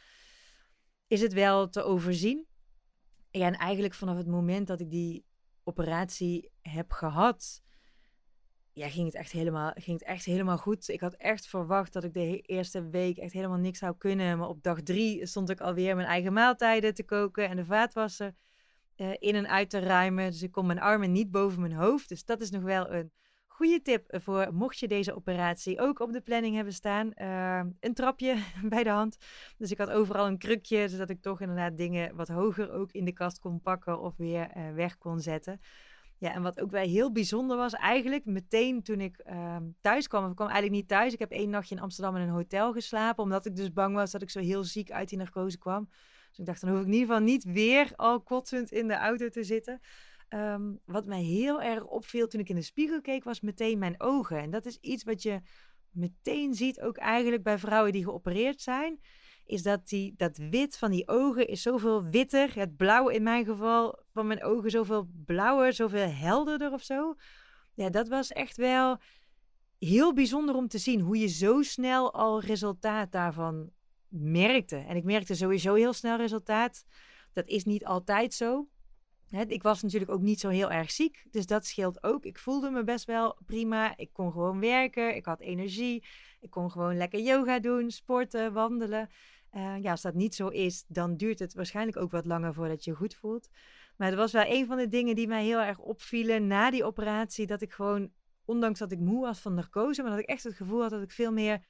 is 1.07 1.21
het 1.21 1.33
wel 1.33 1.69
te 1.69 1.83
overzien. 1.83 2.47
Ja, 3.31 3.47
en 3.47 3.57
eigenlijk 3.57 3.95
vanaf 3.95 4.17
het 4.17 4.27
moment 4.27 4.67
dat 4.67 4.81
ik 4.81 4.91
die 4.91 5.25
operatie 5.65 6.51
heb 6.61 6.93
gehad, 6.93 7.63
ja, 8.81 8.89
ging 8.89 9.07
het, 9.07 9.15
echt 9.15 9.33
helemaal, 9.33 9.73
ging 9.75 9.99
het 9.99 10.09
echt 10.09 10.25
helemaal 10.25 10.59
goed. 10.59 10.89
Ik 10.89 11.01
had 11.01 11.15
echt 11.15 11.47
verwacht 11.47 11.93
dat 11.93 12.05
ik 12.05 12.13
de 12.13 12.41
eerste 12.41 12.89
week 12.89 13.17
echt 13.17 13.33
helemaal 13.33 13.59
niks 13.59 13.79
zou 13.79 13.95
kunnen. 13.99 14.39
Maar 14.39 14.49
op 14.49 14.63
dag 14.63 14.81
drie 14.81 15.27
stond 15.27 15.51
ik 15.51 15.61
alweer 15.61 15.97
mijn 15.97 16.09
eigen 16.09 16.33
maaltijden 16.33 16.95
te 16.95 17.05
koken 17.05 17.49
en 17.49 17.57
de 17.57 17.65
vaatwasser 17.65 18.35
uh, 18.97 19.11
in 19.19 19.35
en 19.35 19.49
uit 19.49 19.71
te 19.71 19.79
ruimen. 19.79 20.31
Dus 20.31 20.43
ik 20.43 20.53
kon 20.53 20.67
mijn 20.67 20.81
armen 20.81 21.13
niet 21.13 21.31
boven 21.31 21.61
mijn 21.61 21.73
hoofd. 21.73 22.09
Dus 22.09 22.25
dat 22.25 22.41
is 22.41 22.51
nog 22.51 22.63
wel 22.63 22.93
een 22.93 23.13
goede 23.47 23.83
tip 23.83 24.21
voor 24.23 24.49
mocht 24.53 24.79
je 24.79 24.89
deze 24.89 25.15
operatie 25.15 25.81
ook 25.81 26.01
op 26.01 26.13
de 26.13 26.21
planning 26.21 26.55
hebben 26.55 26.75
staan. 26.75 27.13
Uh, 27.15 27.61
een 27.81 27.95
trapje 27.95 28.37
bij 28.75 28.83
de 28.83 28.91
hand. 28.91 29.17
Dus 29.57 29.71
ik 29.71 29.79
had 29.79 29.91
overal 29.91 30.27
een 30.27 30.39
krukje, 30.39 30.89
zodat 30.89 31.11
ik 31.11 31.23
toch 31.23 31.41
inderdaad 31.41 31.77
dingen 31.77 32.17
wat 32.17 32.29
hoger 32.29 32.73
ook 32.73 32.93
in 32.93 33.05
de 33.05 33.13
kast 33.13 33.39
kon 33.39 33.61
pakken 33.61 34.01
of 34.01 34.17
weer 34.17 34.51
uh, 34.57 34.73
weg 34.73 34.99
kon 34.99 35.21
zetten. 35.21 35.61
Ja, 36.21 36.33
en 36.33 36.43
wat 36.43 36.61
ook 36.61 36.71
wel 36.71 36.85
heel 36.85 37.13
bijzonder 37.13 37.57
was, 37.57 37.73
eigenlijk 37.73 38.25
meteen 38.25 38.83
toen 38.83 39.01
ik 39.01 39.23
uh, 39.27 39.57
thuis 39.81 40.09
kwam, 40.09 40.25
of 40.25 40.31
ik 40.31 40.37
kwam 40.37 40.49
eigenlijk 40.49 40.81
niet 40.81 40.89
thuis. 40.89 41.13
Ik 41.13 41.19
heb 41.19 41.31
één 41.31 41.51
nachtje 41.51 41.75
in 41.75 41.81
Amsterdam 41.81 42.17
in 42.17 42.23
een 42.23 42.29
hotel 42.29 42.73
geslapen, 42.73 43.23
omdat 43.23 43.47
ik 43.47 43.57
dus 43.57 43.73
bang 43.73 43.95
was 43.95 44.11
dat 44.11 44.23
ik 44.23 44.31
zo 44.31 44.41
heel 44.41 44.65
ziek 44.65 44.91
uit 44.91 45.09
die 45.09 45.19
narcose 45.19 45.59
kwam. 45.59 45.89
Dus 46.29 46.39
ik 46.39 46.47
dacht, 46.47 46.61
dan 46.61 46.71
hoef 46.71 46.81
ik 46.81 46.87
in 46.87 46.93
ieder 46.93 47.07
geval 47.07 47.23
niet 47.23 47.45
weer 47.45 47.93
al 47.97 48.23
kotsend 48.23 48.71
in 48.71 48.89
de 48.89 48.95
auto 48.95 49.29
te 49.29 49.45
zitten. 49.45 49.81
Um, 50.29 50.81
wat 50.85 51.07
mij 51.07 51.23
heel 51.23 51.63
erg 51.63 51.85
opviel 51.85 52.27
toen 52.27 52.41
ik 52.41 52.49
in 52.49 52.55
de 52.55 52.63
spiegel 52.63 53.01
keek, 53.01 53.25
was 53.25 53.41
meteen 53.41 53.79
mijn 53.79 54.01
ogen. 54.01 54.39
En 54.39 54.51
dat 54.51 54.67
is 54.67 54.77
iets 54.81 55.05
wat 55.05 55.23
je 55.23 55.41
meteen 55.91 56.55
ziet, 56.55 56.81
ook 56.81 56.97
eigenlijk 56.97 57.43
bij 57.43 57.59
vrouwen 57.59 57.93
die 57.93 58.05
geopereerd 58.05 58.61
zijn 58.61 59.01
is 59.51 59.63
dat 59.63 59.89
die, 59.89 60.15
dat 60.17 60.37
wit 60.37 60.79
van 60.79 60.91
die 60.91 61.09
ogen 61.09 61.47
is 61.49 61.63
zoveel 61.63 62.05
witter. 62.05 62.55
Het 62.55 62.77
blauw 62.77 63.09
in 63.09 63.23
mijn 63.23 63.45
geval 63.45 63.99
van 64.13 64.27
mijn 64.27 64.45
ogen 64.45 64.71
zoveel 64.71 65.09
blauwer, 65.25 65.73
zoveel 65.73 66.09
helderder 66.09 66.73
of 66.73 66.83
zo. 66.83 67.15
Ja, 67.75 67.91
dat 67.91 68.09
was 68.09 68.33
echt 68.33 68.57
wel 68.57 68.99
heel 69.79 70.13
bijzonder 70.13 70.55
om 70.55 70.69
te 70.69 70.79
zien 70.79 71.01
hoe 71.01 71.19
je 71.19 71.27
zo 71.27 71.63
snel 71.63 72.13
al 72.15 72.41
resultaat 72.41 73.13
daarvan 73.13 73.71
merkte. 74.09 74.77
En 74.77 74.97
ik 74.97 75.05
merkte 75.05 75.35
sowieso 75.35 75.75
heel 75.75 75.93
snel 75.93 76.17
resultaat. 76.17 76.85
Dat 77.33 77.47
is 77.47 77.65
niet 77.65 77.85
altijd 77.85 78.35
zo. 78.35 78.69
ik 79.47 79.63
was 79.63 79.83
natuurlijk 79.83 80.11
ook 80.11 80.21
niet 80.21 80.41
zo 80.41 80.49
heel 80.49 80.71
erg 80.71 80.91
ziek, 80.91 81.27
dus 81.31 81.47
dat 81.47 81.67
scheelt 81.67 82.03
ook. 82.03 82.25
Ik 82.25 82.39
voelde 82.39 82.71
me 82.71 82.85
best 82.85 83.05
wel 83.05 83.37
prima. 83.47 83.97
Ik 83.97 84.13
kon 84.13 84.33
gewoon 84.33 84.61
werken, 84.61 85.17
ik 85.17 85.25
had 85.25 85.41
energie. 85.41 86.05
Ik 86.41 86.51
kon 86.51 86.71
gewoon 86.71 86.97
lekker 86.97 87.21
yoga 87.21 87.59
doen, 87.59 87.91
sporten, 87.91 88.53
wandelen. 88.53 89.09
Uh, 89.53 89.83
ja, 89.83 89.91
als 89.91 90.03
dat 90.03 90.15
niet 90.15 90.35
zo 90.35 90.49
is, 90.49 90.85
dan 90.89 91.17
duurt 91.17 91.39
het 91.39 91.55
waarschijnlijk 91.55 91.97
ook 91.97 92.11
wat 92.11 92.27
langer 92.27 92.55
voordat 92.55 92.85
je 92.85 92.91
je 92.91 92.97
goed 92.97 93.15
voelt. 93.15 93.49
Maar 93.97 94.09
het 94.09 94.17
was 94.17 94.33
wel 94.33 94.45
een 94.47 94.67
van 94.67 94.77
de 94.77 94.89
dingen 94.89 95.15
die 95.15 95.29
mij 95.29 95.45
heel 95.45 95.61
erg 95.61 95.79
opvielen 95.79 96.47
na 96.47 96.71
die 96.71 96.85
operatie. 96.85 97.47
Dat 97.47 97.63
ik 97.63 97.73
gewoon, 97.73 98.13
ondanks 98.45 98.79
dat 98.79 98.93
ik 98.93 98.99
moe 98.99 99.21
was 99.21 99.41
van 99.41 99.55
narcose, 99.55 100.03
maar 100.03 100.11
dat 100.11 100.21
ik 100.21 100.27
echt 100.27 100.45
het 100.45 100.55
gevoel 100.55 100.81
had 100.81 100.91
dat 100.91 101.03
ik 101.03 101.11
veel 101.11 101.33
meer 101.33 101.65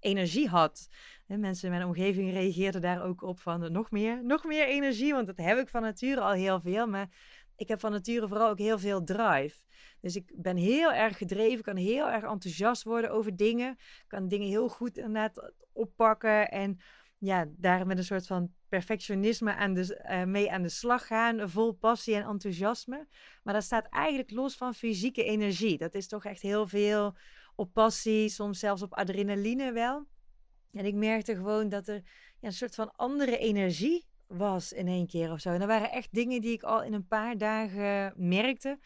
energie 0.00 0.48
had. 0.48 0.88
En 1.26 1.40
mensen 1.40 1.68
in 1.68 1.74
mijn 1.74 1.86
omgeving 1.86 2.32
reageerden 2.32 2.80
daar 2.80 3.02
ook 3.02 3.22
op 3.22 3.40
van 3.40 3.72
nog 3.72 3.90
meer, 3.90 4.24
nog 4.24 4.44
meer 4.44 4.66
energie. 4.66 5.12
Want 5.12 5.26
dat 5.26 5.36
heb 5.36 5.58
ik 5.58 5.68
van 5.68 5.82
nature 5.82 6.20
al 6.20 6.32
heel 6.32 6.60
veel. 6.60 6.86
Maar 6.86 7.08
ik 7.56 7.68
heb 7.68 7.80
van 7.80 7.90
nature 7.90 8.28
vooral 8.28 8.48
ook 8.48 8.58
heel 8.58 8.78
veel 8.78 9.04
drive. 9.04 9.64
Dus 10.00 10.16
ik 10.16 10.32
ben 10.34 10.56
heel 10.56 10.92
erg 10.92 11.18
gedreven, 11.18 11.64
kan 11.64 11.76
heel 11.76 12.10
erg 12.10 12.24
enthousiast 12.24 12.82
worden 12.82 13.10
over 13.10 13.36
dingen. 13.36 13.76
Kan 14.06 14.28
dingen 14.28 14.48
heel 14.48 14.68
goed 14.68 14.96
inderdaad 14.96 15.52
oppakken 15.72 16.50
en 16.50 16.78
ja, 17.18 17.46
daar 17.56 17.86
met 17.86 17.98
een 17.98 18.04
soort 18.04 18.26
van 18.26 18.52
perfectionisme 18.68 19.54
aan 19.54 19.74
de, 19.74 20.04
uh, 20.10 20.24
mee 20.24 20.52
aan 20.52 20.62
de 20.62 20.68
slag 20.68 21.06
gaan, 21.06 21.50
vol 21.50 21.72
passie 21.72 22.14
en 22.14 22.26
enthousiasme. 22.26 23.06
Maar 23.42 23.54
dat 23.54 23.62
staat 23.62 23.86
eigenlijk 23.86 24.30
los 24.30 24.56
van 24.56 24.74
fysieke 24.74 25.24
energie. 25.24 25.78
Dat 25.78 25.94
is 25.94 26.08
toch 26.08 26.24
echt 26.24 26.42
heel 26.42 26.66
veel 26.66 27.16
op 27.54 27.72
passie, 27.72 28.28
soms 28.28 28.58
zelfs 28.58 28.82
op 28.82 28.94
adrenaline 28.94 29.72
wel. 29.72 30.06
En 30.72 30.84
ik 30.84 30.94
merkte 30.94 31.34
gewoon 31.34 31.68
dat 31.68 31.88
er 31.88 32.02
ja, 32.40 32.48
een 32.48 32.52
soort 32.52 32.74
van 32.74 32.92
andere 32.96 33.38
energie 33.38 34.06
was 34.26 34.72
in 34.72 34.88
één 34.88 35.06
keer 35.06 35.32
of 35.32 35.40
zo. 35.40 35.50
En 35.50 35.60
er 35.60 35.66
waren 35.66 35.90
echt 35.90 36.14
dingen 36.14 36.40
die 36.40 36.52
ik 36.52 36.62
al 36.62 36.82
in 36.82 36.92
een 36.92 37.06
paar 37.06 37.38
dagen 37.38 38.12
merkte. 38.16 38.78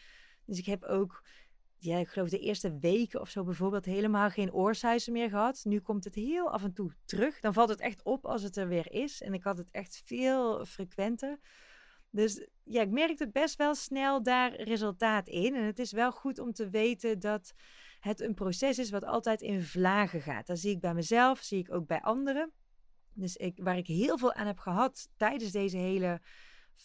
Dus 0.45 0.57
ik 0.57 0.65
heb 0.65 0.83
ook, 0.83 1.23
ja, 1.83 1.97
ik 1.97 2.07
geloof 2.07 2.29
de 2.29 2.39
eerste 2.39 2.77
weken 2.79 3.21
of 3.21 3.29
zo 3.29 3.43
bijvoorbeeld 3.43 3.85
helemaal 3.85 4.29
geen 4.29 4.53
oorsuizen 4.53 5.13
meer 5.13 5.29
gehad. 5.29 5.61
Nu 5.63 5.79
komt 5.79 6.03
het 6.03 6.15
heel 6.15 6.51
af 6.51 6.63
en 6.63 6.73
toe 6.73 6.91
terug. 7.05 7.39
Dan 7.39 7.53
valt 7.53 7.69
het 7.69 7.79
echt 7.79 8.03
op 8.03 8.25
als 8.25 8.43
het 8.43 8.57
er 8.57 8.67
weer 8.67 8.91
is. 8.91 9.21
En 9.21 9.33
ik 9.33 9.43
had 9.43 9.57
het 9.57 9.71
echt 9.71 10.01
veel 10.05 10.65
frequenter. 10.65 11.39
Dus 12.09 12.47
ja, 12.63 12.81
ik 12.81 12.89
merkte 12.89 13.29
best 13.29 13.55
wel 13.55 13.75
snel 13.75 14.23
daar 14.23 14.61
resultaat 14.61 15.27
in. 15.27 15.55
En 15.55 15.63
het 15.63 15.79
is 15.79 15.91
wel 15.91 16.11
goed 16.11 16.39
om 16.39 16.53
te 16.53 16.69
weten 16.69 17.19
dat 17.19 17.53
het 17.99 18.19
een 18.19 18.33
proces 18.33 18.79
is 18.79 18.89
wat 18.89 19.05
altijd 19.05 19.41
in 19.41 19.61
vlagen 19.61 20.21
gaat. 20.21 20.47
Dat 20.47 20.59
zie 20.59 20.71
ik 20.71 20.79
bij 20.79 20.93
mezelf, 20.93 21.39
zie 21.39 21.59
ik 21.59 21.73
ook 21.73 21.87
bij 21.87 22.01
anderen. 22.01 22.51
Dus 23.13 23.35
ik, 23.35 23.59
waar 23.63 23.77
ik 23.77 23.87
heel 23.87 24.17
veel 24.17 24.33
aan 24.33 24.47
heb 24.47 24.59
gehad 24.59 25.09
tijdens 25.17 25.51
deze 25.51 25.77
hele 25.77 26.21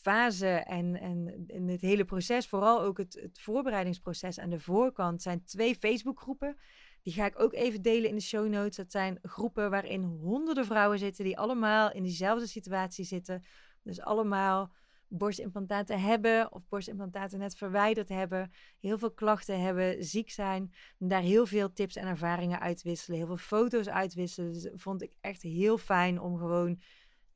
fase 0.01 0.49
en, 0.49 1.01
en, 1.01 1.44
en 1.47 1.68
het 1.68 1.80
hele 1.80 2.05
proces, 2.05 2.49
vooral 2.49 2.82
ook 2.82 2.99
het, 2.99 3.18
het 3.20 3.40
voorbereidingsproces 3.40 4.38
aan 4.38 4.51
de 4.51 4.61
voorkant, 4.61 5.22
zijn 5.22 5.44
twee 5.44 5.74
Facebookgroepen. 5.74 6.57
Die 7.03 7.12
ga 7.12 7.26
ik 7.26 7.40
ook 7.40 7.53
even 7.53 7.82
delen 7.82 8.09
in 8.09 8.14
de 8.14 8.20
show 8.20 8.49
notes. 8.49 8.76
Dat 8.76 8.90
zijn 8.90 9.18
groepen 9.22 9.70
waarin 9.70 10.03
honderden 10.03 10.64
vrouwen 10.64 10.99
zitten 10.99 11.24
die 11.24 11.38
allemaal 11.38 11.92
in 11.92 12.03
diezelfde 12.03 12.47
situatie 12.47 13.05
zitten. 13.05 13.44
Dus 13.82 14.01
allemaal 14.01 14.72
borstimplantaten 15.09 16.01
hebben 16.01 16.53
of 16.53 16.68
borstimplantaten 16.68 17.38
net 17.38 17.57
verwijderd 17.57 18.09
hebben, 18.09 18.53
heel 18.80 18.99
veel 18.99 19.12
klachten 19.12 19.61
hebben, 19.61 20.05
ziek 20.05 20.30
zijn, 20.30 20.72
daar 20.99 21.22
heel 21.22 21.47
veel 21.47 21.72
tips 21.72 21.97
en 21.97 22.07
ervaringen 22.07 22.61
uitwisselen, 22.61 23.18
heel 23.18 23.26
veel 23.26 23.36
foto's 23.36 23.88
uitwisselen. 23.88 24.53
Dus 24.53 24.68
vond 24.74 25.03
ik 25.03 25.12
echt 25.20 25.42
heel 25.42 25.78
fijn 25.78 26.20
om 26.20 26.38
gewoon 26.38 26.80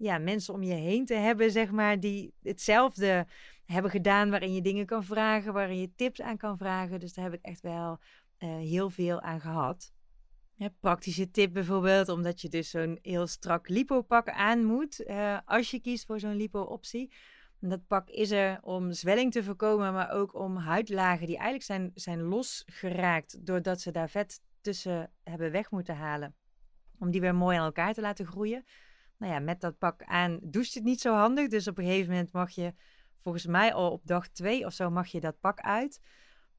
ja, 0.01 0.18
mensen 0.18 0.55
om 0.55 0.62
je 0.62 0.74
heen 0.74 1.05
te 1.05 1.14
hebben, 1.14 1.51
zeg 1.51 1.70
maar, 1.70 2.01
die 2.01 2.34
hetzelfde 2.42 3.26
hebben 3.64 3.90
gedaan, 3.90 4.30
waarin 4.30 4.55
je 4.55 4.62
dingen 4.62 4.86
kan 4.86 5.05
vragen, 5.05 5.53
waarin 5.53 5.80
je 5.80 5.94
tips 5.94 6.20
aan 6.20 6.36
kan 6.36 6.57
vragen. 6.57 7.01
Dus 7.01 7.12
daar 7.12 7.24
heb 7.24 7.34
ik 7.34 7.42
echt 7.42 7.61
wel 7.61 7.98
uh, 8.38 8.57
heel 8.57 8.90
veel 8.90 9.20
aan 9.20 9.40
gehad. 9.40 9.92
Ja, 10.55 10.68
praktische 10.80 11.30
tip 11.30 11.53
bijvoorbeeld, 11.53 12.09
omdat 12.09 12.40
je 12.40 12.48
dus 12.48 12.70
zo'n 12.70 12.98
heel 13.03 13.26
strak 13.26 13.68
lipopak 13.68 14.28
aan 14.28 14.64
moet 14.64 15.01
uh, 15.07 15.38
als 15.44 15.70
je 15.70 15.80
kiest 15.80 16.07
voor 16.07 16.20
zo'n 16.20 16.36
lipo-optie 16.36 17.12
dat 17.61 17.86
pak 17.86 18.09
is 18.09 18.30
er 18.30 18.59
om 18.62 18.92
zwelling 18.92 19.32
te 19.32 19.44
voorkomen, 19.44 19.92
maar 19.92 20.11
ook 20.11 20.34
om 20.34 20.57
huidlagen 20.57 21.26
die 21.26 21.36
eigenlijk 21.36 21.64
zijn, 21.64 21.90
zijn 21.94 22.22
losgeraakt 22.22 23.46
doordat 23.46 23.80
ze 23.80 23.90
daar 23.90 24.09
vet 24.11 24.40
tussen 24.61 25.11
hebben 25.22 25.51
weg 25.51 25.70
moeten 25.70 25.96
halen. 25.96 26.34
Om 26.98 27.11
die 27.11 27.20
weer 27.20 27.34
mooi 27.34 27.59
aan 27.59 27.64
elkaar 27.64 27.94
te 27.94 28.01
laten 28.01 28.26
groeien. 28.26 28.64
Nou 29.20 29.32
ja, 29.32 29.38
met 29.38 29.60
dat 29.60 29.78
pak 29.78 30.02
aan 30.02 30.38
doucht 30.42 30.74
het 30.74 30.84
niet 30.84 31.00
zo 31.00 31.14
handig. 31.14 31.48
Dus 31.48 31.68
op 31.68 31.78
een 31.78 31.84
gegeven 31.84 32.10
moment 32.10 32.32
mag 32.32 32.50
je, 32.50 32.74
volgens 33.16 33.46
mij 33.46 33.74
al 33.74 33.90
op 33.90 34.06
dag 34.06 34.28
twee 34.28 34.66
of 34.66 34.72
zo, 34.72 34.90
mag 34.90 35.08
je 35.08 35.20
dat 35.20 35.40
pak 35.40 35.60
uit. 35.60 36.00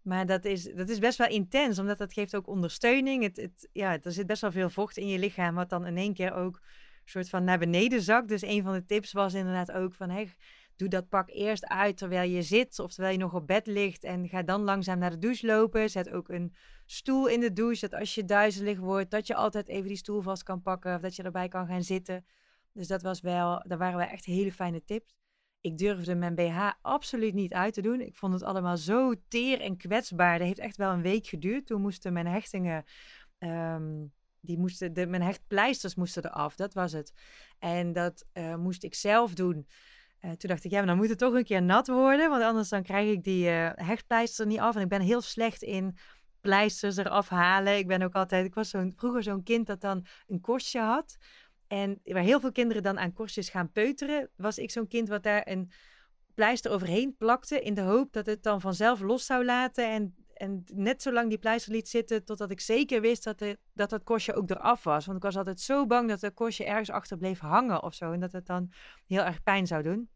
Maar 0.01 0.25
dat 0.25 0.45
is, 0.45 0.63
dat 0.63 0.89
is 0.89 0.99
best 0.99 1.17
wel 1.17 1.27
intens, 1.27 1.79
omdat 1.79 1.97
dat 1.97 2.13
geeft 2.13 2.35
ook 2.35 2.47
ondersteuning. 2.47 3.23
Het, 3.23 3.37
het, 3.37 3.69
ja, 3.71 4.01
er 4.01 4.11
zit 4.11 4.27
best 4.27 4.41
wel 4.41 4.51
veel 4.51 4.69
vocht 4.69 4.97
in 4.97 5.07
je 5.07 5.19
lichaam, 5.19 5.55
wat 5.55 5.69
dan 5.69 5.85
in 5.85 5.97
één 5.97 6.13
keer 6.13 6.33
ook 6.33 6.61
soort 7.05 7.29
van 7.29 7.43
naar 7.43 7.59
beneden 7.59 8.01
zakt. 8.01 8.27
Dus 8.27 8.41
een 8.41 8.63
van 8.63 8.73
de 8.73 8.85
tips 8.85 9.11
was 9.11 9.33
inderdaad 9.33 9.71
ook 9.71 9.93
van, 9.93 10.09
hey, 10.09 10.33
doe 10.75 10.87
dat 10.87 11.09
pak 11.09 11.29
eerst 11.29 11.65
uit 11.65 11.97
terwijl 11.97 12.29
je 12.29 12.41
zit 12.41 12.79
of 12.79 12.93
terwijl 12.93 13.13
je 13.13 13.19
nog 13.19 13.33
op 13.33 13.47
bed 13.47 13.67
ligt. 13.67 14.03
En 14.03 14.29
ga 14.29 14.43
dan 14.43 14.61
langzaam 14.61 14.99
naar 14.99 15.11
de 15.11 15.19
douche 15.19 15.45
lopen. 15.45 15.89
Zet 15.89 16.09
ook 16.09 16.29
een 16.29 16.55
stoel 16.85 17.27
in 17.27 17.39
de 17.39 17.53
douche, 17.53 17.89
dat 17.89 17.99
als 17.99 18.15
je 18.15 18.25
duizelig 18.25 18.79
wordt, 18.79 19.11
dat 19.11 19.27
je 19.27 19.35
altijd 19.35 19.67
even 19.67 19.87
die 19.87 19.97
stoel 19.97 20.21
vast 20.21 20.43
kan 20.43 20.61
pakken. 20.61 20.95
Of 20.95 21.01
dat 21.01 21.15
je 21.15 21.23
erbij 21.23 21.47
kan 21.47 21.67
gaan 21.67 21.83
zitten. 21.83 22.25
Dus 22.73 22.87
dat 22.87 23.01
was 23.01 23.21
wel, 23.21 23.63
daar 23.67 23.77
waren 23.77 23.97
wel 23.97 24.07
echt 24.07 24.25
hele 24.25 24.51
fijne 24.51 24.83
tips. 24.83 25.13
Ik 25.61 25.77
durfde 25.77 26.15
mijn 26.15 26.35
BH 26.35 26.71
absoluut 26.81 27.33
niet 27.33 27.53
uit 27.53 27.73
te 27.73 27.81
doen. 27.81 28.01
Ik 28.01 28.15
vond 28.15 28.33
het 28.33 28.43
allemaal 28.43 28.77
zo 28.77 29.13
teer 29.27 29.61
en 29.61 29.77
kwetsbaar. 29.77 30.37
Dat 30.37 30.47
heeft 30.47 30.59
echt 30.59 30.77
wel 30.77 30.91
een 30.91 31.01
week 31.01 31.27
geduurd. 31.27 31.65
Toen 31.65 31.81
moesten 31.81 32.13
mijn 32.13 32.27
hechtingen, 32.27 32.83
um, 33.39 34.13
die 34.39 34.57
moesten, 34.57 34.93
de, 34.93 35.07
mijn 35.07 35.21
hechtpleisters 35.21 35.95
moesten 35.95 36.25
eraf. 36.25 36.55
Dat 36.55 36.73
was 36.73 36.91
het. 36.91 37.13
En 37.59 37.93
dat 37.93 38.25
uh, 38.33 38.55
moest 38.55 38.83
ik 38.83 38.95
zelf 38.95 39.33
doen. 39.33 39.67
Uh, 40.21 40.31
toen 40.31 40.49
dacht 40.49 40.63
ik, 40.63 40.71
ja, 40.71 40.77
maar 40.77 40.87
dan 40.87 40.97
moet 40.97 41.09
het 41.09 41.17
toch 41.17 41.33
een 41.33 41.43
keer 41.43 41.61
nat 41.61 41.87
worden, 41.87 42.29
want 42.29 42.43
anders 42.43 42.69
dan 42.69 42.83
krijg 42.83 43.11
ik 43.11 43.23
die 43.23 43.49
uh, 43.49 43.69
hechtpleister 43.75 44.45
niet 44.45 44.59
af. 44.59 44.75
En 44.75 44.81
ik 44.81 44.89
ben 44.89 45.01
heel 45.01 45.21
slecht 45.21 45.61
in 45.61 45.97
pleisters 46.41 46.97
eraf 46.97 47.29
halen. 47.29 47.77
Ik 47.77 47.87
ben 47.87 48.01
ook 48.01 48.13
altijd, 48.13 48.45
ik 48.45 48.53
was 48.53 48.69
zo'n, 48.69 48.93
vroeger 48.95 49.23
zo'n 49.23 49.43
kind 49.43 49.67
dat 49.67 49.81
dan 49.81 50.05
een 50.27 50.41
korstje 50.41 50.79
had. 50.79 51.17
En 51.71 51.99
waar 52.03 52.23
heel 52.23 52.39
veel 52.39 52.51
kinderen 52.51 52.83
dan 52.83 52.99
aan 52.99 53.13
korstjes 53.13 53.49
gaan 53.49 53.71
peuteren, 53.71 54.29
was 54.35 54.57
ik 54.57 54.71
zo'n 54.71 54.87
kind 54.87 55.07
wat 55.07 55.23
daar 55.23 55.47
een 55.47 55.71
pleister 56.33 56.71
overheen 56.71 57.15
plakte 57.17 57.61
in 57.61 57.73
de 57.73 57.81
hoop 57.81 58.13
dat 58.13 58.25
het 58.25 58.43
dan 58.43 58.61
vanzelf 58.61 58.99
los 58.99 59.25
zou 59.25 59.45
laten. 59.45 59.89
En, 59.89 60.15
en 60.33 60.63
net 60.73 61.01
zo 61.01 61.11
lang 61.11 61.29
die 61.29 61.37
pleister 61.37 61.71
liet 61.71 61.89
zitten 61.89 62.25
totdat 62.25 62.51
ik 62.51 62.59
zeker 62.59 63.01
wist 63.01 63.23
dat, 63.23 63.39
het, 63.39 63.57
dat 63.73 63.89
dat 63.89 64.03
korstje 64.03 64.33
ook 64.33 64.49
eraf 64.49 64.83
was. 64.83 65.05
Want 65.05 65.17
ik 65.17 65.23
was 65.23 65.37
altijd 65.37 65.59
zo 65.59 65.85
bang 65.85 66.09
dat 66.09 66.19
dat 66.19 66.33
korstje 66.33 66.65
ergens 66.65 66.89
achter 66.89 67.17
bleef 67.17 67.39
hangen 67.39 67.83
of 67.83 67.93
zo. 67.93 68.11
En 68.11 68.19
dat 68.19 68.31
het 68.31 68.45
dan 68.45 68.71
heel 69.07 69.23
erg 69.23 69.43
pijn 69.43 69.67
zou 69.67 69.83
doen. 69.83 70.09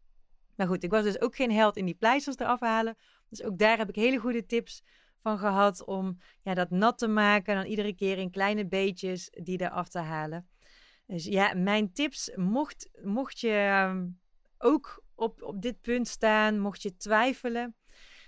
Maar 0.56 0.66
goed, 0.66 0.82
ik 0.82 0.90
was 0.90 1.02
dus 1.02 1.20
ook 1.20 1.36
geen 1.36 1.52
held 1.52 1.76
in 1.76 1.84
die 1.84 1.94
pleisters 1.94 2.36
eraf 2.36 2.60
halen. 2.60 2.96
Dus 3.28 3.42
ook 3.42 3.58
daar 3.58 3.78
heb 3.78 3.88
ik 3.88 3.96
hele 3.96 4.18
goede 4.18 4.46
tips 4.46 4.82
van 5.18 5.38
gehad 5.38 5.84
om 5.84 6.18
ja, 6.42 6.54
dat 6.54 6.70
nat 6.70 6.98
te 6.98 7.08
maken. 7.08 7.54
En 7.54 7.60
dan 7.60 7.70
iedere 7.70 7.94
keer 7.94 8.18
in 8.18 8.30
kleine 8.30 8.66
beetjes 8.66 9.30
die 9.30 9.60
eraf 9.60 9.88
te 9.88 9.98
halen. 9.98 10.46
Dus 11.06 11.24
ja, 11.24 11.54
mijn 11.54 11.92
tips, 11.92 12.30
mocht, 12.34 12.90
mocht 13.02 13.40
je 13.40 13.50
ehm, 13.50 14.08
ook 14.58 15.04
op, 15.14 15.42
op 15.42 15.62
dit 15.62 15.80
punt 15.80 16.08
staan, 16.08 16.58
mocht 16.58 16.82
je 16.82 16.96
twijfelen. 16.96 17.76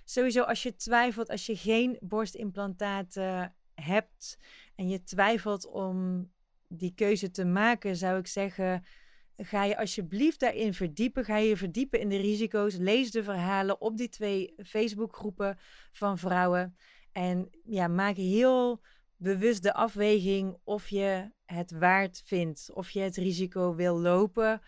Sowieso 0.05 0.43
als 0.43 0.63
je 0.63 0.77
twijfelt, 0.77 1.29
als 1.29 1.47
je 1.47 1.57
geen 1.57 1.97
borstimplantaten 2.01 3.55
hebt 3.75 4.39
en 4.75 4.89
je 4.89 5.03
twijfelt 5.03 5.67
om 5.67 6.29
die 6.69 6.95
keuze 6.95 7.31
te 7.31 7.45
maken, 7.45 7.97
zou 7.97 8.19
ik 8.19 8.27
zeggen, 8.27 8.85
ga 9.37 9.65
je 9.65 9.79
alsjeblieft 9.79 10.41
daarin 10.41 10.75
verdiepen. 10.75 11.25
Ga 11.25 11.37
je 11.37 11.57
verdiepen 11.57 12.01
in 12.01 12.09
de 12.09 12.17
risico's. 12.17 12.77
Lees 12.77 13.11
de 13.11 13.23
verhalen 13.23 13.81
op 13.81 13.97
die 13.97 14.09
twee 14.09 14.55
Facebookgroepen 14.57 15.59
van 15.93 16.19
vrouwen. 16.19 16.77
En 17.13 17.51
ja, 17.65 17.89
maak 17.89 18.17
heel 18.17 18.81
bewust 19.17 19.63
de 19.63 19.75
afweging 19.75 20.57
of 20.65 20.89
je 20.89 21.31
het 21.55 21.71
waard 21.71 22.23
vindt. 22.25 22.71
Of 22.73 22.91
je 22.91 23.01
het 23.01 23.17
risico 23.17 23.75
wil 23.75 23.99
lopen. 23.99 24.61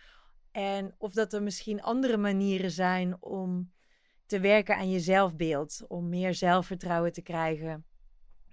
En 0.51 0.95
of 0.97 1.13
dat 1.13 1.33
er 1.33 1.43
misschien 1.43 1.81
andere 1.81 2.17
manieren 2.17 2.71
zijn 2.71 3.21
om 3.21 3.71
te 4.25 4.39
werken 4.39 4.75
aan 4.75 4.89
je 4.89 4.99
zelfbeeld. 4.99 5.85
Om 5.87 6.09
meer 6.09 6.33
zelfvertrouwen 6.33 7.11
te 7.11 7.21
krijgen. 7.21 7.85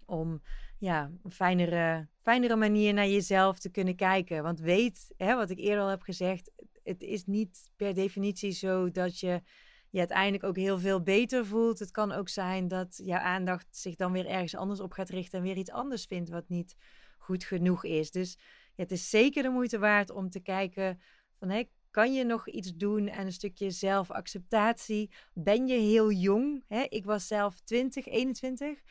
Om 0.05 0.43
ja, 0.79 1.11
een 1.23 1.33
fijnere, 1.33 2.09
fijnere 2.23 2.57
manier 2.57 2.95
naar 2.95 3.09
jezelf 3.09 3.59
te 3.59 3.71
kunnen 3.71 3.97
kijken. 3.97 4.43
Want 4.43 4.61
weet, 4.61 5.15
hè, 5.17 5.35
wat 5.37 5.51
ik 5.51 5.59
eerder 5.59 5.83
al 5.83 5.89
heb 5.89 6.03
gezegd, 6.03 6.51
het 6.83 7.03
is 7.03 7.25
niet 7.25 7.71
per 7.77 7.95
definitie 7.95 8.53
zo 8.53 8.91
dat 8.91 9.21
je 9.21 9.43
je 9.91 9.99
uiteindelijk 9.99 10.45
ook 10.45 10.57
heel 10.57 10.79
veel 10.79 11.03
beter 11.03 11.47
voelt. 11.47 11.79
Het 11.79 11.91
kan 11.91 12.13
ook 12.13 12.29
zijn 12.29 12.69
dat 12.69 13.01
jouw 13.05 13.21
aandacht 13.21 13.67
zich 13.71 13.97
dan 13.97 14.13
weer 14.13 14.27
ergens 14.27 14.57
anders 14.57 14.81
op 14.81 14.93
gaat 14.93 15.09
richten 15.09 15.39
en 15.39 15.45
weer 15.45 15.57
iets 15.57 15.71
anders 15.71 16.05
vindt 16.05 16.31
wat 16.31 16.49
niet 16.49 16.77
goed 17.29 17.45
genoeg 17.45 17.85
is. 17.85 18.11
Dus 18.11 18.39
het 18.75 18.91
is 18.91 19.11
zeker 19.11 19.43
de 19.43 19.49
moeite 19.49 19.79
waard 19.79 20.11
om 20.11 20.31
te 20.31 20.41
kijken 20.41 21.01
van 21.39 21.49
hé, 21.51 21.63
kan 21.91 22.15
je 22.15 22.25
nog 22.25 22.49
iets 22.49 22.77
doen 22.77 23.11
aan 23.11 23.27
een 23.27 23.33
stukje 23.33 23.71
zelfacceptatie? 23.71 25.11
Ben 25.35 25.67
je 25.67 25.79
heel 25.79 26.13
jong? 26.13 26.65
Hè? 26.69 26.83
Ik 26.89 27.05
was 27.05 27.27
zelf 27.27 27.61
20, 27.61 28.07
21 28.07 28.83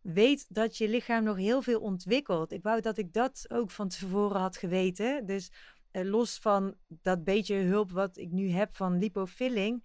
weet 0.00 0.46
dat 0.48 0.76
je 0.76 0.88
lichaam 0.88 1.24
nog 1.24 1.36
heel 1.36 1.62
veel 1.62 1.80
ontwikkelt. 1.80 2.52
Ik 2.52 2.62
wou 2.62 2.80
dat 2.80 2.98
ik 2.98 3.12
dat 3.12 3.44
ook 3.48 3.70
van 3.70 3.88
tevoren 3.88 4.40
had 4.40 4.56
geweten. 4.56 5.26
Dus 5.26 5.50
eh, 5.90 6.04
los 6.04 6.38
van 6.38 6.74
dat 6.88 7.24
beetje 7.24 7.56
hulp 7.56 7.90
wat 7.90 8.16
ik 8.16 8.30
nu 8.30 8.48
heb 8.48 8.74
van 8.74 8.98
lipofilling, 8.98 9.84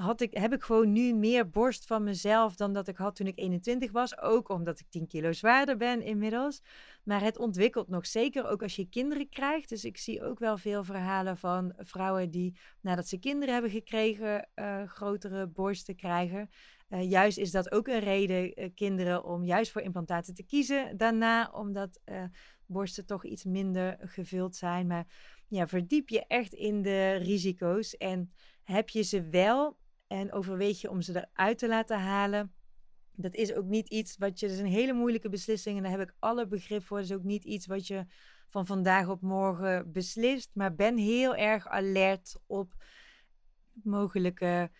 had 0.00 0.20
ik, 0.20 0.34
heb 0.34 0.52
ik 0.52 0.62
gewoon 0.62 0.92
nu 0.92 1.14
meer 1.14 1.50
borst 1.50 1.86
van 1.86 2.02
mezelf 2.02 2.56
dan 2.56 2.72
dat 2.72 2.88
ik 2.88 2.96
had 2.96 3.16
toen 3.16 3.26
ik 3.26 3.38
21 3.38 3.92
was. 3.92 4.18
Ook 4.18 4.48
omdat 4.48 4.80
ik 4.80 4.86
10 4.88 5.06
kilo 5.06 5.32
zwaarder 5.32 5.76
ben 5.76 6.02
inmiddels. 6.02 6.62
Maar 7.04 7.22
het 7.22 7.38
ontwikkelt 7.38 7.88
nog 7.88 8.06
zeker 8.06 8.46
ook 8.46 8.62
als 8.62 8.76
je 8.76 8.88
kinderen 8.88 9.28
krijgt. 9.28 9.68
Dus 9.68 9.84
ik 9.84 9.96
zie 9.96 10.24
ook 10.24 10.38
wel 10.38 10.56
veel 10.56 10.84
verhalen 10.84 11.36
van 11.36 11.72
vrouwen 11.76 12.30
die 12.30 12.58
nadat 12.80 13.08
ze 13.08 13.18
kinderen 13.18 13.52
hebben 13.52 13.70
gekregen, 13.70 14.48
uh, 14.54 14.82
grotere 14.82 15.46
borsten 15.46 15.96
krijgen. 15.96 16.50
Uh, 16.88 17.10
juist 17.10 17.38
is 17.38 17.50
dat 17.50 17.72
ook 17.72 17.88
een 17.88 17.98
reden, 17.98 18.60
uh, 18.60 18.68
kinderen, 18.74 19.24
om 19.24 19.44
juist 19.44 19.70
voor 19.72 19.82
implantaten 19.82 20.34
te 20.34 20.42
kiezen. 20.42 20.96
Daarna, 20.96 21.50
omdat 21.52 22.00
borsten 22.66 23.06
toch 23.06 23.24
iets 23.24 23.44
minder 23.44 23.96
gevuld 24.00 24.56
zijn. 24.56 24.86
Maar 24.86 25.06
ja, 25.48 25.66
verdiep 25.66 26.08
je 26.08 26.26
echt 26.26 26.52
in 26.52 26.82
de 26.82 27.12
risico's. 27.12 27.96
En 27.96 28.32
heb 28.62 28.88
je 28.88 29.02
ze 29.02 29.28
wel, 29.28 29.78
en 30.10 30.32
overweeg 30.32 30.80
je 30.80 30.90
om 30.90 31.00
ze 31.00 31.28
eruit 31.32 31.58
te 31.58 31.68
laten 31.68 31.98
halen. 31.98 32.52
Dat 33.12 33.34
is 33.34 33.54
ook 33.54 33.64
niet 33.64 33.88
iets 33.88 34.16
wat 34.16 34.40
je, 34.40 34.46
dat 34.46 34.54
is 34.54 34.62
een 34.62 34.70
hele 34.70 34.92
moeilijke 34.92 35.28
beslissing 35.28 35.76
en 35.76 35.82
daar 35.82 35.98
heb 35.98 36.08
ik 36.08 36.14
alle 36.18 36.46
begrip 36.46 36.84
voor. 36.84 36.96
Dat 36.96 37.06
is 37.06 37.16
ook 37.16 37.22
niet 37.22 37.44
iets 37.44 37.66
wat 37.66 37.86
je 37.86 38.06
van 38.48 38.66
vandaag 38.66 39.08
op 39.08 39.20
morgen 39.20 39.92
beslist, 39.92 40.50
maar 40.54 40.74
ben 40.74 40.96
heel 40.96 41.34
erg 41.34 41.68
alert 41.68 42.36
op 42.46 42.74
mogelijke 43.72 44.70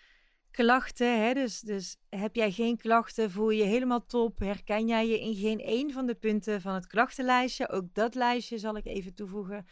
klachten. 0.51 1.23
Hè? 1.23 1.35
Dus, 1.35 1.61
dus 1.61 1.97
heb 2.09 2.35
jij 2.35 2.53
geen 2.53 2.77
klachten, 2.77 3.31
voel 3.31 3.51
je 3.51 3.63
je 3.63 3.69
helemaal 3.69 4.07
top, 4.07 4.39
herken 4.39 4.87
jij 4.87 5.09
je 5.09 5.21
in 5.21 5.35
geen 5.35 5.61
één 5.61 5.91
van 5.91 6.07
de 6.07 6.15
punten 6.15 6.61
van 6.61 6.75
het 6.75 6.87
klachtenlijstje. 6.87 7.69
Ook 7.69 7.95
dat 7.95 8.15
lijstje 8.15 8.59
zal 8.59 8.77
ik 8.77 8.87
even 8.87 9.15
toevoegen 9.15 9.67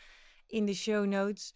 in 0.47 0.65
de 0.65 0.75
show 0.75 1.07
notes 1.07 1.55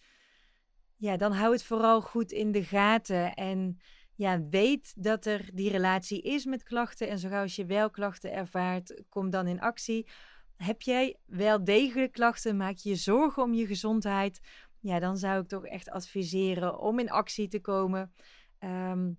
ja, 1.03 1.17
dan 1.17 1.33
hou 1.33 1.53
het 1.53 1.65
vooral 1.65 2.01
goed 2.01 2.33
in 2.33 2.53
de 2.53 2.65
gaten. 2.65 3.35
En 3.35 3.79
ja, 4.15 4.43
weet 4.51 4.93
dat 4.97 5.27
er 5.27 5.51
die 5.55 5.71
relatie 5.71 6.23
is 6.23 6.45
met 6.45 6.63
klachten. 6.63 7.09
En 7.09 7.19
zo 7.19 7.29
gauw 7.29 7.43
als 7.43 7.57
je 7.57 7.67
wel 7.67 7.91
klachten 7.91 8.33
ervaart, 8.33 9.03
kom 9.09 9.31
dan 9.31 9.47
in 9.47 9.61
actie. 9.61 10.09
Heb 10.57 10.83
jij 10.83 11.17
wel 11.27 11.65
degelijk 11.65 12.13
klachten, 12.13 12.57
maak 12.57 12.77
je 12.77 12.95
zorgen 12.95 13.43
om 13.43 13.55
je 13.55 13.67
gezondheid. 13.67 14.41
Ja, 14.81 14.99
dan 14.99 15.17
zou 15.17 15.43
ik 15.43 15.49
toch 15.49 15.67
echt 15.67 15.91
adviseren 15.91 16.79
om 16.79 16.99
in 16.99 17.11
actie 17.11 17.49
te 17.49 17.61
komen. 17.61 18.13
Um, 18.61 19.19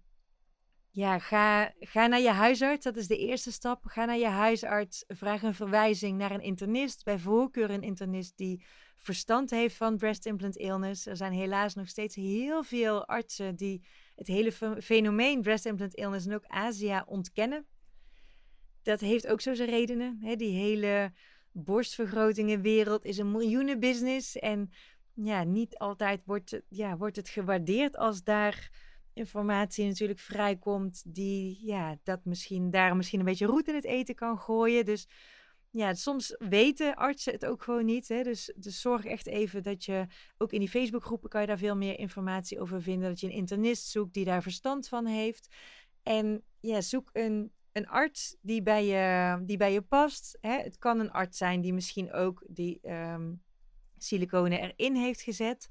ja, 0.89 1.19
ga, 1.19 1.73
ga 1.79 2.07
naar 2.07 2.21
je 2.21 2.31
huisarts. 2.31 2.83
Dat 2.83 2.95
is 2.95 3.07
de 3.07 3.17
eerste 3.17 3.51
stap. 3.51 3.85
Ga 3.85 4.05
naar 4.05 4.17
je 4.17 4.27
huisarts. 4.27 5.03
Vraag 5.07 5.43
een 5.43 5.53
verwijzing 5.53 6.17
naar 6.17 6.31
een 6.31 6.41
internist. 6.41 7.03
Bij 7.03 7.19
voorkeur 7.19 7.69
een 7.69 7.83
internist 7.83 8.37
die 8.37 8.65
verstand 9.03 9.49
heeft 9.49 9.75
van 9.75 9.97
breast 9.97 10.25
implant 10.25 10.55
illness. 10.55 11.05
Er 11.05 11.17
zijn 11.17 11.33
helaas 11.33 11.75
nog 11.75 11.87
steeds 11.87 12.15
heel 12.15 12.63
veel 12.63 13.07
artsen 13.07 13.55
die 13.55 13.81
het 14.15 14.27
hele 14.27 14.51
fenomeen 14.81 15.41
breast 15.41 15.65
implant 15.65 15.93
illness 15.93 16.25
en 16.25 16.33
ook 16.33 16.47
Azië 16.47 17.01
ontkennen. 17.05 17.65
Dat 18.81 18.99
heeft 18.99 19.27
ook 19.27 19.41
zo 19.41 19.53
zijn 19.53 19.69
redenen. 19.69 20.17
Hè? 20.21 20.35
Die 20.35 20.57
hele 20.57 21.11
borstvergrotingenwereld 21.51 23.05
is 23.05 23.17
een 23.17 23.31
miljoenenbusiness. 23.31 24.39
En 24.39 24.71
ja, 25.13 25.43
niet 25.43 25.77
altijd 25.77 26.21
wordt, 26.25 26.61
ja, 26.69 26.97
wordt 26.97 27.15
het 27.15 27.29
gewaardeerd 27.29 27.97
als 27.97 28.23
daar 28.23 28.69
informatie 29.13 29.87
natuurlijk 29.87 30.19
vrijkomt 30.19 31.03
die 31.05 31.59
ja, 31.65 31.97
dat 32.03 32.25
misschien 32.25 32.69
daar 32.69 32.95
misschien 32.95 33.19
een 33.19 33.25
beetje 33.25 33.45
roet 33.45 33.67
in 33.67 33.75
het 33.75 33.85
eten 33.85 34.15
kan 34.15 34.39
gooien. 34.39 34.85
Dus 34.85 35.07
ja, 35.73 35.93
soms 35.93 36.35
weten 36.37 36.95
artsen 36.95 37.33
het 37.33 37.45
ook 37.45 37.63
gewoon 37.63 37.85
niet. 37.85 38.07
Hè? 38.07 38.23
Dus, 38.23 38.53
dus 38.55 38.81
zorg 38.81 39.05
echt 39.05 39.27
even 39.27 39.63
dat 39.63 39.85
je, 39.85 40.07
ook 40.37 40.51
in 40.51 40.59
die 40.59 40.69
Facebookgroepen 40.69 41.29
kan 41.29 41.41
je 41.41 41.47
daar 41.47 41.57
veel 41.57 41.75
meer 41.75 41.99
informatie 41.99 42.59
over 42.59 42.81
vinden. 42.81 43.09
Dat 43.09 43.19
je 43.19 43.27
een 43.27 43.33
internist 43.33 43.87
zoekt 43.87 44.13
die 44.13 44.25
daar 44.25 44.41
verstand 44.41 44.87
van 44.87 45.05
heeft. 45.05 45.55
En 46.03 46.43
ja, 46.59 46.81
zoek 46.81 47.09
een, 47.13 47.51
een 47.71 47.87
arts 47.87 48.35
die 48.41 48.61
bij 48.61 48.85
je, 48.85 49.37
die 49.45 49.57
bij 49.57 49.73
je 49.73 49.81
past. 49.81 50.37
Hè? 50.41 50.61
Het 50.61 50.77
kan 50.77 50.99
een 50.99 51.11
arts 51.11 51.37
zijn 51.37 51.61
die 51.61 51.73
misschien 51.73 52.13
ook 52.13 52.43
die 52.47 52.79
um, 52.89 53.43
siliconen 53.97 54.59
erin 54.59 54.95
heeft 54.95 55.21
gezet 55.21 55.69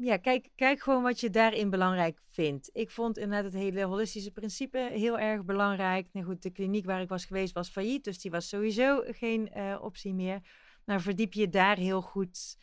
ja, 0.00 0.16
kijk, 0.16 0.48
kijk 0.54 0.80
gewoon 0.80 1.02
wat 1.02 1.20
je 1.20 1.30
daarin 1.30 1.70
belangrijk 1.70 2.18
vindt. 2.30 2.70
Ik 2.72 2.90
vond 2.90 3.18
inderdaad 3.18 3.52
het 3.52 3.62
hele 3.62 3.84
holistische 3.84 4.30
principe 4.30 4.88
heel 4.92 5.18
erg 5.18 5.44
belangrijk. 5.44 6.08
Nou 6.12 6.26
goed, 6.26 6.42
de 6.42 6.50
kliniek 6.50 6.84
waar 6.84 7.00
ik 7.00 7.08
was 7.08 7.24
geweest 7.24 7.54
was 7.54 7.68
failliet, 7.68 8.04
dus 8.04 8.20
die 8.20 8.30
was 8.30 8.48
sowieso 8.48 9.02
geen 9.06 9.50
uh, 9.56 9.78
optie 9.80 10.14
meer. 10.14 10.40
Maar 10.84 11.00
verdiep 11.00 11.32
je 11.32 11.48
daar 11.48 11.76
heel 11.76 12.00
goed 12.02 12.58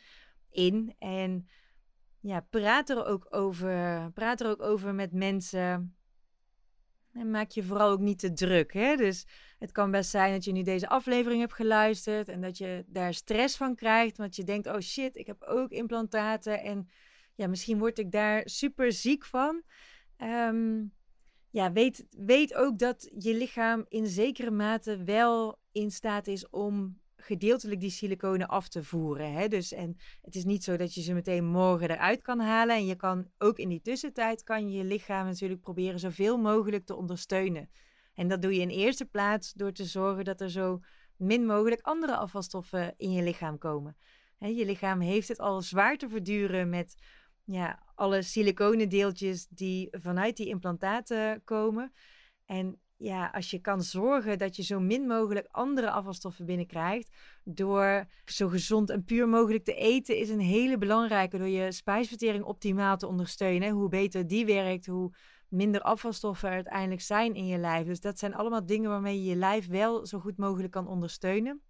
in. 0.50 0.94
En 0.98 1.48
ja, 2.20 2.40
praat 2.40 2.90
er 2.90 3.04
ook 3.04 3.26
over, 3.30 4.10
praat 4.12 4.40
er 4.40 4.48
ook 4.48 4.62
over 4.62 4.94
met 4.94 5.12
mensen. 5.12 5.96
En 7.12 7.30
maak 7.30 7.50
je 7.50 7.62
vooral 7.62 7.90
ook 7.90 8.00
niet 8.00 8.18
te 8.18 8.32
druk. 8.32 8.72
Hè? 8.72 8.96
Dus 8.96 9.26
het 9.58 9.72
kan 9.72 9.90
best 9.90 10.10
zijn 10.10 10.32
dat 10.32 10.44
je 10.44 10.52
nu 10.52 10.62
deze 10.62 10.88
aflevering 10.88 11.40
hebt 11.40 11.54
geluisterd 11.54 12.28
en 12.28 12.40
dat 12.40 12.58
je 12.58 12.84
daar 12.86 13.14
stress 13.14 13.56
van 13.56 13.74
krijgt. 13.74 14.16
Want 14.16 14.36
je 14.36 14.44
denkt, 14.44 14.66
oh 14.66 14.80
shit, 14.80 15.16
ik 15.16 15.26
heb 15.26 15.42
ook 15.42 15.70
implantaten 15.70 16.62
en 16.62 16.88
ja, 17.36 17.46
misschien 17.46 17.78
word 17.78 17.98
ik 17.98 18.10
daar 18.10 18.42
super 18.44 18.92
ziek 18.92 19.24
van. 19.24 19.62
Ehm, 20.16 20.84
ja, 21.50 21.72
weet, 21.72 22.06
weet 22.10 22.54
ook 22.54 22.78
dat 22.78 23.10
je 23.18 23.34
lichaam 23.34 23.84
in 23.88 24.06
zekere 24.06 24.50
mate 24.50 25.04
wel 25.04 25.58
in 25.72 25.90
staat 25.90 26.26
is 26.26 26.48
om 26.48 27.00
gedeeltelijk 27.16 27.80
die 27.80 27.90
siliconen 27.90 28.48
af 28.48 28.68
te 28.68 28.84
voeren. 28.84 29.32
Hè? 29.32 29.48
Dus, 29.48 29.72
en 29.72 29.96
het 30.22 30.34
is 30.34 30.44
niet 30.44 30.64
zo 30.64 30.76
dat 30.76 30.94
je 30.94 31.02
ze 31.02 31.14
meteen 31.14 31.44
morgen 31.44 31.90
eruit 31.90 32.22
kan 32.22 32.40
halen. 32.40 32.76
En 32.76 32.86
je 32.86 32.96
kan 32.96 33.30
ook 33.38 33.58
in 33.58 33.68
die 33.68 33.80
tussentijd 33.80 34.42
kan 34.42 34.70
je 34.70 34.78
je 34.78 34.84
lichaam 34.84 35.26
natuurlijk 35.26 35.60
proberen 35.60 35.98
zoveel 35.98 36.38
mogelijk 36.38 36.86
te 36.86 36.94
ondersteunen. 36.94 37.70
En 38.14 38.28
dat 38.28 38.42
doe 38.42 38.54
je 38.54 38.60
in 38.60 38.68
eerste 38.68 39.04
plaats 39.04 39.52
door 39.52 39.72
te 39.72 39.84
zorgen 39.84 40.24
dat 40.24 40.40
er 40.40 40.50
zo 40.50 40.80
min 41.16 41.46
mogelijk 41.46 41.80
andere 41.80 42.16
afvalstoffen 42.16 42.94
in 42.96 43.12
je 43.12 43.22
lichaam 43.22 43.58
komen. 43.58 43.96
je 44.38 44.64
lichaam 44.64 45.00
heeft 45.00 45.28
het 45.28 45.40
al 45.40 45.62
zwaar 45.62 45.96
te 45.96 46.08
verduren 46.08 46.68
met 46.68 46.94
ja, 47.46 47.82
alle 47.94 48.22
siliconendeeltjes 48.22 49.46
die 49.48 49.88
vanuit 49.90 50.36
die 50.36 50.48
implantaten 50.48 51.44
komen. 51.44 51.92
En 52.44 52.80
ja, 52.96 53.30
als 53.32 53.50
je 53.50 53.58
kan 53.58 53.82
zorgen 53.82 54.38
dat 54.38 54.56
je 54.56 54.62
zo 54.62 54.80
min 54.80 55.06
mogelijk 55.06 55.48
andere 55.50 55.90
afvalstoffen 55.90 56.46
binnenkrijgt 56.46 57.16
door 57.44 58.06
zo 58.24 58.48
gezond 58.48 58.90
en 58.90 59.04
puur 59.04 59.28
mogelijk 59.28 59.64
te 59.64 59.74
eten, 59.74 60.18
is 60.18 60.28
een 60.28 60.40
hele 60.40 60.78
belangrijke 60.78 61.38
door 61.38 61.48
je 61.48 61.72
spijsvertering 61.72 62.44
optimaal 62.44 62.96
te 62.96 63.06
ondersteunen. 63.06 63.70
Hoe 63.70 63.88
beter 63.88 64.26
die 64.26 64.46
werkt, 64.46 64.86
hoe 64.86 65.14
minder 65.48 65.80
afvalstoffen 65.80 66.48
er 66.48 66.54
uiteindelijk 66.54 67.00
zijn 67.00 67.34
in 67.34 67.46
je 67.46 67.58
lijf. 67.58 67.86
Dus 67.86 68.00
dat 68.00 68.18
zijn 68.18 68.34
allemaal 68.34 68.66
dingen 68.66 68.90
waarmee 68.90 69.22
je 69.22 69.30
je 69.30 69.36
lijf 69.36 69.68
wel 69.68 70.06
zo 70.06 70.18
goed 70.18 70.36
mogelijk 70.36 70.72
kan 70.72 70.88
ondersteunen. 70.88 71.62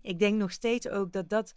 Ik 0.00 0.18
denk 0.18 0.38
nog 0.38 0.50
steeds 0.50 0.88
ook 0.88 1.12
dat 1.12 1.28
dat 1.28 1.54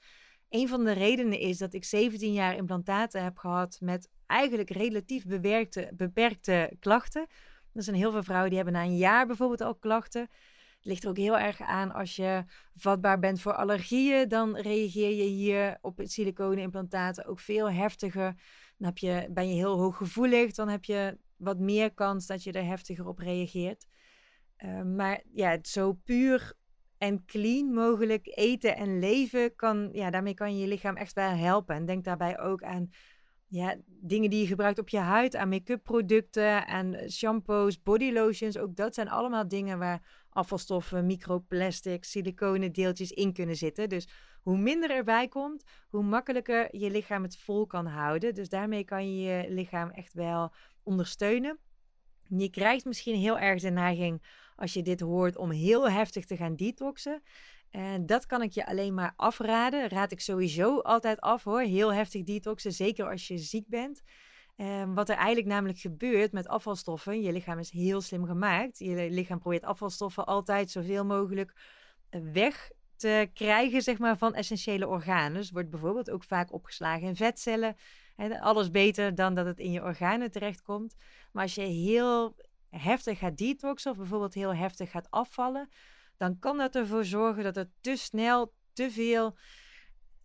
een 0.49 0.67
van 0.67 0.83
de 0.83 0.91
redenen 0.91 1.39
is 1.39 1.57
dat 1.57 1.73
ik 1.73 1.83
17 1.83 2.33
jaar 2.33 2.55
implantaten 2.55 3.23
heb 3.23 3.37
gehad 3.37 3.77
met 3.81 4.09
eigenlijk 4.25 4.69
relatief 4.69 5.25
bewerkte, 5.25 5.91
beperkte 5.93 6.75
klachten. 6.79 7.27
Er 7.73 7.83
zijn 7.83 7.95
heel 7.95 8.11
veel 8.11 8.23
vrouwen 8.23 8.49
die 8.49 8.57
hebben 8.57 8.75
na 8.75 8.83
een 8.83 8.97
jaar 8.97 9.27
bijvoorbeeld 9.27 9.61
al 9.61 9.75
klachten. 9.75 10.21
Het 10.21 10.85
ligt 10.85 11.03
er 11.03 11.09
ook 11.09 11.17
heel 11.17 11.37
erg 11.37 11.61
aan 11.61 11.93
als 11.93 12.15
je 12.15 12.43
vatbaar 12.75 13.19
bent 13.19 13.41
voor 13.41 13.53
allergieën, 13.53 14.27
dan 14.27 14.57
reageer 14.57 15.15
je 15.15 15.23
hier 15.23 15.77
op 15.81 15.97
het 15.97 16.11
siliconenimplantaten 16.11 17.25
ook 17.25 17.39
veel 17.39 17.71
heftiger. 17.71 18.35
Dan 18.77 18.87
heb 18.87 18.97
je, 18.97 19.27
ben 19.29 19.49
je 19.49 19.55
heel 19.55 19.77
hooggevoelig, 19.77 20.53
dan 20.53 20.69
heb 20.69 20.85
je 20.85 21.17
wat 21.35 21.59
meer 21.59 21.93
kans 21.93 22.25
dat 22.25 22.43
je 22.43 22.51
er 22.51 22.65
heftiger 22.65 23.07
op 23.07 23.19
reageert. 23.19 23.87
Uh, 24.57 24.81
maar 24.81 25.23
ja, 25.33 25.57
zo 25.61 25.93
puur 25.93 26.53
en 26.97 27.25
clean 27.25 27.73
mogelijk 27.73 28.27
eten 28.37 28.75
en 28.75 28.99
leven 28.99 29.55
kan, 29.55 29.89
ja, 29.91 30.09
daarmee 30.09 30.33
kan 30.33 30.55
je 30.55 30.61
je 30.61 30.67
lichaam 30.67 30.95
echt 30.95 31.13
wel 31.13 31.29
helpen. 31.29 31.75
En 31.75 31.85
denk 31.85 32.03
daarbij 32.03 32.39
ook 32.39 32.63
aan 32.63 32.89
ja, 33.47 33.75
dingen 33.87 34.29
die 34.29 34.39
je 34.39 34.47
gebruikt 34.47 34.79
op 34.79 34.89
je 34.89 34.97
huid, 34.97 35.35
aan 35.35 35.49
make-up 35.49 35.83
producten, 35.83 36.67
aan 36.67 36.95
shampoos, 37.09 37.83
body 37.83 38.11
lotions. 38.11 38.57
Ook 38.57 38.75
dat 38.75 38.93
zijn 38.93 39.09
allemaal 39.09 39.47
dingen 39.47 39.79
waar 39.79 40.25
afvalstoffen, 40.29 41.05
microplastic, 41.05 42.03
siliconen 42.03 42.71
deeltjes 42.71 43.11
in 43.11 43.33
kunnen 43.33 43.55
zitten. 43.55 43.89
Dus 43.89 44.07
hoe 44.41 44.57
minder 44.57 44.89
erbij 44.89 45.27
komt, 45.27 45.63
hoe 45.89 46.03
makkelijker 46.03 46.77
je 46.77 46.91
lichaam 46.91 47.23
het 47.23 47.37
vol 47.37 47.65
kan 47.65 47.85
houden. 47.85 48.33
Dus 48.33 48.49
daarmee 48.49 48.83
kan 48.83 49.15
je 49.15 49.21
je 49.21 49.49
lichaam 49.49 49.89
echt 49.89 50.13
wel 50.13 50.53
ondersteunen. 50.83 51.59
Je 52.27 52.49
krijgt 52.49 52.85
misschien 52.85 53.15
heel 53.15 53.39
erg 53.39 53.61
de 53.61 53.69
neiging 53.69 54.21
als 54.57 54.73
je 54.73 54.81
dit 54.81 54.99
hoort 54.99 55.37
om 55.37 55.51
heel 55.51 55.89
heftig 55.89 56.25
te 56.25 56.37
gaan 56.37 56.55
detoxen. 56.55 57.21
En 57.69 58.05
dat 58.05 58.25
kan 58.25 58.41
ik 58.41 58.51
je 58.51 58.65
alleen 58.65 58.93
maar 58.93 59.13
afraden. 59.15 59.89
Raad 59.89 60.11
ik 60.11 60.19
sowieso 60.19 60.79
altijd 60.79 61.19
af 61.19 61.43
hoor. 61.43 61.61
Heel 61.61 61.93
heftig 61.93 62.23
detoxen, 62.23 62.71
zeker 62.71 63.09
als 63.09 63.27
je 63.27 63.37
ziek 63.37 63.67
bent. 63.67 64.01
Um, 64.57 64.95
wat 64.95 65.09
er 65.09 65.15
eigenlijk 65.15 65.47
namelijk 65.47 65.79
gebeurt 65.79 66.31
met 66.31 66.47
afvalstoffen, 66.47 67.21
je 67.21 67.31
lichaam 67.31 67.59
is 67.59 67.71
heel 67.71 68.01
slim 68.01 68.25
gemaakt. 68.25 68.79
Je 68.79 69.09
lichaam 69.09 69.39
probeert 69.39 69.63
afvalstoffen 69.63 70.25
altijd 70.25 70.71
zoveel 70.71 71.05
mogelijk 71.05 71.53
eh, 72.09 72.21
weg 72.33 72.71
te 72.95 73.29
krijgen 73.33 73.81
zeg 73.81 73.97
maar, 73.97 74.17
van 74.17 74.33
essentiële 74.33 74.87
organen. 74.87 75.33
Dus 75.33 75.51
wordt 75.51 75.69
bijvoorbeeld 75.69 76.09
ook 76.09 76.23
vaak 76.23 76.53
opgeslagen 76.53 77.07
in 77.07 77.15
vetcellen. 77.15 77.75
alles 78.39 78.71
beter 78.71 79.15
dan 79.15 79.35
dat 79.35 79.45
het 79.45 79.59
in 79.59 79.71
je 79.71 79.83
organen 79.83 80.31
terechtkomt. 80.31 80.95
Maar 81.31 81.43
als 81.43 81.55
je 81.55 81.61
heel 81.61 82.35
heftig 82.79 83.19
gaat 83.19 83.37
detoxen 83.37 83.91
of 83.91 83.97
bijvoorbeeld 83.97 84.33
heel 84.33 84.55
heftig 84.55 84.91
gaat 84.91 85.11
afvallen, 85.11 85.69
dan 86.17 86.39
kan 86.39 86.57
dat 86.57 86.75
ervoor 86.75 87.05
zorgen 87.05 87.43
dat 87.43 87.57
er 87.57 87.69
te 87.81 87.95
snel 87.95 88.53
te 88.73 88.91
veel 88.91 89.37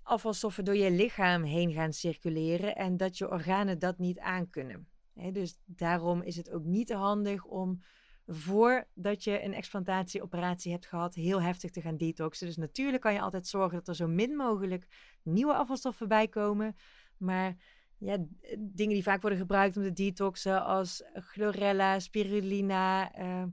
afvalstoffen 0.02 0.64
door 0.64 0.76
je 0.76 0.90
lichaam 0.90 1.42
heen 1.42 1.72
gaan 1.72 1.92
circuleren 1.92 2.76
en 2.76 2.96
dat 2.96 3.18
je 3.18 3.30
organen 3.30 3.78
dat 3.78 3.98
niet 3.98 4.18
aankunnen. 4.18 4.88
dus 5.32 5.58
daarom 5.64 6.22
is 6.22 6.36
het 6.36 6.50
ook 6.50 6.64
niet 6.64 6.92
handig 6.92 7.44
om 7.44 7.82
voordat 8.26 9.24
je 9.24 9.42
een 9.44 9.54
explantatieoperatie 9.54 10.72
hebt 10.72 10.86
gehad, 10.86 11.14
heel 11.14 11.42
heftig 11.42 11.70
te 11.70 11.80
gaan 11.80 11.96
detoxen. 11.96 12.46
Dus 12.46 12.56
natuurlijk 12.56 13.02
kan 13.02 13.12
je 13.12 13.20
altijd 13.20 13.46
zorgen 13.46 13.78
dat 13.78 13.88
er 13.88 13.94
zo 13.94 14.06
min 14.06 14.36
mogelijk 14.36 14.86
nieuwe 15.22 15.54
afvalstoffen 15.54 16.08
bij 16.08 16.28
komen. 16.28 16.76
Maar 17.16 17.56
ja, 18.04 18.16
dingen 18.58 18.94
die 18.94 19.02
vaak 19.02 19.20
worden 19.20 19.38
gebruikt 19.38 19.76
om 19.76 19.82
te 19.82 19.92
detoxen, 19.92 20.64
als 20.64 21.02
chlorella, 21.14 21.98
spirulina, 21.98 23.18
uh, 23.18 23.44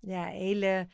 ja, 0.00 0.24
hele, 0.24 0.88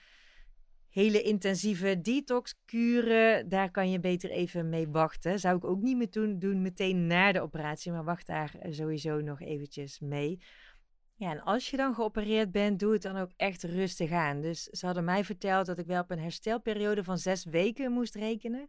hele 0.89 1.23
intensieve 1.23 2.01
detoxkuren, 2.01 3.49
daar 3.49 3.71
kan 3.71 3.91
je 3.91 4.01
beter 4.01 4.31
even 4.31 4.69
mee 4.69 4.89
wachten. 4.89 5.41
Zou 5.41 5.57
ik 5.57 5.65
ook 5.65 5.81
niet 5.81 5.97
meer 5.97 6.11
doen, 6.11 6.39
doen 6.39 6.63
meteen 6.63 7.07
na 7.07 7.33
de 7.33 7.41
operatie, 7.41 7.93
maar 7.93 8.05
wacht 8.05 8.27
daar 8.27 8.57
sowieso 8.71 9.21
nog 9.21 9.41
eventjes 9.41 10.01
mee. 10.01 10.41
Ja, 11.15 11.31
en 11.31 11.43
als 11.43 11.71
je 11.71 11.77
dan 11.77 11.95
geopereerd 11.95 12.53
bent, 12.53 12.79
doe 12.79 12.93
het 12.93 13.03
dan 13.03 13.17
ook 13.17 13.31
echt 13.37 13.63
rustig 13.63 14.11
aan. 14.11 14.41
Dus 14.41 14.63
ze 14.63 14.87
hadden 14.87 15.05
mij 15.05 15.25
verteld 15.25 15.67
dat 15.67 15.79
ik 15.79 15.87
wel 15.87 16.03
op 16.03 16.11
een 16.11 16.19
herstelperiode 16.19 17.05
van 17.05 17.19
zes 17.19 17.45
weken 17.45 17.93
moest 17.93 18.15
rekenen. 18.15 18.69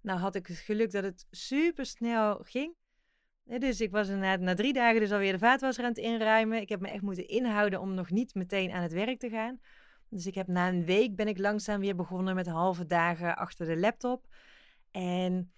Nou 0.00 0.18
had 0.18 0.34
ik 0.34 0.46
het 0.46 0.56
geluk 0.56 0.90
dat 0.90 1.04
het 1.04 1.26
super 1.30 1.86
snel 1.86 2.38
ging. 2.42 2.74
Dus 3.44 3.80
ik 3.80 3.90
was 3.90 4.08
na, 4.08 4.36
na 4.36 4.54
drie 4.54 4.72
dagen 4.72 5.00
dus 5.00 5.12
alweer 5.12 5.32
de 5.32 5.38
vaatwasser 5.38 5.84
aan 5.84 5.90
het 5.90 5.98
inruimen. 5.98 6.60
Ik 6.60 6.68
heb 6.68 6.80
me 6.80 6.88
echt 6.88 7.02
moeten 7.02 7.28
inhouden 7.28 7.80
om 7.80 7.94
nog 7.94 8.10
niet 8.10 8.34
meteen 8.34 8.70
aan 8.72 8.82
het 8.82 8.92
werk 8.92 9.18
te 9.18 9.28
gaan. 9.28 9.60
Dus 10.08 10.26
ik 10.26 10.34
heb 10.34 10.46
na 10.46 10.68
een 10.68 10.84
week 10.84 11.16
ben 11.16 11.28
ik 11.28 11.38
langzaam 11.38 11.80
weer 11.80 11.96
begonnen 11.96 12.34
met 12.34 12.46
halve 12.46 12.86
dagen 12.86 13.36
achter 13.36 13.66
de 13.66 13.76
laptop. 13.76 14.26
En 14.90 15.52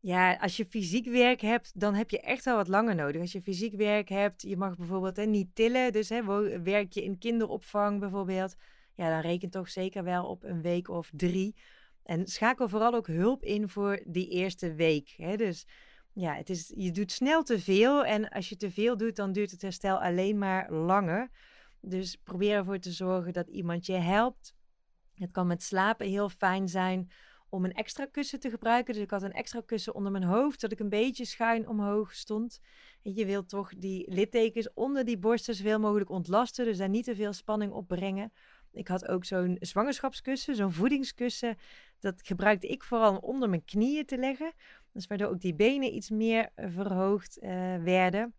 ja, 0.00 0.34
als 0.34 0.56
je 0.56 0.66
fysiek 0.66 1.06
werk 1.06 1.40
hebt, 1.40 1.80
dan 1.80 1.94
heb 1.94 2.10
je 2.10 2.20
echt 2.20 2.44
wel 2.44 2.56
wat 2.56 2.68
langer 2.68 2.94
nodig. 2.94 3.20
Als 3.20 3.32
je 3.32 3.42
fysiek 3.42 3.74
werk 3.74 4.08
hebt, 4.08 4.42
je 4.42 4.56
mag 4.56 4.76
bijvoorbeeld 4.76 5.16
hè, 5.16 5.24
niet 5.24 5.54
tillen. 5.54 5.92
Dus 5.92 6.08
hè, 6.08 6.22
werk 6.62 6.92
je 6.92 7.04
in 7.04 7.18
kinderopvang 7.18 8.00
bijvoorbeeld. 8.00 8.56
Ja, 8.94 9.10
dan 9.10 9.20
reken 9.20 9.50
toch 9.50 9.68
zeker 9.68 10.04
wel 10.04 10.26
op 10.26 10.44
een 10.44 10.62
week 10.62 10.88
of 10.88 11.10
drie. 11.16 11.54
En 12.02 12.26
schakel 12.26 12.68
vooral 12.68 12.94
ook 12.94 13.06
hulp 13.06 13.44
in 13.44 13.68
voor 13.68 14.02
die 14.06 14.28
eerste 14.28 14.74
week. 14.74 15.14
Hè. 15.16 15.36
Dus 15.36 15.66
ja, 16.14 16.34
het 16.34 16.50
is, 16.50 16.72
je 16.76 16.90
doet 16.90 17.12
snel 17.12 17.42
te 17.42 17.58
veel. 17.60 18.04
En 18.04 18.28
als 18.28 18.48
je 18.48 18.56
te 18.56 18.70
veel 18.70 18.96
doet, 18.96 19.16
dan 19.16 19.32
duurt 19.32 19.50
het 19.50 19.62
herstel 19.62 20.00
alleen 20.00 20.38
maar 20.38 20.72
langer. 20.72 21.30
Dus 21.80 22.16
probeer 22.16 22.56
ervoor 22.56 22.78
te 22.78 22.92
zorgen 22.92 23.32
dat 23.32 23.48
iemand 23.48 23.86
je 23.86 23.92
helpt. 23.92 24.54
Het 25.14 25.30
kan 25.30 25.46
met 25.46 25.62
slapen 25.62 26.06
heel 26.06 26.28
fijn 26.28 26.68
zijn 26.68 27.10
om 27.48 27.64
een 27.64 27.72
extra 27.72 28.06
kussen 28.06 28.40
te 28.40 28.50
gebruiken. 28.50 28.94
Dus 28.94 29.02
ik 29.02 29.10
had 29.10 29.22
een 29.22 29.32
extra 29.32 29.60
kussen 29.66 29.94
onder 29.94 30.12
mijn 30.12 30.24
hoofd, 30.24 30.60
dat 30.60 30.72
ik 30.72 30.80
een 30.80 30.88
beetje 30.88 31.24
schuin 31.24 31.68
omhoog 31.68 32.14
stond. 32.14 32.60
Je 33.02 33.26
wilt 33.26 33.48
toch 33.48 33.72
die 33.76 34.12
littekens 34.12 34.72
onder 34.74 35.04
die 35.04 35.18
borsten 35.18 35.54
zoveel 35.54 35.78
mogelijk 35.78 36.10
ontlasten, 36.10 36.64
dus 36.64 36.78
daar 36.78 36.88
niet 36.88 37.04
te 37.04 37.14
veel 37.14 37.32
spanning 37.32 37.72
op 37.72 37.88
brengen. 37.88 38.32
Ik 38.72 38.88
had 38.88 39.08
ook 39.08 39.24
zo'n 39.24 39.56
zwangerschapskussen, 39.60 40.56
zo'n 40.56 40.72
voedingskussen. 40.72 41.56
Dat 42.00 42.20
gebruikte 42.24 42.66
ik 42.66 42.84
vooral 42.84 43.10
om 43.10 43.18
onder 43.18 43.48
mijn 43.48 43.64
knieën 43.64 44.06
te 44.06 44.18
leggen. 44.18 44.52
Dus 44.92 45.06
waardoor 45.06 45.28
ook 45.28 45.40
die 45.40 45.54
benen 45.54 45.94
iets 45.94 46.10
meer 46.10 46.48
verhoogd 46.56 47.38
uh, 47.42 47.50
werden. 47.82 48.34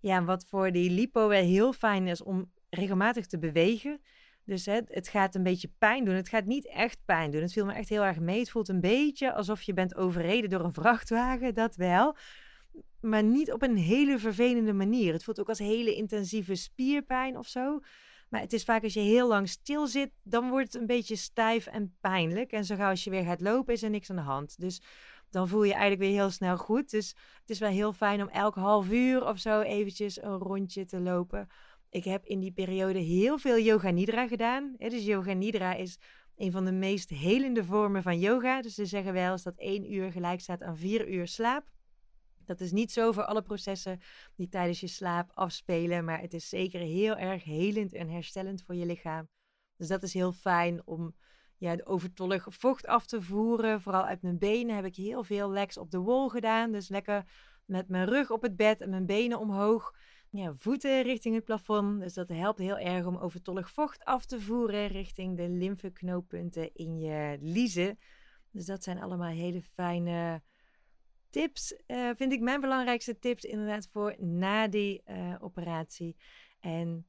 Ja, 0.00 0.24
wat 0.24 0.44
voor 0.48 0.72
die 0.72 0.90
lipo 0.90 1.28
wel 1.28 1.42
heel 1.42 1.72
fijn 1.72 2.06
is 2.06 2.22
om 2.22 2.50
regelmatig 2.70 3.26
te 3.26 3.38
bewegen. 3.38 4.00
Dus 4.44 4.66
hè, 4.66 4.80
het 4.86 5.08
gaat 5.08 5.34
een 5.34 5.42
beetje 5.42 5.70
pijn 5.78 6.04
doen. 6.04 6.14
Het 6.14 6.28
gaat 6.28 6.44
niet 6.44 6.66
echt 6.66 6.98
pijn 7.04 7.30
doen. 7.30 7.42
Het 7.42 7.52
viel 7.52 7.64
me 7.64 7.72
echt 7.72 7.88
heel 7.88 8.04
erg 8.04 8.18
mee. 8.18 8.38
Het 8.38 8.50
voelt 8.50 8.68
een 8.68 8.80
beetje 8.80 9.32
alsof 9.32 9.62
je 9.62 9.72
bent 9.72 9.96
overreden 9.96 10.50
door 10.50 10.60
een 10.60 10.72
vrachtwagen, 10.72 11.54
dat 11.54 11.76
wel. 11.76 12.16
Maar 13.00 13.22
niet 13.22 13.52
op 13.52 13.62
een 13.62 13.76
hele 13.76 14.18
vervelende 14.18 14.72
manier. 14.72 15.12
Het 15.12 15.24
voelt 15.24 15.40
ook 15.40 15.48
als 15.48 15.58
hele 15.58 15.94
intensieve 15.94 16.54
spierpijn 16.54 17.38
of 17.38 17.46
zo. 17.46 17.80
Maar 18.28 18.40
het 18.40 18.52
is 18.52 18.64
vaak 18.64 18.82
als 18.82 18.94
je 18.94 19.00
heel 19.00 19.28
lang 19.28 19.48
stil 19.48 19.86
zit, 19.86 20.10
dan 20.22 20.50
wordt 20.50 20.72
het 20.72 20.80
een 20.80 20.86
beetje 20.86 21.16
stijf 21.16 21.66
en 21.66 21.96
pijnlijk. 22.00 22.52
En 22.52 22.64
zo 22.64 22.76
gauw 22.76 22.90
als 22.90 23.04
je 23.04 23.10
weer 23.10 23.24
gaat 23.24 23.40
lopen, 23.40 23.74
is 23.74 23.82
er 23.82 23.90
niks 23.90 24.10
aan 24.10 24.16
de 24.16 24.22
hand. 24.22 24.60
Dus 24.60 24.82
dan 25.30 25.48
voel 25.48 25.62
je 25.62 25.72
eigenlijk 25.72 26.00
weer 26.00 26.20
heel 26.20 26.30
snel 26.30 26.56
goed. 26.56 26.90
Dus 26.90 27.08
het 27.40 27.50
is 27.50 27.58
wel 27.58 27.70
heel 27.70 27.92
fijn 27.92 28.22
om 28.22 28.28
elk 28.28 28.54
half 28.54 28.90
uur 28.90 29.26
of 29.26 29.38
zo 29.38 29.60
eventjes 29.60 30.22
een 30.22 30.38
rondje 30.38 30.84
te 30.84 31.00
lopen 31.00 31.48
ik 31.90 32.04
heb 32.04 32.24
in 32.24 32.40
die 32.40 32.52
periode 32.52 32.98
heel 32.98 33.38
veel 33.38 33.58
yoga 33.58 33.90
nidra 33.90 34.26
gedaan. 34.28 34.74
Dus 34.78 35.04
yoga 35.04 35.32
nidra 35.32 35.74
is 35.74 35.98
een 36.36 36.52
van 36.52 36.64
de 36.64 36.72
meest 36.72 37.08
helende 37.08 37.64
vormen 37.64 38.02
van 38.02 38.18
yoga. 38.18 38.62
Dus 38.62 38.74
ze 38.74 38.86
zeggen 38.86 39.12
wel 39.12 39.32
eens 39.32 39.42
dat 39.42 39.56
één 39.56 39.92
uur 39.92 40.12
gelijk 40.12 40.40
staat 40.40 40.62
aan 40.62 40.76
vier 40.76 41.08
uur 41.08 41.28
slaap. 41.28 41.64
Dat 42.48 42.60
is 42.60 42.72
niet 42.72 42.92
zo 42.92 43.12
voor 43.12 43.24
alle 43.24 43.42
processen 43.42 44.00
die 44.34 44.48
tijdens 44.48 44.80
je 44.80 44.86
slaap 44.86 45.30
afspelen, 45.34 46.04
maar 46.04 46.20
het 46.20 46.34
is 46.34 46.48
zeker 46.48 46.80
heel 46.80 47.16
erg 47.16 47.44
helend 47.44 47.92
en 47.92 48.08
herstellend 48.08 48.62
voor 48.62 48.74
je 48.74 48.86
lichaam. 48.86 49.28
Dus 49.76 49.88
dat 49.88 50.02
is 50.02 50.14
heel 50.14 50.32
fijn 50.32 50.86
om 50.86 51.14
ja, 51.56 51.76
de 51.76 51.86
overtollig 51.86 52.46
vocht 52.48 52.86
af 52.86 53.06
te 53.06 53.22
voeren. 53.22 53.80
Vooral 53.80 54.04
uit 54.04 54.22
mijn 54.22 54.38
benen 54.38 54.76
heb 54.76 54.84
ik 54.84 54.96
heel 54.96 55.24
veel 55.24 55.50
legs 55.50 55.78
op 55.78 55.90
de 55.90 55.98
wol 55.98 56.28
gedaan. 56.28 56.72
Dus 56.72 56.88
lekker 56.88 57.24
met 57.64 57.88
mijn 57.88 58.08
rug 58.08 58.30
op 58.30 58.42
het 58.42 58.56
bed 58.56 58.80
en 58.80 58.90
mijn 58.90 59.06
benen 59.06 59.38
omhoog 59.38 59.94
ja, 60.30 60.54
voeten 60.54 61.02
richting 61.02 61.34
het 61.34 61.44
plafond. 61.44 62.00
Dus 62.00 62.14
dat 62.14 62.28
helpt 62.28 62.58
heel 62.58 62.78
erg 62.78 63.06
om 63.06 63.16
overtollig 63.16 63.70
vocht 63.70 64.04
af 64.04 64.26
te 64.26 64.40
voeren 64.40 64.86
richting 64.86 65.36
de 65.36 65.48
lymfeknooppunten 65.48 66.74
in 66.74 66.98
je 66.98 67.38
liezen. 67.40 67.98
Dus 68.50 68.66
dat 68.66 68.82
zijn 68.82 69.00
allemaal 69.02 69.30
hele 69.30 69.62
fijne 69.62 70.42
tips. 71.30 71.80
Uh, 71.86 72.10
vind 72.16 72.32
ik 72.32 72.40
mijn 72.40 72.60
belangrijkste 72.60 73.18
tips 73.18 73.44
inderdaad 73.44 73.88
voor 73.92 74.16
na 74.18 74.68
die 74.68 75.02
uh, 75.06 75.34
operatie. 75.38 76.16
En 76.60 77.06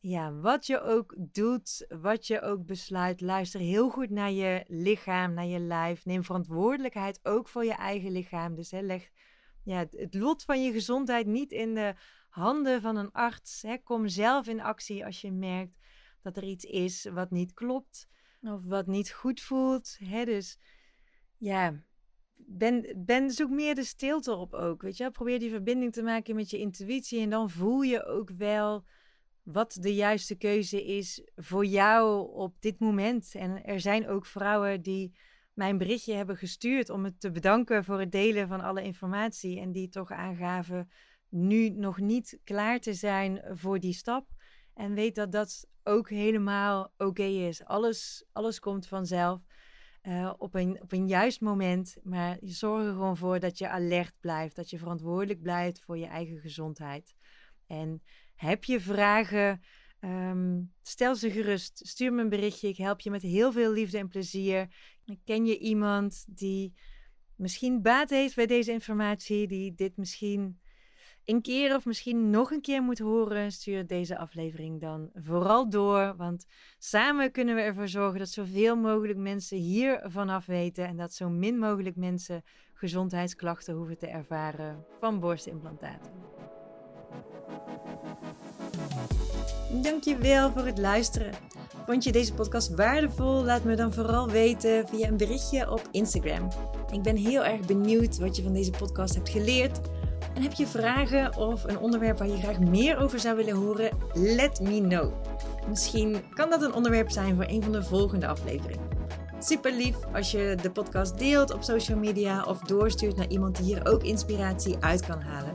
ja, 0.00 0.32
wat 0.32 0.66
je 0.66 0.80
ook 0.80 1.16
doet, 1.18 1.86
wat 1.88 2.26
je 2.26 2.40
ook 2.40 2.66
besluit, 2.66 3.20
luister 3.20 3.60
heel 3.60 3.90
goed 3.90 4.10
naar 4.10 4.30
je 4.30 4.64
lichaam, 4.66 5.34
naar 5.34 5.46
je 5.46 5.60
lijf. 5.60 6.04
Neem 6.04 6.24
verantwoordelijkheid 6.24 7.20
ook 7.22 7.48
voor 7.48 7.64
je 7.64 7.74
eigen 7.74 8.10
lichaam. 8.10 8.54
Dus 8.54 8.70
hè, 8.70 8.80
leg 8.80 9.10
ja, 9.62 9.86
het 9.90 10.14
lot 10.14 10.44
van 10.44 10.64
je 10.64 10.72
gezondheid 10.72 11.26
niet 11.26 11.52
in 11.52 11.74
de 11.74 11.94
handen 12.28 12.80
van 12.80 12.96
een 12.96 13.12
arts. 13.12 13.64
Kom 13.84 14.08
zelf 14.08 14.46
in 14.46 14.60
actie 14.60 15.04
als 15.04 15.20
je 15.20 15.32
merkt 15.32 15.76
dat 16.22 16.36
er 16.36 16.44
iets 16.44 16.64
is 16.64 17.04
wat 17.04 17.30
niet 17.30 17.52
klopt 17.52 18.08
of 18.40 18.64
wat 18.64 18.86
niet 18.86 19.10
goed 19.10 19.40
voelt. 19.40 19.96
Hè. 19.98 20.24
Dus 20.24 20.58
ja, 21.36 21.82
ben, 22.36 22.86
ben, 22.96 23.30
zoek 23.30 23.50
meer 23.50 23.74
de 23.74 23.84
stilte 23.84 24.34
op 24.34 24.54
ook. 24.54 24.82
Weet 24.82 24.96
je? 24.96 25.10
Probeer 25.10 25.38
die 25.38 25.50
verbinding 25.50 25.92
te 25.92 26.02
maken 26.02 26.34
met 26.34 26.50
je 26.50 26.58
intuïtie 26.58 27.20
en 27.20 27.30
dan 27.30 27.50
voel 27.50 27.82
je 27.82 28.04
ook 28.04 28.30
wel 28.30 28.84
wat 29.42 29.78
de 29.80 29.94
juiste 29.94 30.34
keuze 30.34 30.84
is 30.84 31.28
voor 31.36 31.66
jou 31.66 32.32
op 32.32 32.60
dit 32.60 32.78
moment. 32.78 33.34
En 33.34 33.64
er 33.64 33.80
zijn 33.80 34.08
ook 34.08 34.26
vrouwen 34.26 34.82
die 34.82 35.16
mijn 35.52 35.78
berichtje 35.78 36.14
hebben 36.14 36.36
gestuurd 36.36 36.90
om 36.90 37.04
het 37.04 37.20
te 37.20 37.30
bedanken 37.30 37.84
voor 37.84 38.00
het 38.00 38.12
delen 38.12 38.48
van 38.48 38.60
alle 38.60 38.82
informatie 38.82 39.60
en 39.60 39.72
die 39.72 39.88
toch 39.88 40.10
aangaven 40.10 40.90
nu 41.28 41.68
nog 41.68 42.00
niet 42.00 42.40
klaar 42.44 42.80
te 42.80 42.94
zijn 42.94 43.42
voor 43.50 43.80
die 43.80 43.92
stap. 43.92 44.26
En 44.74 44.94
weet 44.94 45.14
dat 45.14 45.32
dat 45.32 45.68
ook 45.84 46.08
helemaal 46.08 46.92
oké 46.96 47.22
is. 47.22 47.64
Alles, 47.64 48.24
alles 48.32 48.58
komt 48.58 48.88
vanzelf 48.88 49.40
uh, 50.08 50.32
op, 50.38 50.54
een, 50.54 50.82
op 50.82 50.92
een 50.92 51.06
juist 51.06 51.40
moment. 51.40 51.96
Maar 52.02 52.38
zorg 52.40 52.84
er 52.84 52.92
gewoon 52.92 53.16
voor 53.16 53.40
dat 53.40 53.58
je 53.58 53.68
alert 53.68 54.14
blijft. 54.20 54.56
Dat 54.56 54.70
je 54.70 54.78
verantwoordelijk 54.78 55.42
blijft 55.42 55.80
voor 55.80 55.98
je 55.98 56.06
eigen 56.06 56.38
gezondheid. 56.38 57.14
En 57.66 58.02
heb 58.34 58.64
je 58.64 58.80
vragen? 58.80 59.62
Um, 60.00 60.72
stel 60.82 61.14
ze 61.16 61.30
gerust. 61.30 61.80
Stuur 61.86 62.12
me 62.12 62.22
een 62.22 62.28
berichtje. 62.28 62.68
Ik 62.68 62.76
help 62.76 63.00
je 63.00 63.10
met 63.10 63.22
heel 63.22 63.52
veel 63.52 63.72
liefde 63.72 63.98
en 63.98 64.08
plezier. 64.08 64.68
Ken 65.24 65.46
je 65.46 65.58
iemand 65.58 66.24
die 66.28 66.74
misschien 67.36 67.82
baat 67.82 68.10
heeft 68.10 68.34
bij 68.34 68.46
deze 68.46 68.72
informatie? 68.72 69.46
Die 69.46 69.74
dit 69.74 69.96
misschien 69.96 70.60
een 71.26 71.42
keer 71.42 71.74
of 71.74 71.84
misschien 71.84 72.30
nog 72.30 72.50
een 72.50 72.60
keer 72.60 72.82
moet 72.82 72.98
horen, 72.98 73.52
stuur 73.52 73.86
deze 73.86 74.18
aflevering 74.18 74.80
dan 74.80 75.10
vooral 75.14 75.70
door. 75.70 76.14
Want 76.16 76.46
samen 76.78 77.30
kunnen 77.30 77.54
we 77.54 77.60
ervoor 77.60 77.88
zorgen 77.88 78.18
dat 78.18 78.28
zoveel 78.28 78.76
mogelijk 78.76 79.18
mensen 79.18 79.58
hier 79.58 80.00
vanaf 80.04 80.46
weten 80.46 80.86
en 80.86 80.96
dat 80.96 81.12
zo 81.12 81.28
min 81.28 81.58
mogelijk 81.58 81.96
mensen 81.96 82.42
gezondheidsklachten 82.74 83.74
hoeven 83.74 83.98
te 83.98 84.06
ervaren 84.06 84.84
van 84.98 85.20
borstimplantaten. 85.20 86.12
Dankjewel 89.82 90.52
voor 90.52 90.66
het 90.66 90.78
luisteren. 90.78 91.32
Vond 91.86 92.04
je 92.04 92.12
deze 92.12 92.34
podcast 92.34 92.74
waardevol? 92.74 93.44
Laat 93.44 93.64
me 93.64 93.74
dan 93.74 93.92
vooral 93.92 94.28
weten 94.28 94.88
via 94.88 95.08
een 95.08 95.16
berichtje 95.16 95.70
op 95.70 95.88
Instagram. 95.90 96.48
Ik 96.92 97.02
ben 97.02 97.16
heel 97.16 97.44
erg 97.44 97.66
benieuwd 97.66 98.18
wat 98.18 98.36
je 98.36 98.42
van 98.42 98.52
deze 98.52 98.70
podcast 98.70 99.14
hebt 99.14 99.28
geleerd 99.28 99.80
En 100.34 100.42
heb 100.42 100.52
je 100.52 100.66
vragen 100.66 101.36
of 101.36 101.64
een 101.64 101.78
onderwerp 101.78 102.18
waar 102.18 102.28
je 102.28 102.36
graag 102.36 102.58
meer 102.58 102.98
over 102.98 103.20
zou 103.20 103.36
willen 103.36 103.54
horen? 103.54 103.90
Let 104.12 104.60
me 104.60 104.80
know. 104.80 105.12
Misschien 105.68 106.16
kan 106.34 106.50
dat 106.50 106.62
een 106.62 106.74
onderwerp 106.74 107.10
zijn 107.10 107.34
voor 107.34 107.46
een 107.48 107.62
van 107.62 107.72
de 107.72 107.82
volgende 107.82 108.26
afleveringen. 108.26 108.88
Super 109.38 109.72
lief 109.72 109.96
als 110.12 110.30
je 110.30 110.56
de 110.62 110.70
podcast 110.70 111.18
deelt 111.18 111.52
op 111.52 111.62
social 111.62 111.98
media 111.98 112.44
of 112.44 112.58
doorstuurt 112.58 113.16
naar 113.16 113.28
iemand 113.28 113.56
die 113.56 113.64
hier 113.64 113.86
ook 113.86 114.02
inspiratie 114.02 114.76
uit 114.80 115.06
kan 115.06 115.20
halen. 115.20 115.54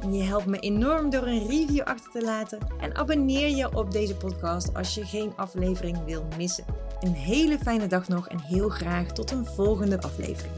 En 0.00 0.14
je 0.14 0.22
helpt 0.22 0.46
me 0.46 0.58
enorm 0.58 1.10
door 1.10 1.26
een 1.26 1.46
review 1.46 1.82
achter 1.82 2.10
te 2.10 2.22
laten 2.22 2.58
en 2.80 2.96
abonneer 2.96 3.56
je 3.56 3.76
op 3.76 3.90
deze 3.90 4.16
podcast 4.16 4.74
als 4.74 4.94
je 4.94 5.04
geen 5.04 5.32
aflevering 5.36 6.04
wil 6.04 6.26
missen. 6.36 6.64
Een 7.00 7.12
hele 7.12 7.58
fijne 7.58 7.86
dag 7.86 8.08
nog 8.08 8.28
en 8.28 8.40
heel 8.40 8.68
graag 8.68 9.12
tot 9.12 9.30
een 9.30 9.46
volgende 9.46 10.02
aflevering. 10.02 10.52